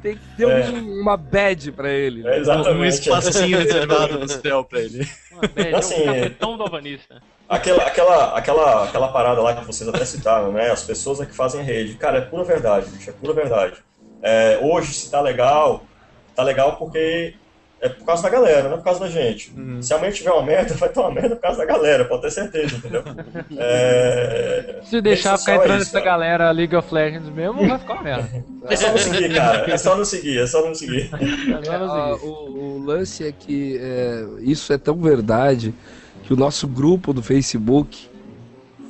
[0.00, 0.70] Tem que ter É.
[0.70, 2.26] um- uma badge pra ele.
[2.26, 2.78] É, exatamente.
[2.78, 5.06] Um espacinho reservado no céu pra ele.
[5.48, 7.22] Bad, Assim, um capetão do alvanista.
[7.48, 10.70] Aquela, aquela, aquela, aquela parada lá que vocês até citaram, né?
[10.70, 11.94] As pessoas é que fazem rede.
[11.94, 13.76] Cara, é pura verdade, bicho, é pura verdade.
[14.22, 15.82] É, hoje, se tá legal,
[16.34, 17.34] tá legal porque
[17.82, 19.52] é por causa da galera, não é por causa da gente.
[19.80, 22.30] Se amanhã tiver uma merda, vai ter uma merda por causa da galera, pode ter
[22.30, 23.02] certeza, entendeu?
[23.58, 24.80] É...
[24.84, 26.04] Se deixar rede ficar é entrando isso, cara.
[26.04, 28.28] galera League of Legends mesmo, vai ficar uma merda.
[28.64, 29.70] É só não seguir, cara.
[29.72, 31.10] É só não seguir, é só não seguir.
[31.66, 32.28] Eu Ah, o,
[32.78, 35.74] o lance é que é, isso é tão verdade
[36.22, 38.08] que o nosso grupo do Facebook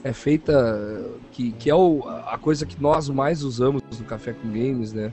[0.05, 1.02] é feita
[1.32, 5.10] que, que é o- a coisa que nós mais usamos no Café com Games, né?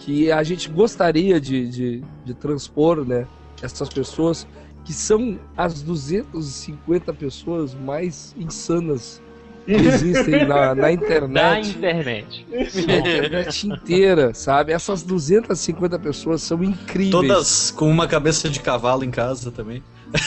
[0.00, 3.26] Que a gente gostaria de, de, de transpor, né?
[3.62, 4.46] Essas pessoas
[4.84, 9.20] que são as 250 pessoas mais insanas
[9.66, 12.46] que existem na, na internet internet.
[12.50, 14.72] na internet inteira, sabe?
[14.72, 17.10] Essas 250 pessoas são incríveis.
[17.10, 19.82] Todas com uma cabeça de cavalo em casa também.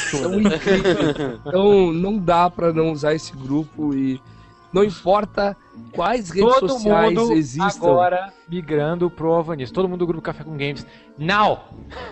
[0.09, 0.95] São incríveis.
[1.45, 4.21] Então não dá pra não usar esse grupo e
[4.73, 5.55] não importa
[5.93, 7.67] quais redes Todo sociais mundo existam.
[7.87, 9.73] agora migrando pro Alvanista.
[9.73, 10.85] Todo mundo do grupo Café com Games.
[11.17, 11.59] Now!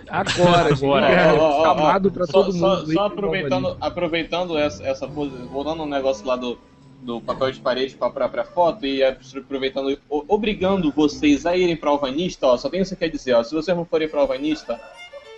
[0.09, 0.85] Agora, gente.
[0.85, 1.07] Agora.
[1.09, 2.93] É, Ó, ó, ó, chamado pra Só, todo só- mundo.
[2.93, 6.57] só aproveitando, aproveitando essa, essa voltando no negócio lá do,
[7.01, 11.75] do papel de parede para a própria foto e aproveitando, o- obrigando vocês a irem
[11.75, 14.21] para Alvanista, ó, só tenho isso que quer dizer, ó, se vocês não forem para
[14.21, 14.79] Alvanista,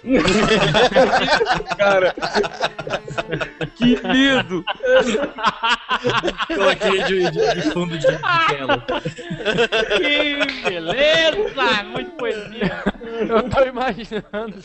[1.78, 2.14] cara,
[3.76, 4.64] Que medo!
[6.48, 8.18] Coloquei de, de- de fundo de, de
[8.48, 8.86] tela.
[9.98, 11.84] Que beleza!
[11.92, 12.84] Muito poesia.
[13.30, 14.58] Eu tô imaginando.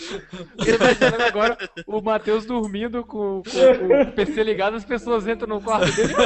[0.59, 1.57] Eu tô imaginando agora
[1.87, 6.17] o Matheus dormindo com, com- com o PC ligado, as pessoas entram no quarto dele.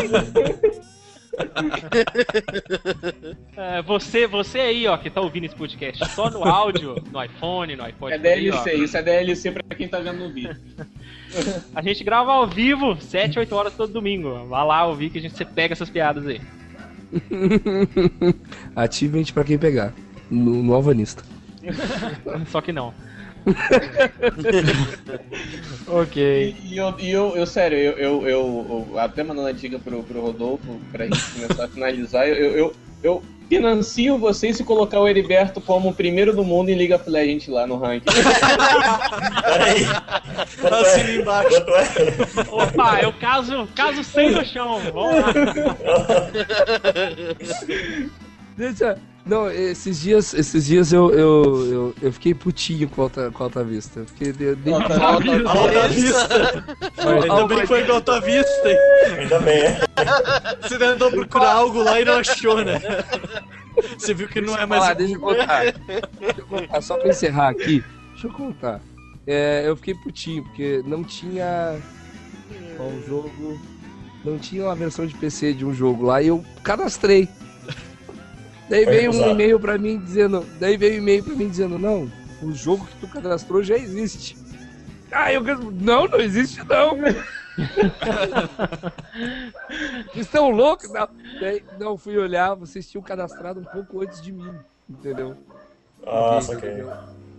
[3.57, 7.77] É, você, você aí, ó, que tá ouvindo esse podcast só no áudio, no iPhone,
[7.77, 8.13] no iPod.
[8.13, 8.23] é aí.
[8.23, 10.57] DLC, isso é DLC para quem tá vendo no vídeo.
[11.75, 14.47] A gente grava ao vivo, 7, 8 horas todo domingo.
[14.47, 16.41] Vá lá ouvir que a gente você pega essas piadas aí.
[18.77, 19.95] Ativement pra quem pegar.
[20.31, 21.23] No, no Alvanista.
[22.49, 22.93] Só que não.
[25.89, 26.17] ok.
[26.63, 29.79] E, e eu, e eu, eu, sério, eu, eu, eu- eu- até mandando a dica
[29.79, 34.99] pro, pro Rodolfo, pra gente começar a finalizar, eu, eu, eu, financio vocês se colocar
[35.01, 38.07] o Heriberto como o primeiro do mundo em League of Legends lá no ranking.
[39.43, 39.85] Peraí.
[40.83, 41.17] Assina é?
[41.17, 41.57] embaixo.
[41.57, 42.43] É?
[42.51, 44.81] Opa, eu caso, caso sem no chão.
[44.95, 45.33] Vamos lá.
[48.57, 48.99] Deixa.
[49.25, 53.43] Não, esses dias, esses dias eu, eu, eu, eu fiquei putinho com a alta, com
[53.45, 54.01] a alta vista.
[54.01, 54.29] Eu fiquei.
[54.49, 56.65] Eu, dei- Alta- alta- Alta vista.
[57.23, 58.69] Ainda bem que foi com alta vista.
[58.69, 58.77] hein?
[59.21, 59.81] Ainda bem, é.
[60.61, 62.81] Você tentou procurar algo lá e não achou, né?
[63.97, 64.83] Você viu que não é mais.
[64.83, 65.63] Ah, deixa eu contar.
[66.21, 67.83] Deixa eu contar, só pra encerrar aqui.
[68.13, 68.81] Deixa eu contar.
[69.25, 71.79] É, eu fiquei putinho, porque não tinha.
[72.79, 73.61] Ó, um jogo.
[74.25, 77.29] Não tinha uma versão de PC de um jogo lá e eu cadastrei.
[78.73, 80.47] Daí Foi veio um e-mail pra mim dizendo.
[80.59, 82.11] Daí veio um e-mail pra mim dizendo, não,
[82.43, 84.35] o jogo que tu cadastrou já existe.
[85.13, 86.97] Ah, eu não, não existe não.
[90.11, 90.91] Vocês estão loucos?
[90.91, 91.07] Não.
[91.39, 94.51] Daí, não, fui olhar, vocês tinham cadastrado um pouco antes de mim,
[94.89, 95.37] entendeu?
[96.07, 96.71] Ah, Ok, saquei.
[96.71, 96.93] entendeu?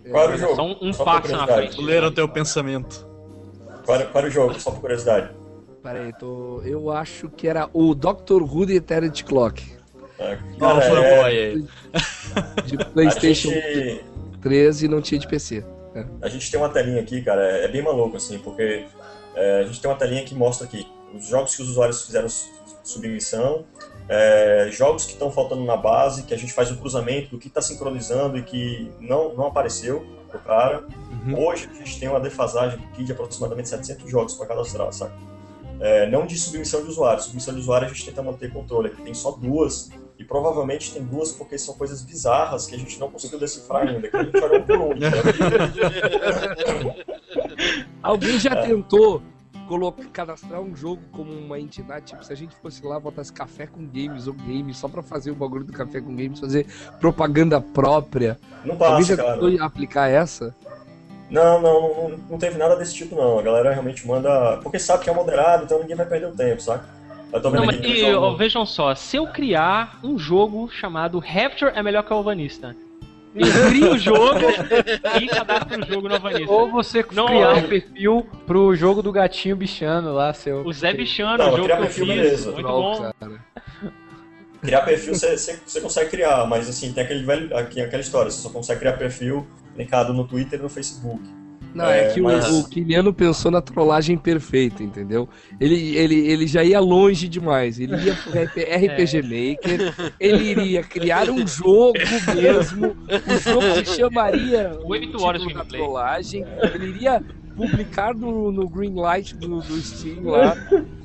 [0.08, 0.54] Qual era o jogo?
[0.54, 1.80] Só um, um Só passo na frente.
[1.80, 3.08] Leram teu pensamento.
[3.84, 4.60] Qual era, qual era o jogo?
[4.60, 5.34] Só por curiosidade.
[5.82, 6.62] Pera aí, tô...
[6.62, 9.73] eu acho que era o Doctor Who The Eternity Clock,
[10.24, 11.64] É, Qual cara, foi é, o aí?
[12.66, 14.04] de Playstation gente,
[14.40, 15.64] 13 e não tinha de PC.
[16.20, 18.86] a gente tem uma telinha aqui, cara, é, é bem maluco, assim, porque
[19.34, 22.28] é, a gente tem uma telinha que mostra aqui os jogos que os usuários fizeram
[22.28, 22.50] su-
[22.82, 23.64] submissão,
[24.08, 27.48] é, jogos que estão faltando na base, que a gente faz um cruzamento do que
[27.48, 30.84] está sincronizando e que não, não apareceu pro cara.
[31.36, 35.12] Hoje a gente tem uma defasagem aqui de aproximadamente 700 jogos para cadastrar, sabe?
[35.80, 37.22] É, não de submissão de usuário.
[37.22, 38.88] Submissão de usuário a gente tenta manter controle.
[38.88, 39.88] Aqui tem só duas,
[40.18, 44.08] e provavelmente tem duas porque são coisas bizarras que a gente não conseguiu decifrar ainda.
[44.08, 44.92] Que a gente olhou um por um.
[44.92, 45.22] entendeu?
[48.02, 49.22] Alguém já tentou
[49.66, 52.06] colocar, cadastrar um jogo como uma entidade?
[52.06, 55.30] Tipo, se a gente fosse lá, botasse café com games ou games, só pra fazer
[55.30, 56.66] o bagulho do café com games, fazer
[57.00, 58.38] propaganda própria.
[58.64, 59.32] Não Alguém passa, já cara.
[59.40, 60.54] tentou aplicar essa?
[61.30, 63.38] Não, não, não, não teve nada desse tipo, não.
[63.38, 64.58] A galera realmente manda.
[64.62, 66.86] Porque sabe que é moderado, então ninguém vai perder o tempo, saca?
[67.34, 70.16] Eu tô vendo Não, mas aqui e, ó, no- vejam só, se eu criar um
[70.16, 72.76] jogo chamado Rapture é melhor que o Alvanista.
[73.34, 74.38] Eu crio o jogo
[75.20, 76.52] e cadastro o jogo no Alvanista.
[76.52, 80.64] Ou você Não, criar um perfil pro jogo do gatinho bichano lá, seu.
[80.64, 82.52] O Zé Bichano, Não, o jogo criar que eu perfil, fiz, beleza.
[82.52, 83.12] muito bom.
[83.18, 83.44] cara.
[84.62, 88.78] Criar perfil você, consegue criar, mas assim, tem aquele velho, aquela história, você só consegue
[88.80, 89.44] criar perfil
[89.76, 91.20] linkado no Twitter e no Facebook.
[91.74, 95.28] Não, é, É, que o- mas- o, Kiliano pensou na trollagem perfeita, entendeu?
[95.60, 97.80] Ele, ele, ele já ia longe demais.
[97.80, 98.58] Ele ia pro RP
[98.94, 101.98] RPG Maker, ele iria criar um jogo
[102.34, 102.96] mesmo.
[103.08, 106.44] O jogo se chamaria o Oito horas de da trollagem.
[106.74, 107.20] Ele iria
[107.56, 110.54] publicar no, no Greenlight do, do Steam lá,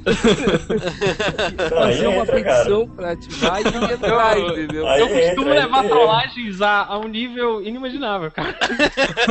[1.69, 2.55] fazer uma entra, cara.
[2.55, 4.88] petição pra ativar e entrar, Eu- entendeu?
[4.88, 8.55] Aí Eu costumo entra, levar trollagens a, a um nível inimaginável, cara.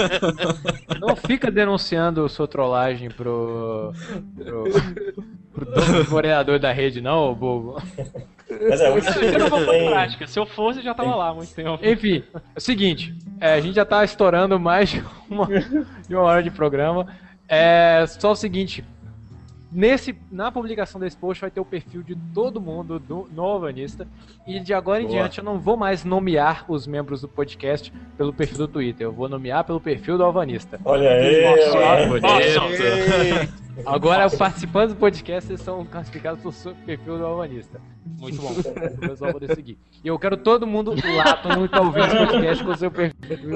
[1.01, 3.93] Não fica denunciando sua trollagem pro.
[4.37, 4.65] pro.
[5.53, 7.83] pro dono do vereador da rede, não, ô bobo.
[8.69, 10.27] Mas é, hoje Eu não vou tem, prática.
[10.27, 11.79] Se eu fosse, eu já tava lá há muito tempo.
[11.83, 16.23] Enfim, é o seguinte, é, a gente já tá estourando mais de uma, de uma
[16.23, 17.07] hora de programa.
[17.49, 18.85] É só o seguinte.
[19.71, 24.09] Nesse, na publicação desse post vai ter o perfil de todo mundo do, no Alvanista.
[24.47, 25.19] E de agora em Boa.
[25.19, 29.07] diante eu não vou mais nomear os membros do podcast pelo perfil do Twitter.
[29.07, 30.81] Eu vou nomear pelo perfil do Alvanista.
[30.85, 31.45] Olha aí,
[32.23, 33.68] Nossa.
[33.87, 37.81] Agora, os participantes do podcast são classificados pelo seu perfil do Alvanista.
[38.19, 38.51] Muito bom.
[38.51, 39.79] O pessoal poder seguir.
[40.03, 42.77] E eu quero todo mundo lá, todo mundo que tá ouvindo esse podcast com o
[42.77, 43.55] seu perfil.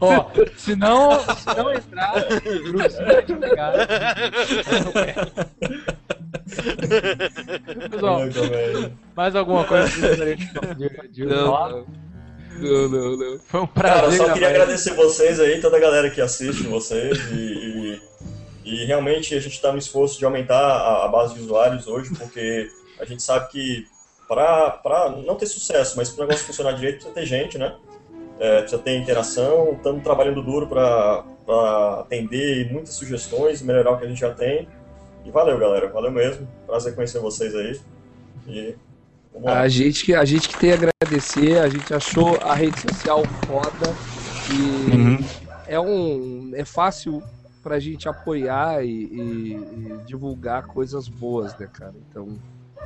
[0.00, 3.24] Ó, se não, se não entrar, o grupo se vai.
[7.90, 8.20] Pessoal,
[9.16, 10.46] mais alguma coisa que gostaria de,
[11.10, 11.70] de, falar?
[11.70, 11.86] Não,
[12.58, 13.38] não, não, não.
[13.40, 16.64] Foi um Cara, eu prazer só queria agradecer vocês aí, toda a galera que assiste
[16.64, 18.00] vocês e,
[18.64, 21.86] e, e realmente a gente está no esforço de aumentar a, a base de usuários
[21.86, 22.68] hoje, porque
[23.00, 23.86] a gente sabe que
[24.28, 27.74] para não ter sucesso, mas para o negócio funcionar direito precisa ter gente, né?
[28.38, 31.24] É, precisa ter interação, estamos trabalhando duro para
[32.00, 34.68] atender muitas sugestões, melhorar o que a gente já tem.
[35.28, 36.48] E valeu, galera, valeu mesmo.
[36.66, 37.78] Prazer conhecer vocês aí.
[38.48, 38.74] E
[39.30, 39.60] vamos lá.
[39.60, 43.22] A gente, que, a gente que tem a agradecer, a gente achou a rede social
[43.46, 43.94] foda
[44.50, 45.18] e Uhum.
[45.66, 47.22] é um é fácil
[47.62, 51.92] pra gente apoiar e, e- e divulgar coisas boas, né, cara?
[52.10, 52.38] Então,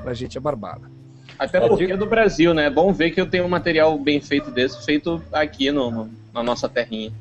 [0.02, 0.90] pra gente é barbada.
[1.38, 2.66] Até porque é do Brasil, né?
[2.66, 6.10] É bom ver que eu tenho um material bem feito desse, feito aqui no, no-
[6.34, 7.12] na nossa terrinha.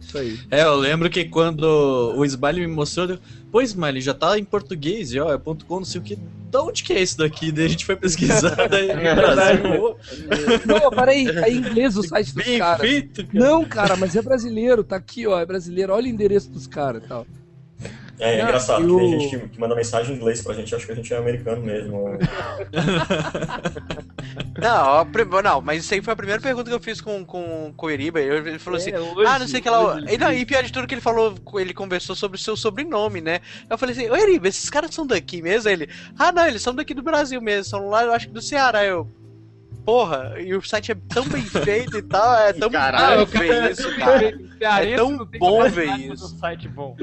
[0.00, 0.38] Isso aí.
[0.50, 1.62] É, eu lembro que quando
[2.16, 3.18] o Smiley me mostrou, eu,
[3.52, 6.18] pô, Smiley, já tá em português, e ó, é ponto .com, não sei o que.
[6.50, 7.52] Da onde que é isso daqui?
[7.52, 9.96] Daí a gente foi pesquisar, daí É Brasil,
[10.66, 12.80] Não, peraí, é em inglês o site dos caras.
[12.80, 13.44] feito, cara.
[13.44, 17.04] Não, cara, mas é brasileiro, tá aqui, ó, é brasileiro, olha o endereço dos caras
[17.04, 17.24] e tal.
[18.18, 20.74] É, é engraçado, eu- que tem gente que, que manda mensagem em inglês pra gente,
[20.74, 22.04] acho que a gente é americano mesmo.
[24.60, 27.86] Não, não, mas isso aí foi a primeira pergunta que eu fiz com, com, com
[27.86, 28.20] o Eriba.
[28.20, 30.00] Ele falou assim: É, hoje- Ah, não sei o que lá.
[30.08, 33.20] E, não, e pior de tudo que ele falou, ele conversou sobre o seu sobrenome,
[33.20, 33.40] né?
[33.68, 35.68] Eu falei assim: Ô Eriba, esses caras são daqui mesmo?
[35.70, 35.88] Ele:
[36.18, 38.84] Ah, não, eles são daqui do Brasil mesmo, são lá, eu acho que do Ceará.
[38.84, 39.08] Eu.
[39.84, 43.70] Porra, e o site é tão bem feito e tal, é tão Caralho, bom ver
[43.70, 44.38] isso, cara.
[44.58, 46.24] Cearense tão bom ver isso.
[46.28, 46.96] fazer site bom.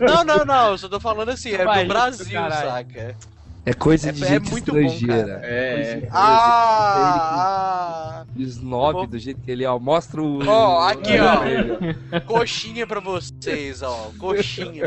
[0.00, 3.16] Não, não, não, eu só tô falando assim, é do Brasil, saca?
[3.64, 5.40] É coisa É- de é gente muito bom, estrangeira.
[5.44, 6.08] É.
[6.10, 8.22] Ah!
[8.22, 8.26] ah.
[8.36, 9.78] Snob do jeito que ele é, ó.
[9.78, 10.46] Mostra o.
[10.46, 11.44] Ó, aqui, ó.
[11.44, 11.94] Ele,
[12.26, 14.10] Coxinha pra vocês, ó.
[14.18, 14.86] Coxinha.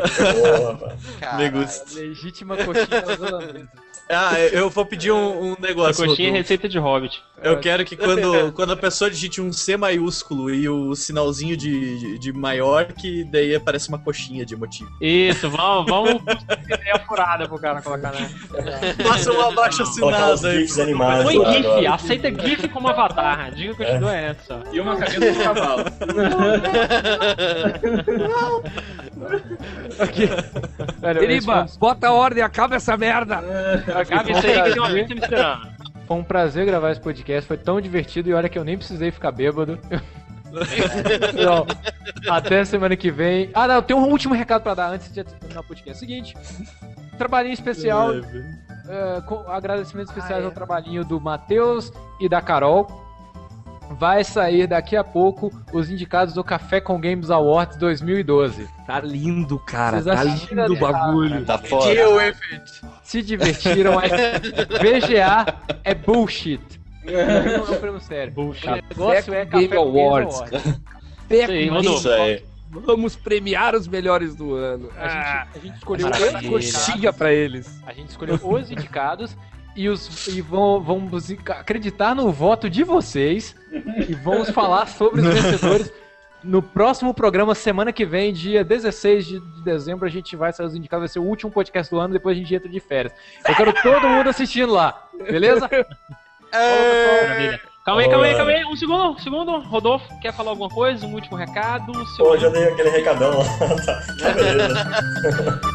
[1.38, 1.98] Me gusta.
[2.00, 3.68] Legítima coxinha holandesa.
[4.10, 6.04] Ah, eu vou pedir um, um A negócio.
[6.06, 7.22] coxinha é receita de hobbit.
[7.42, 11.98] Eu quero que quando, quando a pessoa digite um C maiúsculo e o sinalzinho de,
[11.98, 14.90] de, de maior, que daí aparece uma coxinha de motivo.
[15.00, 18.30] Isso, vamos, vamos ter ideia furada pro cara colocar, né?
[19.02, 20.60] Faça um abaixo assinado aí.
[20.60, 21.24] GIFs animados.
[21.24, 21.94] Põe lá GIF, agora.
[21.94, 23.40] aceita GIF como avatar.
[23.46, 24.62] A dica que eu te dou é essa.
[24.72, 25.84] E uma cabeça de cavalo.
[31.00, 33.42] Velho, esse Eriba, bota a ordem, acaba essa merda.
[33.94, 35.74] Acaba isso aí que tem uma gente me esperando.
[36.06, 39.10] Foi um prazer gravar esse podcast, foi tão divertido e olha que eu nem precisei
[39.10, 39.78] ficar bêbado.
[41.32, 41.66] Então,
[42.28, 43.50] até semana que vem.
[43.52, 45.98] Ah, não, tem um último recado pra dar antes de terminar o podcast.
[45.98, 46.36] Seguinte,
[47.14, 52.86] trabalhinho especial, é, com agradecimentos especiais ao trabalhinho do Matheus e da Carol.
[53.90, 58.68] vai sair daqui a pouco os indicados do Café com Games Awards 2012.
[58.86, 60.00] Tá lindo, cara.
[60.00, 61.44] Vocês Tá lindo o bagulho.
[61.44, 61.92] Tá foda.
[61.92, 62.80] Deal with it.
[63.02, 64.38] Se divertiram, é...
[64.38, 65.54] VGA
[65.84, 66.60] é bullshit.
[67.04, 68.32] Não é um prêmio sério.
[68.32, 68.68] Bullshit.
[68.68, 70.36] O negócio é Café Game Awards.
[70.36, 70.80] Awards.
[71.28, 71.94] Peco Sim, Game.
[71.94, 72.42] Isso aí.
[72.80, 74.90] Vamos premiar os melhores do ano.
[74.96, 77.82] A gente, a gente escolheu Coxinha indicados, pra eles.
[77.86, 79.36] a gente escolheu os indicados
[79.76, 83.56] e, os, e vão, vamos acreditar no voto de vocês
[84.08, 85.92] e vamos falar sobre os vencedores
[86.44, 90.66] no próximo programa, semana que vem, dia 16 de de dezembro, a gente vai sair
[90.66, 93.14] os indicados, vai ser o último podcast do ano, depois a gente entra de férias.
[93.48, 95.68] Eu quero todo mundo assistindo lá, beleza?
[96.52, 97.73] Maravilha.
[97.84, 98.64] Calma aí, calma aí, calma aí.
[98.64, 99.58] Um segundo, um segundo.
[99.58, 101.06] Rodolfo, quer falar alguma coisa?
[101.06, 101.92] Um último recado?
[102.16, 102.24] Seu...
[102.24, 103.44] Pô, já dei aquele recadão lá.
[103.84, 104.74] tá, tá beleza.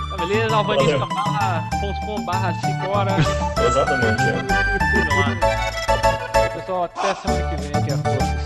[0.09, 0.55] Tá beleza?
[0.55, 3.15] alvanisca.com barra Cicora.
[3.63, 4.23] Exatamente.
[6.35, 6.49] é.
[6.49, 8.38] Pessoal, até semana que vem, que é a força.